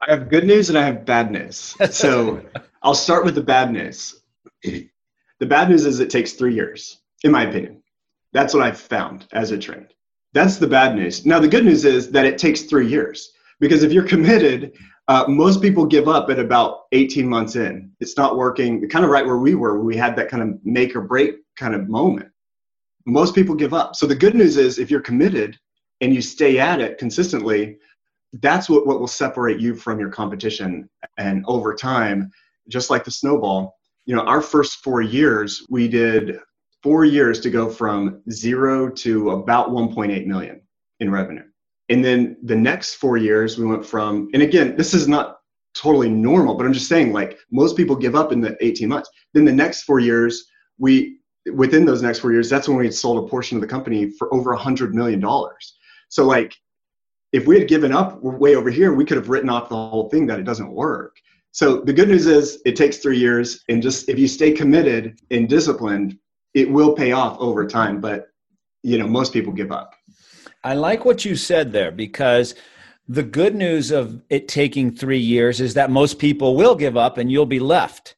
I 0.00 0.10
have 0.10 0.30
good 0.30 0.46
news 0.46 0.70
and 0.70 0.78
I 0.78 0.86
have 0.86 1.04
bad 1.04 1.30
news. 1.30 1.76
So, 1.90 2.42
I'll 2.82 2.94
start 2.94 3.24
with 3.24 3.34
the 3.34 3.42
bad 3.42 3.72
news. 3.72 4.20
The 4.62 5.46
bad 5.46 5.70
news 5.70 5.86
is 5.86 6.00
it 6.00 6.10
takes 6.10 6.32
three 6.32 6.54
years, 6.54 7.00
in 7.24 7.32
my 7.32 7.44
opinion. 7.44 7.82
That's 8.32 8.54
what 8.54 8.62
I've 8.62 8.78
found 8.78 9.26
as 9.32 9.50
a 9.50 9.58
trend. 9.58 9.94
That's 10.32 10.58
the 10.58 10.66
bad 10.66 10.94
news. 10.94 11.26
Now, 11.26 11.40
the 11.40 11.48
good 11.48 11.64
news 11.64 11.84
is 11.84 12.10
that 12.10 12.26
it 12.26 12.38
takes 12.38 12.62
three 12.62 12.86
years 12.86 13.32
because 13.58 13.82
if 13.82 13.92
you're 13.92 14.06
committed, 14.06 14.72
uh, 15.08 15.24
most 15.28 15.60
people 15.60 15.84
give 15.84 16.08
up 16.08 16.30
at 16.30 16.38
about 16.38 16.82
18 16.92 17.28
months 17.28 17.56
in. 17.56 17.90
It's 18.00 18.16
not 18.16 18.36
working, 18.36 18.88
kind 18.88 19.04
of 19.04 19.10
right 19.10 19.26
where 19.26 19.38
we 19.38 19.54
were, 19.54 19.74
where 19.74 19.84
we 19.84 19.96
had 19.96 20.14
that 20.16 20.28
kind 20.28 20.42
of 20.42 20.64
make 20.64 20.94
or 20.94 21.00
break 21.00 21.36
kind 21.56 21.74
of 21.74 21.88
moment. 21.88 22.30
Most 23.06 23.34
people 23.34 23.54
give 23.54 23.74
up. 23.74 23.96
So, 23.96 24.06
the 24.06 24.14
good 24.14 24.34
news 24.34 24.56
is 24.56 24.78
if 24.78 24.90
you're 24.90 25.00
committed, 25.00 25.58
and 26.00 26.14
you 26.14 26.22
stay 26.22 26.58
at 26.58 26.80
it 26.80 26.98
consistently, 26.98 27.78
that's 28.34 28.68
what, 28.68 28.86
what 28.86 29.00
will 29.00 29.08
separate 29.08 29.60
you 29.60 29.74
from 29.74 29.98
your 29.98 30.08
competition. 30.08 30.88
And 31.18 31.44
over 31.46 31.74
time, 31.74 32.30
just 32.68 32.90
like 32.90 33.04
the 33.04 33.10
snowball, 33.10 33.76
you 34.06 34.14
know, 34.14 34.22
our 34.22 34.40
first 34.40 34.82
four 34.82 35.02
years, 35.02 35.66
we 35.68 35.88
did 35.88 36.38
four 36.82 37.04
years 37.04 37.40
to 37.40 37.50
go 37.50 37.68
from 37.68 38.22
zero 38.30 38.88
to 38.88 39.30
about 39.30 39.70
1.8 39.70 40.26
million 40.26 40.60
in 41.00 41.10
revenue. 41.10 41.44
And 41.88 42.04
then 42.04 42.36
the 42.42 42.56
next 42.56 42.94
four 42.94 43.16
years, 43.16 43.58
we 43.58 43.66
went 43.66 43.84
from, 43.84 44.28
and 44.32 44.42
again, 44.42 44.76
this 44.76 44.94
is 44.94 45.08
not 45.08 45.38
totally 45.74 46.08
normal, 46.08 46.54
but 46.54 46.66
I'm 46.66 46.72
just 46.72 46.88
saying, 46.88 47.12
like, 47.12 47.38
most 47.50 47.76
people 47.76 47.96
give 47.96 48.14
up 48.14 48.32
in 48.32 48.40
the 48.40 48.56
18 48.64 48.88
months. 48.88 49.10
Then 49.34 49.44
the 49.44 49.52
next 49.52 49.82
four 49.82 50.00
years, 50.00 50.46
we, 50.78 51.18
within 51.52 51.84
those 51.84 52.02
next 52.02 52.20
four 52.20 52.32
years, 52.32 52.48
that's 52.48 52.68
when 52.68 52.78
we 52.78 52.86
had 52.86 52.94
sold 52.94 53.24
a 53.24 53.28
portion 53.28 53.56
of 53.56 53.60
the 53.60 53.66
company 53.66 54.10
for 54.10 54.32
over 54.32 54.52
a 54.52 54.58
$100 54.58 54.92
million. 54.92 55.22
So 56.08 56.24
like 56.24 56.56
if 57.32 57.46
we 57.46 57.58
had 57.58 57.68
given 57.68 57.92
up 57.92 58.22
way 58.22 58.56
over 58.56 58.70
here, 58.70 58.92
we 58.92 59.04
could 59.04 59.16
have 59.16 59.28
written 59.28 59.48
off 59.48 59.68
the 59.68 59.76
whole 59.76 60.08
thing 60.08 60.26
that 60.26 60.38
it 60.38 60.44
doesn't 60.44 60.72
work. 60.72 61.16
So 61.52 61.80
the 61.80 61.92
good 61.92 62.08
news 62.08 62.26
is 62.26 62.60
it 62.64 62.76
takes 62.76 62.98
three 62.98 63.18
years, 63.18 63.64
and 63.68 63.82
just 63.82 64.08
if 64.08 64.18
you 64.18 64.28
stay 64.28 64.52
committed 64.52 65.20
and 65.30 65.48
disciplined, 65.48 66.18
it 66.54 66.70
will 66.70 66.92
pay 66.92 67.12
off 67.12 67.36
over 67.38 67.66
time. 67.66 68.00
But 68.00 68.28
you 68.82 68.98
know, 68.98 69.06
most 69.06 69.32
people 69.32 69.52
give 69.52 69.72
up. 69.72 69.94
I 70.62 70.74
like 70.74 71.04
what 71.04 71.24
you 71.24 71.36
said 71.36 71.72
there 71.72 71.90
because 71.90 72.54
the 73.08 73.22
good 73.22 73.54
news 73.54 73.90
of 73.90 74.22
it 74.30 74.46
taking 74.46 74.94
three 74.94 75.18
years 75.18 75.60
is 75.60 75.74
that 75.74 75.90
most 75.90 76.18
people 76.18 76.54
will 76.54 76.76
give 76.76 76.96
up 76.96 77.18
and 77.18 77.30
you'll 77.32 77.46
be 77.46 77.60
left. 77.60 78.14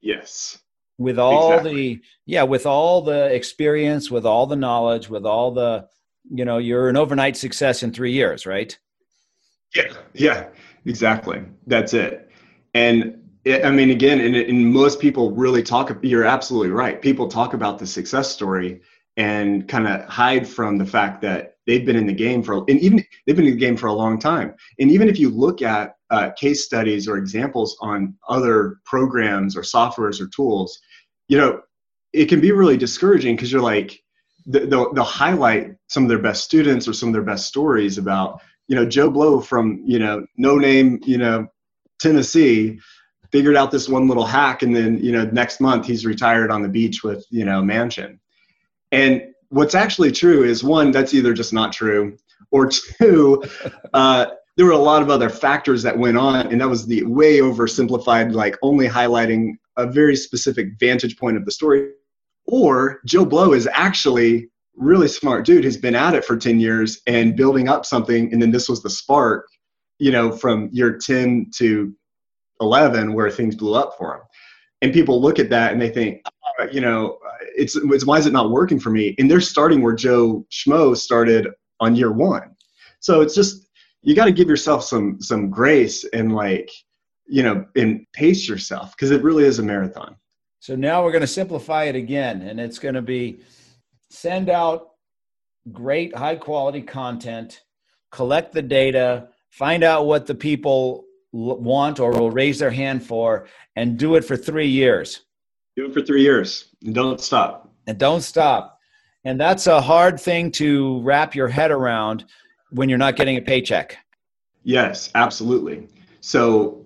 Yes. 0.00 0.58
With 0.98 1.18
all 1.18 1.52
exactly. 1.52 1.72
the 1.72 2.02
yeah, 2.26 2.42
with 2.44 2.66
all 2.66 3.02
the 3.02 3.34
experience, 3.34 4.10
with 4.10 4.24
all 4.24 4.46
the 4.46 4.56
knowledge, 4.56 5.08
with 5.08 5.26
all 5.26 5.50
the 5.52 5.88
you 6.30 6.44
know 6.44 6.58
you're 6.58 6.88
an 6.88 6.96
overnight 6.96 7.36
success 7.36 7.82
in 7.82 7.92
three 7.92 8.12
years 8.12 8.46
right 8.46 8.78
yeah 9.74 9.92
yeah 10.14 10.48
exactly 10.84 11.42
that's 11.66 11.94
it 11.94 12.30
and 12.74 13.18
it, 13.44 13.64
i 13.64 13.70
mean 13.70 13.90
again 13.90 14.20
and, 14.20 14.36
and 14.36 14.72
most 14.72 15.00
people 15.00 15.32
really 15.32 15.62
talk 15.62 15.96
you're 16.02 16.24
absolutely 16.24 16.70
right. 16.70 17.00
People 17.02 17.28
talk 17.28 17.54
about 17.54 17.78
the 17.78 17.86
success 17.86 18.30
story 18.30 18.80
and 19.16 19.68
kind 19.68 19.86
of 19.86 20.08
hide 20.08 20.48
from 20.48 20.78
the 20.78 20.86
fact 20.86 21.20
that 21.22 21.56
they've 21.66 21.84
been 21.84 21.96
in 21.96 22.06
the 22.06 22.12
game 22.12 22.42
for 22.42 22.64
and 22.68 22.80
even 22.80 23.04
they've 23.26 23.36
been 23.36 23.46
in 23.46 23.54
the 23.54 23.58
game 23.58 23.76
for 23.76 23.88
a 23.88 23.92
long 23.92 24.18
time. 24.18 24.54
And 24.78 24.90
even 24.90 25.08
if 25.08 25.18
you 25.18 25.28
look 25.28 25.62
at 25.62 25.96
uh, 26.10 26.30
case 26.32 26.64
studies 26.64 27.08
or 27.08 27.16
examples 27.16 27.76
on 27.80 28.14
other 28.28 28.78
programs 28.84 29.56
or 29.56 29.62
softwares 29.62 30.20
or 30.20 30.28
tools 30.28 30.80
you 31.28 31.38
know 31.38 31.62
it 32.12 32.26
can 32.26 32.40
be 32.40 32.52
really 32.52 32.76
discouraging 32.76 33.34
because 33.34 33.50
you're 33.50 33.62
like 33.62 34.02
they'll, 34.44 34.92
they'll 34.92 35.04
highlight 35.04 35.74
some 35.88 36.02
of 36.02 36.10
their 36.10 36.18
best 36.18 36.44
students 36.44 36.86
or 36.86 36.92
some 36.92 37.08
of 37.08 37.12
their 37.14 37.22
best 37.22 37.46
stories 37.46 37.96
about 37.96 38.42
you 38.68 38.76
know 38.76 38.84
joe 38.84 39.10
blow 39.10 39.40
from 39.40 39.82
you 39.86 39.98
know 39.98 40.26
no 40.36 40.58
name 40.58 41.00
you 41.04 41.16
know 41.16 41.46
tennessee 42.02 42.78
figured 43.30 43.56
out 43.56 43.70
this 43.70 43.88
one 43.88 44.08
little 44.08 44.26
hack 44.26 44.62
and 44.62 44.74
then 44.74 45.02
you 45.02 45.12
know 45.12 45.24
next 45.26 45.60
month 45.60 45.86
he's 45.86 46.04
retired 46.04 46.50
on 46.50 46.62
the 46.62 46.68
beach 46.68 47.02
with 47.02 47.24
you 47.30 47.44
know 47.44 47.62
mansion 47.62 48.20
and 48.90 49.22
what's 49.48 49.74
actually 49.74 50.12
true 50.12 50.44
is 50.44 50.62
one 50.62 50.90
that's 50.90 51.14
either 51.14 51.32
just 51.32 51.52
not 51.52 51.72
true 51.72 52.16
or 52.50 52.68
two 52.98 53.42
uh, 53.94 54.26
there 54.56 54.66
were 54.66 54.72
a 54.72 54.78
lot 54.78 55.00
of 55.00 55.08
other 55.08 55.30
factors 55.30 55.82
that 55.82 55.98
went 55.98 56.16
on 56.16 56.46
and 56.48 56.60
that 56.60 56.68
was 56.68 56.86
the 56.86 57.02
way 57.04 57.38
oversimplified 57.38 58.32
like 58.32 58.56
only 58.62 58.86
highlighting 58.86 59.54
a 59.78 59.86
very 59.86 60.14
specific 60.14 60.68
vantage 60.78 61.16
point 61.16 61.36
of 61.36 61.44
the 61.44 61.50
story 61.50 61.90
or 62.46 63.00
Joe 63.06 63.24
Blow 63.24 63.52
is 63.52 63.68
actually 63.72 64.50
really 64.76 65.08
smart 65.08 65.44
dude 65.44 65.64
who's 65.64 65.76
been 65.76 65.94
at 65.94 66.14
it 66.14 66.24
for 66.24 66.36
10 66.36 66.60
years 66.60 67.00
and 67.06 67.36
building 67.36 67.68
up 67.68 67.84
something. 67.84 68.32
And 68.32 68.40
then 68.40 68.50
this 68.50 68.68
was 68.68 68.82
the 68.82 68.90
spark, 68.90 69.46
you 70.02 70.10
know, 70.10 70.32
from 70.32 70.68
year 70.72 70.98
10 70.98 71.52
to 71.54 71.94
11 72.60 73.12
where 73.12 73.30
things 73.30 73.54
blew 73.54 73.74
up 73.76 73.94
for 73.96 74.16
him. 74.16 74.22
And 74.80 74.92
people 74.92 75.22
look 75.22 75.38
at 75.38 75.48
that 75.50 75.72
and 75.72 75.80
they 75.80 75.90
think, 75.90 76.22
oh, 76.26 76.64
you 76.72 76.80
know, 76.80 77.18
it's, 77.56 77.76
it's 77.76 78.04
why 78.04 78.18
is 78.18 78.26
it 78.26 78.32
not 78.32 78.50
working 78.50 78.80
for 78.80 78.90
me? 78.90 79.14
And 79.20 79.30
they're 79.30 79.40
starting 79.40 79.80
where 79.80 79.94
Joe 79.94 80.44
Schmo 80.50 80.96
started 80.96 81.46
on 81.78 81.94
year 81.94 82.10
one. 82.10 82.56
So 82.98 83.20
it's 83.20 83.32
just, 83.32 83.68
you 84.02 84.16
got 84.16 84.24
to 84.24 84.32
give 84.32 84.48
yourself 84.48 84.82
some, 84.82 85.22
some 85.22 85.50
grace 85.50 86.02
and 86.12 86.34
like, 86.34 86.68
you 87.26 87.44
know, 87.44 87.64
and 87.76 88.04
pace 88.12 88.48
yourself 88.48 88.96
because 88.96 89.12
it 89.12 89.22
really 89.22 89.44
is 89.44 89.60
a 89.60 89.62
marathon. 89.62 90.16
So 90.58 90.74
now 90.74 91.04
we're 91.04 91.12
going 91.12 91.20
to 91.20 91.28
simplify 91.28 91.84
it 91.84 91.94
again, 91.94 92.42
and 92.42 92.58
it's 92.58 92.80
going 92.80 92.96
to 92.96 93.02
be 93.02 93.38
send 94.10 94.50
out 94.50 94.90
great 95.72 96.16
high 96.16 96.36
quality 96.36 96.82
content, 96.82 97.62
collect 98.10 98.52
the 98.52 98.62
data, 98.62 99.28
find 99.52 99.84
out 99.84 100.06
what 100.06 100.26
the 100.26 100.34
people 100.34 101.04
want 101.30 102.00
or 102.00 102.10
will 102.10 102.30
raise 102.30 102.58
their 102.58 102.70
hand 102.70 103.06
for, 103.06 103.46
and 103.76 103.98
do 103.98 104.16
it 104.16 104.24
for 104.24 104.36
three 104.36 104.66
years. 104.66 105.20
Do 105.76 105.86
it 105.86 105.94
for 105.94 106.02
three 106.02 106.22
years 106.22 106.70
and 106.84 106.94
don't 106.94 107.20
stop. 107.20 107.72
And 107.86 107.98
don't 107.98 108.22
stop. 108.22 108.80
And 109.24 109.40
that's 109.40 109.66
a 109.66 109.80
hard 109.80 110.20
thing 110.20 110.50
to 110.52 111.00
wrap 111.02 111.34
your 111.34 111.48
head 111.48 111.70
around 111.70 112.24
when 112.70 112.88
you're 112.88 112.98
not 112.98 113.16
getting 113.16 113.36
a 113.36 113.40
paycheck. 113.40 113.96
Yes, 114.64 115.10
absolutely. 115.14 115.88
So, 116.20 116.84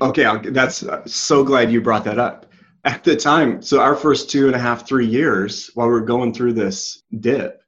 okay, 0.00 0.24
I'll, 0.24 0.40
that's 0.40 0.82
uh, 0.82 1.04
so 1.06 1.42
glad 1.42 1.72
you 1.72 1.80
brought 1.80 2.04
that 2.04 2.18
up 2.18 2.46
at 2.84 3.04
the 3.04 3.16
time, 3.16 3.60
so 3.60 3.80
our 3.80 3.94
first 3.94 4.30
two 4.30 4.46
and 4.46 4.56
a 4.56 4.58
half, 4.58 4.86
three 4.86 5.06
years 5.06 5.70
while 5.74 5.88
we 5.88 5.94
are 5.94 6.00
going 6.00 6.32
through 6.32 6.54
this 6.54 7.02
dip, 7.20 7.60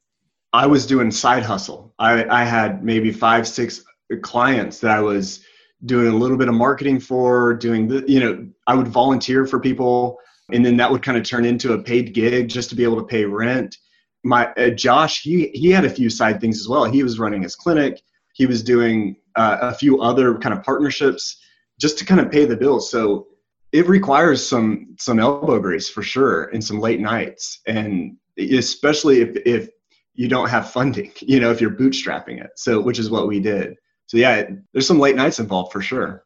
I 0.52 0.66
was 0.66 0.86
doing 0.86 1.10
side 1.10 1.42
hustle. 1.42 1.94
I, 1.98 2.24
I 2.24 2.44
had 2.44 2.82
maybe 2.82 3.12
five, 3.12 3.46
six 3.46 3.84
clients 4.18 4.80
that 4.80 4.90
I 4.90 5.00
was 5.00 5.40
doing 5.86 6.08
a 6.08 6.16
little 6.16 6.36
bit 6.36 6.48
of 6.48 6.54
marketing 6.54 7.00
for, 7.00 7.54
doing 7.54 7.88
the, 7.88 8.04
you 8.06 8.20
know, 8.20 8.46
I 8.66 8.74
would 8.74 8.88
volunteer 8.88 9.46
for 9.46 9.58
people, 9.58 10.18
and 10.52 10.64
then 10.64 10.76
that 10.76 10.90
would 10.90 11.02
kind 11.02 11.16
of 11.16 11.24
turn 11.24 11.44
into 11.44 11.72
a 11.72 11.82
paid 11.82 12.12
gig 12.12 12.48
just 12.48 12.68
to 12.70 12.76
be 12.76 12.84
able 12.84 12.96
to 12.96 13.04
pay 13.04 13.24
rent. 13.24 13.76
My 14.22 14.48
uh, 14.54 14.70
Josh, 14.70 15.22
he 15.22 15.48
he 15.54 15.70
had 15.70 15.84
a 15.84 15.90
few 15.90 16.10
side 16.10 16.40
things 16.40 16.60
as 16.60 16.68
well. 16.68 16.84
He 16.84 17.02
was 17.02 17.18
running 17.18 17.42
his 17.42 17.56
clinic. 17.56 18.02
He 18.34 18.46
was 18.46 18.62
doing 18.62 19.16
uh, 19.36 19.58
a 19.62 19.74
few 19.74 20.02
other 20.02 20.36
kind 20.38 20.54
of 20.54 20.62
partnerships 20.62 21.38
just 21.80 21.98
to 21.98 22.04
kind 22.04 22.20
of 22.20 22.30
pay 22.30 22.44
the 22.44 22.56
bills. 22.56 22.90
So 22.90 23.28
it 23.72 23.88
requires 23.88 24.46
some 24.46 24.94
some 24.98 25.18
elbow 25.18 25.58
grease 25.58 25.88
for 25.88 26.02
sure 26.02 26.44
and 26.46 26.62
some 26.62 26.80
late 26.80 27.00
nights 27.00 27.60
and 27.66 28.16
especially 28.36 29.20
if 29.20 29.36
if 29.46 29.70
you 30.14 30.28
don't 30.28 30.50
have 30.50 30.70
funding, 30.70 31.12
you 31.20 31.40
know, 31.40 31.50
if 31.50 31.60
you're 31.60 31.70
bootstrapping 31.70 32.42
it. 32.42 32.50
So, 32.56 32.80
which 32.80 32.98
is 32.98 33.10
what 33.10 33.26
we 33.26 33.40
did. 33.40 33.74
So, 34.10 34.16
yeah, 34.16 34.42
there's 34.72 34.88
some 34.88 34.98
late 34.98 35.14
nights 35.14 35.38
involved 35.38 35.70
for 35.70 35.80
sure. 35.80 36.24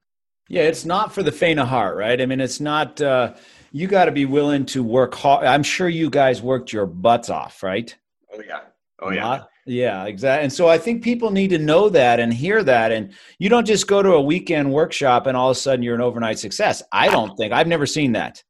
Yeah, 0.49 0.63
it's 0.63 0.87
not 0.87 1.13
for 1.13 1.23
the 1.23 1.31
faint 1.31 1.61
of 1.61 1.69
heart, 1.69 1.99
right? 1.99 2.19
I 2.19 2.25
mean, 2.25 2.41
it's 2.41 2.59
not, 2.59 2.99
uh, 3.03 3.35
you 3.73 3.87
got 3.87 4.07
to 4.07 4.11
be 4.11 4.25
willing 4.25 4.65
to 4.67 4.83
work 4.83 5.15
hard. 5.15 5.45
I'm 5.45 5.63
sure 5.63 5.87
you 5.87 6.09
guys 6.09 6.41
worked 6.41 6.73
your 6.73 6.87
butts 6.87 7.29
off, 7.29 7.63
right? 7.63 7.95
Oh, 8.33 8.41
yeah. 8.41 8.61
Oh, 9.01 9.11
yeah. 9.11 9.43
Yeah, 9.67 10.07
exactly. 10.07 10.45
And 10.45 10.51
so 10.51 10.67
I 10.67 10.79
think 10.79 11.05
people 11.05 11.31
need 11.31 11.49
to 11.49 11.59
know 11.59 11.91
that 11.91 12.21
and 12.21 12.33
hear 12.33 12.63
that. 12.63 12.91
And 12.91 13.13
you 13.39 13.51
don't 13.51 13.67
just 13.67 13.87
go 13.87 14.03
to 14.03 14.13
a 14.13 14.21
weekend 14.23 14.73
workshop 14.73 15.27
and 15.27 15.37
all 15.37 15.51
of 15.51 15.57
a 15.59 15.61
sudden 15.61 15.83
you're 15.83 15.95
an 15.95 16.01
overnight 16.01 16.39
success. 16.39 16.83
I 16.91 17.09
don't 17.09 17.37
think, 17.37 17.53
I've 17.53 17.69
never 17.69 17.85
seen 17.85 18.13
that. 18.13 18.43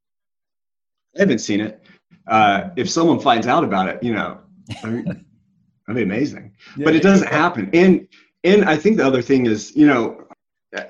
I 1.17 1.23
haven't 1.23 1.41
seen 1.41 1.61
it. 1.61 1.83
Uh, 2.29 2.69
if 2.77 2.89
someone 2.89 3.19
finds 3.19 3.49
out 3.49 3.65
about 3.65 3.89
it, 3.89 4.01
you 4.01 4.15
know, 4.15 4.39
I 4.85 4.91
mean, 4.91 5.05
that'd 5.89 5.97
be 5.97 6.03
amazing. 6.03 6.53
Yeah, 6.77 6.85
but 6.85 6.95
it 6.95 7.03
doesn't 7.03 7.33
happen. 7.33 7.69
And 7.73 8.07
and 8.45 8.65
I 8.65 8.77
think 8.77 8.99
the 8.99 9.07
other 9.07 9.23
thing 9.23 9.47
is, 9.47 9.75
you 9.75 9.87
know, 9.87 10.25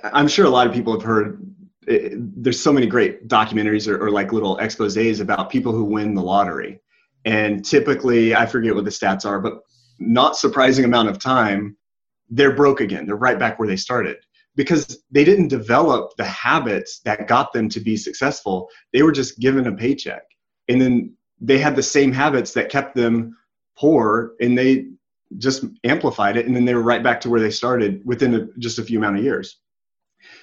I'm 0.02 0.28
sure 0.28 0.44
a 0.44 0.50
lot 0.50 0.66
of 0.66 0.72
people 0.72 0.92
have 0.92 1.02
heard. 1.02 1.50
It, 1.86 2.12
eh, 2.12 2.16
there's 2.16 2.60
so 2.60 2.72
many 2.72 2.86
great 2.86 3.28
documentaries 3.28 3.86
or, 3.88 4.02
or 4.02 4.10
like 4.10 4.32
little 4.32 4.56
exposés 4.56 5.20
about 5.20 5.50
people 5.50 5.72
who 5.72 5.84
win 5.84 6.14
the 6.14 6.22
lottery, 6.22 6.80
and 7.24 7.64
typically, 7.64 8.34
I 8.34 8.46
forget 8.46 8.74
what 8.74 8.84
the 8.84 8.90
stats 8.90 9.24
are, 9.24 9.40
but 9.40 9.60
not 9.98 10.36
surprising 10.36 10.84
amount 10.84 11.08
of 11.08 11.18
time, 11.18 11.76
they're 12.30 12.54
broke 12.54 12.80
again. 12.80 13.06
They're 13.06 13.16
right 13.16 13.38
back 13.38 13.58
where 13.58 13.68
they 13.68 13.76
started 13.76 14.16
because 14.56 15.02
they 15.10 15.24
didn't 15.24 15.48
develop 15.48 16.16
the 16.16 16.24
habits 16.24 17.00
that 17.00 17.28
got 17.28 17.52
them 17.52 17.68
to 17.70 17.80
be 17.80 17.96
successful. 17.96 18.68
They 18.92 19.02
were 19.02 19.12
just 19.12 19.38
given 19.38 19.66
a 19.66 19.72
paycheck. 19.72 20.22
And 20.68 20.80
then 20.80 21.16
they 21.40 21.58
had 21.58 21.76
the 21.76 21.82
same 21.82 22.12
habits 22.12 22.52
that 22.52 22.70
kept 22.70 22.94
them 22.94 23.36
poor 23.76 24.32
and 24.40 24.56
they 24.56 24.86
just 25.38 25.64
amplified 25.84 26.36
it. 26.36 26.46
And 26.46 26.54
then 26.54 26.64
they 26.64 26.74
were 26.74 26.82
right 26.82 27.02
back 27.02 27.20
to 27.22 27.30
where 27.30 27.40
they 27.40 27.50
started 27.50 28.02
within 28.04 28.34
a, 28.34 28.46
just 28.58 28.78
a 28.78 28.84
few 28.84 28.98
amount 28.98 29.18
of 29.18 29.24
years. 29.24 29.58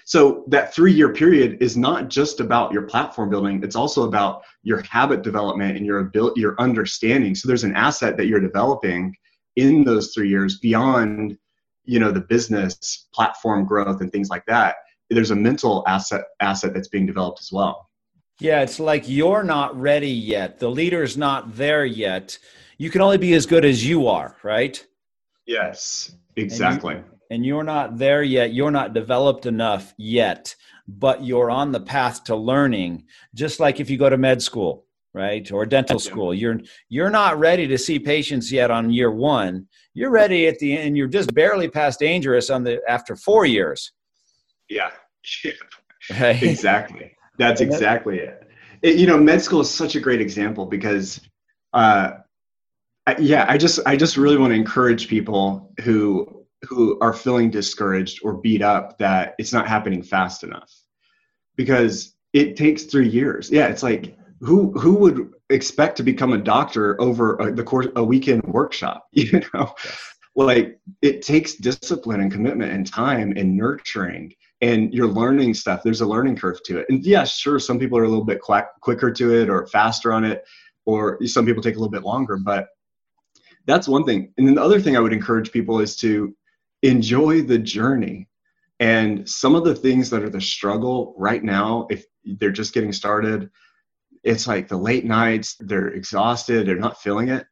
So 0.06 0.44
that 0.48 0.74
three 0.74 0.94
year 0.94 1.14
period 1.14 1.58
is 1.62 1.78
not 1.78 2.10
just 2.10 2.40
about 2.40 2.72
your 2.72 2.84
platform 2.84 3.30
building. 3.30 3.64
It's 3.64 3.76
also 3.76 4.04
about 4.04 4.44
your 4.64 4.82
habit 4.84 5.22
development 5.22 5.78
and 5.78 5.86
your 5.86 6.00
ability, 6.00 6.42
your 6.42 6.56
understanding. 6.60 7.36
So 7.36 7.48
there's 7.48 7.64
an 7.64 7.76
asset 7.76 8.18
that 8.18 8.28
you're 8.28 8.40
developing 8.40 9.16
in 9.56 9.84
those 9.84 10.14
three 10.14 10.30
years 10.30 10.60
beyond 10.60 11.38
you 11.86 12.00
know 12.00 12.12
the 12.12 12.22
business 12.22 13.08
platform 13.14 13.66
growth 13.66 14.02
and 14.02 14.12
things 14.12 14.30
like 14.30 14.46
that 14.46 14.76
there's 15.10 15.32
a 15.32 15.36
mental 15.36 15.84
asset 15.88 16.26
asset 16.40 16.74
that's 16.74 16.88
being 16.88 17.06
developed 17.06 17.40
as 17.42 17.52
well 17.52 17.90
yeah 18.40 18.62
it's 18.62 18.80
like 18.80 19.08
you're 19.08 19.44
not 19.44 19.80
ready 19.80 20.10
yet 20.10 20.60
the 20.60 20.70
leader's 20.70 21.18
not 21.18 21.56
there 21.56 21.86
yet 21.86 22.38
you 22.82 22.90
can 22.90 23.02
only 23.02 23.18
be 23.18 23.34
as 23.34 23.46
good 23.46 23.66
as 23.66 23.86
you 23.86 24.08
are 24.08 24.36
right? 24.44 24.86
Yes 25.46 26.16
exactly 26.36 26.96
and, 26.96 27.06
you, 27.06 27.36
and 27.36 27.46
you're 27.46 27.64
not 27.64 27.98
there 27.98 28.24
yet. 28.24 28.54
You're 28.54 28.72
not 28.72 28.94
developed 28.94 29.46
enough 29.46 29.94
yet 29.98 30.56
but 30.88 31.24
you're 31.24 31.52
on 31.52 31.72
the 31.72 31.80
path 31.80 32.24
to 32.26 32.36
learning 32.36 33.06
just 33.36 33.60
like 33.60 33.80
if 33.80 33.90
you 33.90 33.98
go 33.98 34.10
to 34.10 34.18
med 34.18 34.42
school 34.42 34.86
right 35.14 35.52
or 35.52 35.66
dental 35.66 36.00
school. 36.00 36.34
You're 36.34 36.60
you're 36.90 37.10
not 37.10 37.40
ready 37.40 37.68
to 37.68 37.78
see 37.78 38.00
patients 38.00 38.52
yet 38.52 38.72
on 38.72 38.92
year 38.92 39.12
one. 39.12 39.68
You're 39.94 40.10
ready 40.10 40.48
at 40.48 40.58
the 40.60 40.78
end. 40.78 40.98
You're 40.98 41.08
just 41.08 41.34
barely 41.34 41.68
past 41.68 42.00
dangerous 42.00 42.50
on 42.50 42.64
the 42.64 42.82
after 42.88 43.16
four 43.16 43.46
years. 43.46 43.92
Yeah, 44.70 44.92
Right? 46.20 46.42
exactly. 46.42 47.12
That's 47.38 47.62
exactly 47.62 48.20
it. 48.20 48.44
it. 48.82 48.96
you 48.98 49.08
know 49.08 49.18
med 49.18 49.42
school 49.42 49.62
is 49.62 49.70
such 49.70 49.96
a 49.96 50.00
great 50.00 50.22
example 50.22 50.66
because 50.66 51.22
uh 51.74 52.12
yeah 53.20 53.46
i 53.50 53.58
just 53.58 53.80
i 53.86 53.96
just 53.96 54.16
really 54.16 54.38
want 54.38 54.52
to 54.52 54.56
encourage 54.56 55.08
people 55.08 55.74
who 55.82 56.42
who 56.64 57.00
are 57.02 57.14
feeling 57.14 57.50
discouraged 57.50 58.20
or 58.24 58.34
beat 58.34 58.62
up 58.62 58.98
that 59.00 59.36
it's 59.40 59.54
not 59.54 59.68
happening 59.68 60.04
fast 60.04 60.44
enough. 60.44 60.72
Because 61.56 62.16
it 62.34 62.56
takes 62.56 62.84
three 62.84 63.10
years. 63.10 63.50
Yeah 63.52 63.68
it's 63.68 63.84
like 63.84 64.18
who 64.40 64.72
who 64.80 64.96
would 64.96 65.32
expect 65.50 65.98
to 65.98 66.04
become 66.04 66.34
a 66.34 66.38
doctor 66.38 67.00
over 67.02 67.36
a, 67.38 67.52
the 67.52 67.64
course 67.64 67.88
a 67.96 68.04
weekend 68.04 68.44
workshop 68.44 69.08
you 69.12 69.42
know? 69.54 69.74
Yes. 69.84 70.16
like 70.36 70.80
it 71.02 71.22
takes 71.22 71.56
discipline 71.56 72.22
and 72.22 72.32
commitment 72.32 72.72
and 72.72 72.88
time 72.88 73.34
and 73.36 73.56
nurturing 73.56 74.34
and 74.64 74.94
you're 74.94 75.08
learning 75.08 75.56
stuff. 75.56 75.82
There's 75.84 76.02
a 76.02 76.06
learning 76.06 76.36
curve 76.36 76.62
to 76.66 76.78
it. 76.78 76.86
And 76.90 77.04
yeah 77.04 77.24
sure 77.24 77.60
some 77.60 77.80
people 77.80 77.98
are 77.98 78.04
a 78.04 78.10
little 78.10 78.26
bit 78.26 78.40
quicker 78.42 79.12
to 79.12 79.36
it 79.36 79.50
or 79.50 79.68
faster 79.68 80.14
on 80.14 80.24
it 80.24 80.44
or 80.86 81.24
some 81.26 81.46
people 81.46 81.62
take 81.62 81.76
a 81.76 81.80
little 81.80 81.92
bit 81.92 82.04
longer 82.04 82.38
but 82.38 82.68
that's 83.66 83.88
one 83.88 84.04
thing 84.04 84.34
and 84.38 84.48
then 84.48 84.56
the 84.56 84.62
other 84.62 84.80
thing 84.80 84.96
i 84.96 85.00
would 85.00 85.14
encourage 85.14 85.52
people 85.52 85.80
is 85.80 85.96
to 85.96 86.36
enjoy 86.84 87.42
the 87.42 87.58
journey 87.58 88.28
and 88.80 89.30
some 89.30 89.54
of 89.54 89.64
the 89.64 89.76
things 89.76 90.10
that 90.10 90.24
are 90.24 90.30
the 90.30 90.42
struggle 90.42 91.14
right 91.18 91.44
now 91.44 91.88
if 91.90 92.06
they're 92.26 92.52
just 92.52 92.74
getting 92.74 92.94
started 92.94 93.50
it's 94.24 94.48
like 94.48 94.68
the 94.68 94.78
late 94.78 95.06
nights, 95.06 95.56
they're 95.60 95.90
exhausted, 95.90 96.68
they're 96.68 96.76
not 96.76 97.02
feeling 97.02 97.30
it. 97.30 97.46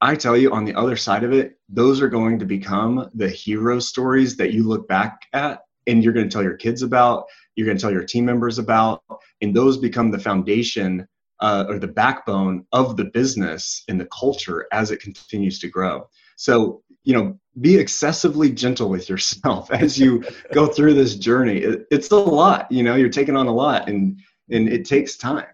I 0.00 0.14
tell 0.14 0.36
you, 0.36 0.52
on 0.52 0.64
the 0.64 0.74
other 0.74 0.96
side 0.96 1.24
of 1.24 1.32
it, 1.32 1.58
those 1.68 2.02
are 2.02 2.08
going 2.08 2.38
to 2.38 2.44
become 2.44 3.10
the 3.14 3.28
hero 3.28 3.78
stories 3.78 4.36
that 4.36 4.52
you 4.52 4.62
look 4.64 4.86
back 4.86 5.22
at 5.32 5.60
and 5.86 6.04
you're 6.04 6.12
going 6.12 6.28
to 6.28 6.32
tell 6.32 6.42
your 6.42 6.56
kids 6.56 6.82
about, 6.82 7.24
you're 7.54 7.64
going 7.64 7.78
to 7.78 7.80
tell 7.80 7.92
your 7.92 8.04
team 8.04 8.26
members 8.26 8.58
about, 8.58 9.02
and 9.40 9.56
those 9.56 9.78
become 9.78 10.10
the 10.10 10.18
foundation 10.18 11.08
uh, 11.40 11.66
or 11.68 11.78
the 11.78 11.86
backbone 11.86 12.64
of 12.72 12.96
the 12.96 13.04
business 13.04 13.82
and 13.88 14.00
the 14.00 14.06
culture 14.06 14.66
as 14.72 14.90
it 14.90 15.00
continues 15.00 15.58
to 15.60 15.68
grow. 15.68 16.08
So, 16.36 16.82
you 17.04 17.14
know, 17.14 17.38
be 17.60 17.76
excessively 17.76 18.50
gentle 18.50 18.88
with 18.88 19.08
yourself 19.08 19.70
as 19.72 19.98
you 19.98 20.24
go 20.52 20.66
through 20.66 20.94
this 20.94 21.16
journey. 21.16 21.58
It, 21.58 21.86
it's 21.90 22.10
a 22.10 22.16
lot, 22.16 22.70
you 22.70 22.82
know, 22.82 22.94
you're 22.94 23.08
taking 23.08 23.36
on 23.36 23.46
a 23.46 23.54
lot 23.54 23.88
and 23.88 24.20
and 24.48 24.68
it 24.68 24.84
takes 24.84 25.16
time. 25.16 25.46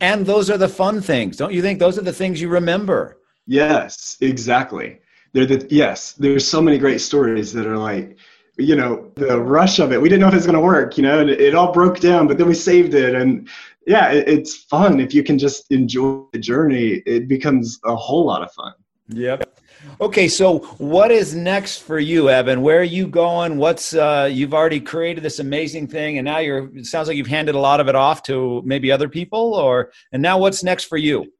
And 0.00 0.24
those 0.24 0.48
are 0.48 0.56
the 0.56 0.68
fun 0.68 1.00
things. 1.02 1.36
Don't 1.36 1.52
you 1.52 1.60
think 1.60 1.78
those 1.78 1.98
are 1.98 2.02
the 2.02 2.12
things 2.12 2.40
you 2.40 2.48
remember? 2.48 3.18
Yes, 3.46 4.16
exactly. 4.20 5.00
They're 5.32 5.46
the 5.46 5.66
yes, 5.70 6.12
there's 6.12 6.46
so 6.46 6.62
many 6.62 6.78
great 6.78 7.00
stories 7.00 7.52
that 7.52 7.66
are 7.66 7.76
like, 7.76 8.16
you 8.56 8.76
know, 8.76 9.10
the 9.16 9.40
rush 9.40 9.78
of 9.78 9.92
it. 9.92 10.00
We 10.00 10.08
didn't 10.08 10.20
know 10.20 10.28
if 10.28 10.34
it 10.34 10.36
was 10.36 10.46
going 10.46 10.54
to 10.54 10.60
work, 10.60 10.96
you 10.96 11.02
know, 11.02 11.26
it, 11.26 11.54
all 11.54 11.72
broke 11.72 12.00
down, 12.00 12.26
but 12.26 12.38
then 12.38 12.48
we 12.48 12.54
saved 12.54 12.94
it 12.94 13.14
and 13.14 13.48
yeah, 13.88 14.12
it, 14.12 14.28
it's 14.28 14.54
fun 14.54 15.00
if 15.00 15.14
you 15.14 15.22
can 15.24 15.38
just 15.38 15.70
enjoy 15.72 16.22
the 16.32 16.38
journey. 16.38 17.02
It 17.06 17.26
becomes 17.26 17.80
a 17.84 17.96
whole 17.96 18.26
lot 18.26 18.42
of 18.42 18.52
fun. 18.52 18.74
Yep. 19.08 19.58
Okay, 20.00 20.28
so 20.28 20.58
what 20.76 21.10
is 21.10 21.34
next 21.34 21.78
for 21.78 21.98
you, 21.98 22.28
Evan? 22.28 22.60
Where 22.60 22.80
are 22.80 22.82
you 22.98 23.06
going? 23.06 23.56
What's 23.56 23.94
uh, 23.94 24.28
you've 24.30 24.52
already 24.52 24.80
created 24.80 25.24
this 25.24 25.38
amazing 25.38 25.86
thing, 25.86 26.18
and 26.18 26.24
now 26.24 26.38
you're. 26.38 26.76
It 26.76 26.84
sounds 26.84 27.08
like 27.08 27.16
you've 27.16 27.26
handed 27.26 27.54
a 27.54 27.58
lot 27.58 27.80
of 27.80 27.88
it 27.88 27.94
off 27.94 28.22
to 28.24 28.60
maybe 28.64 28.92
other 28.92 29.08
people, 29.08 29.54
or 29.54 29.90
and 30.12 30.20
now 30.20 30.38
what's 30.38 30.62
next 30.62 30.84
for 30.84 30.98
you? 30.98 31.32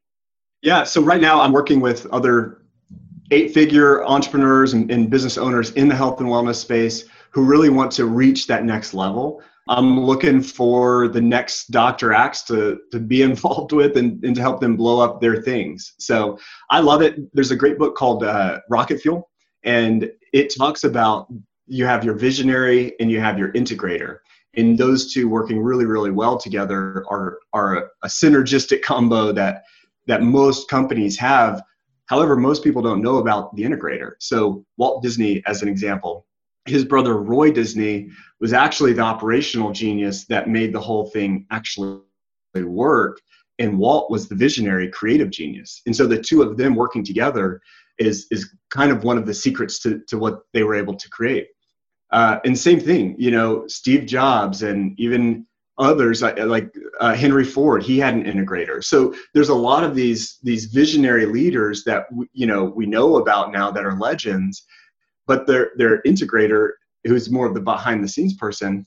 Yeah, 0.63 0.85
so 0.85 1.03
right 1.03 1.21
now 1.21 1.41
I'm 1.41 1.53
working 1.53 1.81
with 1.81 2.07
other 2.07 2.63
eight-figure 3.31 4.07
entrepreneurs 4.07 4.73
and, 4.73 4.91
and 4.91 5.11
business 5.11 5.37
owners 5.37 5.73
in 5.73 5.87
the 5.87 5.95
health 5.95 6.19
and 6.21 6.29
wellness 6.31 6.57
space 6.57 7.05
who 7.31 7.45
really 7.45 7.69
want 7.69 7.93
to 7.93 8.07
reach 8.07 8.47
that 8.47 8.65
next 8.65 8.95
level. 8.95 9.43
I'm 9.69 10.01
looking 10.01 10.41
for 10.43 11.09
the 11.09 11.21
next 11.21 11.71
Dr. 11.71 12.13
Axe 12.13 12.43
to, 12.45 12.81
to 12.91 12.99
be 12.99 13.23
involved 13.31 13.73
with 13.73 13.97
and, 13.97 14.23
and 14.25 14.35
to 14.35 14.41
help 14.41 14.61
them 14.61 14.77
blow 14.77 15.01
up 15.01 15.21
their 15.21 15.43
things. 15.43 15.95
So 15.99 16.39
I 16.71 16.81
love 16.81 17.03
it. 17.03 17.17
There's 17.35 17.51
a 17.51 17.57
great 17.57 17.79
book 17.79 17.95
called 17.95 18.25
uh, 18.25 18.61
Rocket 18.69 19.01
Fuel, 19.01 19.31
and 19.65 20.11
it 20.33 20.55
talks 20.57 20.85
about 20.85 21.29
you 21.67 21.85
have 21.85 22.05
your 22.05 22.15
visionary 22.15 22.95
and 22.99 23.11
you 23.11 23.21
have 23.21 23.39
your 23.39 23.53
integrator. 23.53 24.19
And 24.57 24.79
those 24.79 25.13
two 25.13 25.29
working 25.29 25.61
really, 25.61 25.85
really 25.85 26.11
well 26.11 26.39
together 26.39 27.05
are, 27.11 27.39
are 27.53 27.77
a, 27.77 27.83
a 28.03 28.09
synergistic 28.09 28.83
combo 28.83 29.33
that, 29.33 29.65
that 30.07 30.23
most 30.23 30.69
companies 30.71 31.19
have. 31.19 31.63
However, 32.07 32.37
most 32.37 32.65
people 32.65 32.81
don't 32.81 33.03
know 33.03 33.19
about 33.19 33.55
the 33.55 33.65
integrator. 33.65 34.13
So, 34.19 34.65
Walt 34.79 35.03
Disney, 35.03 35.43
as 35.47 35.63
an 35.63 35.69
example, 35.69 36.27
his 36.69 36.85
brother 36.85 37.17
Roy 37.19 37.51
Disney 37.51 38.11
was 38.41 38.53
actually 38.53 38.93
the 38.93 39.03
operational 39.03 39.73
genius 39.73 40.27
that 40.27 40.49
made 40.49 40.73
the 40.73 40.81
whole 40.81 41.11
thing 41.11 41.47
actually 41.51 42.01
work. 42.55 43.21
And 43.59 43.79
Walt 43.79 44.11
was 44.11 44.29
the 44.29 44.35
visionary 44.35 44.89
creative 44.89 45.31
genius. 45.31 45.83
And 45.87 45.95
so 45.95 46.07
the 46.07 46.21
two 46.21 46.43
of 46.43 46.57
them 46.57 46.75
working 46.75 47.05
together 47.05 47.61
is, 47.99 48.27
is 48.31 48.55
kind 48.71 48.93
of 48.93 49.03
one 49.05 49.19
of 49.19 49.27
the 49.27 49.35
secrets 49.35 49.81
to, 49.81 50.01
to 50.09 50.19
what 50.19 50.43
they 50.53 50.63
were 50.63 50.77
able 50.77 50.95
to 50.95 51.09
create. 51.11 51.49
Uh, 52.11 52.39
and 52.45 52.57
same 52.57 52.81
thing, 52.81 53.17
you 53.19 53.31
know, 53.31 53.67
Steve 53.67 54.07
Jobs 54.07 54.63
and 54.63 54.99
even 54.99 55.47
others 55.79 56.23
like 56.23 56.75
uh, 57.01 57.15
Henry 57.15 57.45
Ford, 57.45 57.83
he 57.83 57.99
had 57.99 58.15
an 58.15 58.25
integrator. 58.25 58.83
So 58.83 59.15
there's 59.35 59.49
a 59.49 59.55
lot 59.55 59.85
of 59.85 59.95
these 59.95 60.39
these 60.43 60.67
visionary 60.67 61.27
leaders 61.27 61.85
that 61.85 62.07
you 62.33 62.47
know 62.47 62.65
we 62.65 62.87
know 62.87 63.17
about 63.17 63.53
now 63.53 63.71
that 63.71 63.85
are 63.85 63.99
legends 63.99 64.65
but 65.29 65.47
their 65.47 65.71
their 65.77 66.03
integrator 66.03 66.71
who's 67.05 67.31
more 67.31 67.47
of 67.47 67.55
the 67.55 67.61
behind 67.61 68.03
the 68.03 68.09
scenes 68.09 68.35
person 68.35 68.85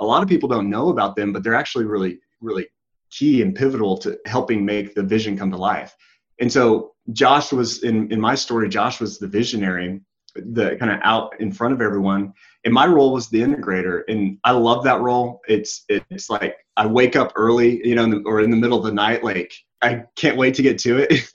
a 0.00 0.04
lot 0.04 0.22
of 0.22 0.28
people 0.28 0.48
don't 0.48 0.70
know 0.70 0.88
about 0.88 1.14
them 1.16 1.32
but 1.32 1.42
they're 1.42 1.54
actually 1.54 1.84
really 1.84 2.18
really 2.40 2.66
key 3.10 3.42
and 3.42 3.54
pivotal 3.54 3.98
to 3.98 4.18
helping 4.24 4.64
make 4.64 4.94
the 4.94 5.02
vision 5.02 5.36
come 5.36 5.50
to 5.50 5.56
life 5.56 5.94
and 6.40 6.52
so 6.52 6.92
Josh 7.12 7.52
was 7.52 7.82
in 7.82 8.10
in 8.12 8.20
my 8.20 8.34
story. 8.34 8.68
Josh 8.68 9.00
was 9.00 9.18
the 9.18 9.28
visionary, 9.28 10.00
the 10.34 10.76
kind 10.76 10.90
of 10.90 10.98
out 11.02 11.38
in 11.40 11.52
front 11.52 11.74
of 11.74 11.80
everyone, 11.80 12.32
and 12.64 12.74
my 12.74 12.86
role 12.86 13.12
was 13.12 13.28
the 13.28 13.40
integrator. 13.40 14.02
And 14.08 14.38
I 14.44 14.52
love 14.52 14.84
that 14.84 15.00
role. 15.00 15.40
It's 15.48 15.84
it's 15.88 16.28
like 16.28 16.56
I 16.76 16.86
wake 16.86 17.16
up 17.16 17.32
early, 17.36 17.86
you 17.86 17.94
know, 17.94 18.22
or 18.26 18.40
in 18.40 18.50
the 18.50 18.56
middle 18.56 18.78
of 18.78 18.84
the 18.84 18.92
night, 18.92 19.22
like 19.22 19.52
I 19.82 20.04
can't 20.16 20.36
wait 20.36 20.54
to 20.54 20.62
get 20.62 20.78
to 20.80 20.98
it, 20.98 21.30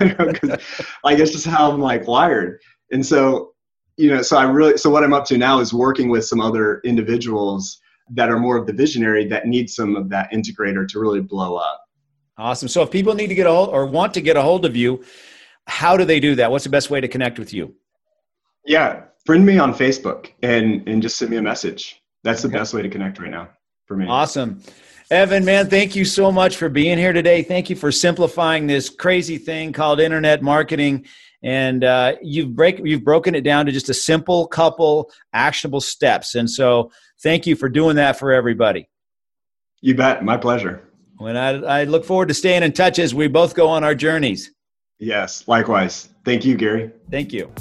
like 1.03 1.19
it's 1.19 1.31
just 1.31 1.45
how 1.45 1.71
I'm 1.71 1.79
like 1.79 2.07
wired. 2.07 2.59
And 2.91 3.05
so, 3.05 3.50
you 4.01 4.09
know, 4.09 4.23
so 4.23 4.35
I 4.35 4.43
really 4.43 4.77
so 4.77 4.89
what 4.89 5.03
I'm 5.03 5.13
up 5.13 5.25
to 5.25 5.37
now 5.37 5.59
is 5.59 5.73
working 5.73 6.09
with 6.09 6.25
some 6.25 6.41
other 6.41 6.81
individuals 6.83 7.79
that 8.09 8.29
are 8.29 8.39
more 8.39 8.57
of 8.57 8.65
the 8.65 8.73
visionary 8.73 9.25
that 9.27 9.45
need 9.45 9.69
some 9.69 9.95
of 9.95 10.09
that 10.09 10.31
integrator 10.31 10.87
to 10.87 10.99
really 10.99 11.21
blow 11.21 11.55
up. 11.55 11.85
Awesome. 12.37 12.67
So 12.67 12.81
if 12.81 12.89
people 12.89 13.13
need 13.13 13.27
to 13.27 13.35
get 13.35 13.45
a 13.45 13.51
hold 13.51 13.69
or 13.69 13.85
want 13.85 14.13
to 14.15 14.21
get 14.21 14.37
a 14.37 14.41
hold 14.41 14.65
of 14.65 14.75
you, 14.75 15.03
how 15.67 15.95
do 15.95 16.03
they 16.03 16.19
do 16.19 16.33
that? 16.35 16.49
What's 16.49 16.63
the 16.63 16.71
best 16.71 16.89
way 16.89 16.99
to 16.99 17.07
connect 17.07 17.37
with 17.37 17.53
you? 17.53 17.75
Yeah, 18.65 19.03
friend 19.23 19.45
me 19.45 19.59
on 19.59 19.71
Facebook 19.71 20.31
and 20.41 20.87
and 20.87 20.99
just 20.99 21.17
send 21.17 21.29
me 21.29 21.37
a 21.37 21.41
message. 21.41 22.01
That's 22.23 22.41
the 22.41 22.47
okay. 22.47 22.57
best 22.57 22.73
way 22.73 22.81
to 22.81 22.89
connect 22.89 23.19
right 23.19 23.29
now 23.29 23.49
for 23.85 23.95
me. 23.95 24.07
Awesome. 24.07 24.63
Evan, 25.11 25.45
man, 25.45 25.69
thank 25.69 25.95
you 25.95 26.05
so 26.05 26.31
much 26.31 26.55
for 26.57 26.69
being 26.69 26.97
here 26.97 27.13
today. 27.13 27.43
Thank 27.43 27.69
you 27.69 27.75
for 27.75 27.91
simplifying 27.91 28.65
this 28.65 28.89
crazy 28.89 29.37
thing 29.37 29.73
called 29.73 29.99
internet 29.99 30.41
marketing. 30.41 31.05
And 31.43 31.83
uh, 31.83 32.15
you've 32.21 32.55
break 32.55 32.79
you've 32.83 33.03
broken 33.03 33.33
it 33.33 33.41
down 33.41 33.65
to 33.65 33.71
just 33.71 33.89
a 33.89 33.93
simple 33.93 34.47
couple 34.47 35.11
actionable 35.33 35.81
steps. 35.81 36.35
And 36.35 36.49
so, 36.49 36.91
thank 37.23 37.47
you 37.47 37.55
for 37.55 37.67
doing 37.67 37.95
that 37.95 38.19
for 38.19 38.31
everybody. 38.31 38.87
You 39.81 39.95
bet. 39.95 40.23
My 40.23 40.37
pleasure. 40.37 40.87
When 41.17 41.37
I, 41.37 41.81
I 41.81 41.83
look 41.83 42.05
forward 42.05 42.29
to 42.29 42.33
staying 42.33 42.63
in 42.63 42.73
touch 42.73 42.97
as 42.97 43.13
we 43.13 43.27
both 43.27 43.53
go 43.53 43.67
on 43.67 43.83
our 43.83 43.95
journeys. 43.95 44.51
Yes, 44.99 45.47
likewise. 45.47 46.09
Thank 46.25 46.45
you, 46.45 46.55
Gary. 46.55 46.91
Thank 47.09 47.33
you. 47.33 47.51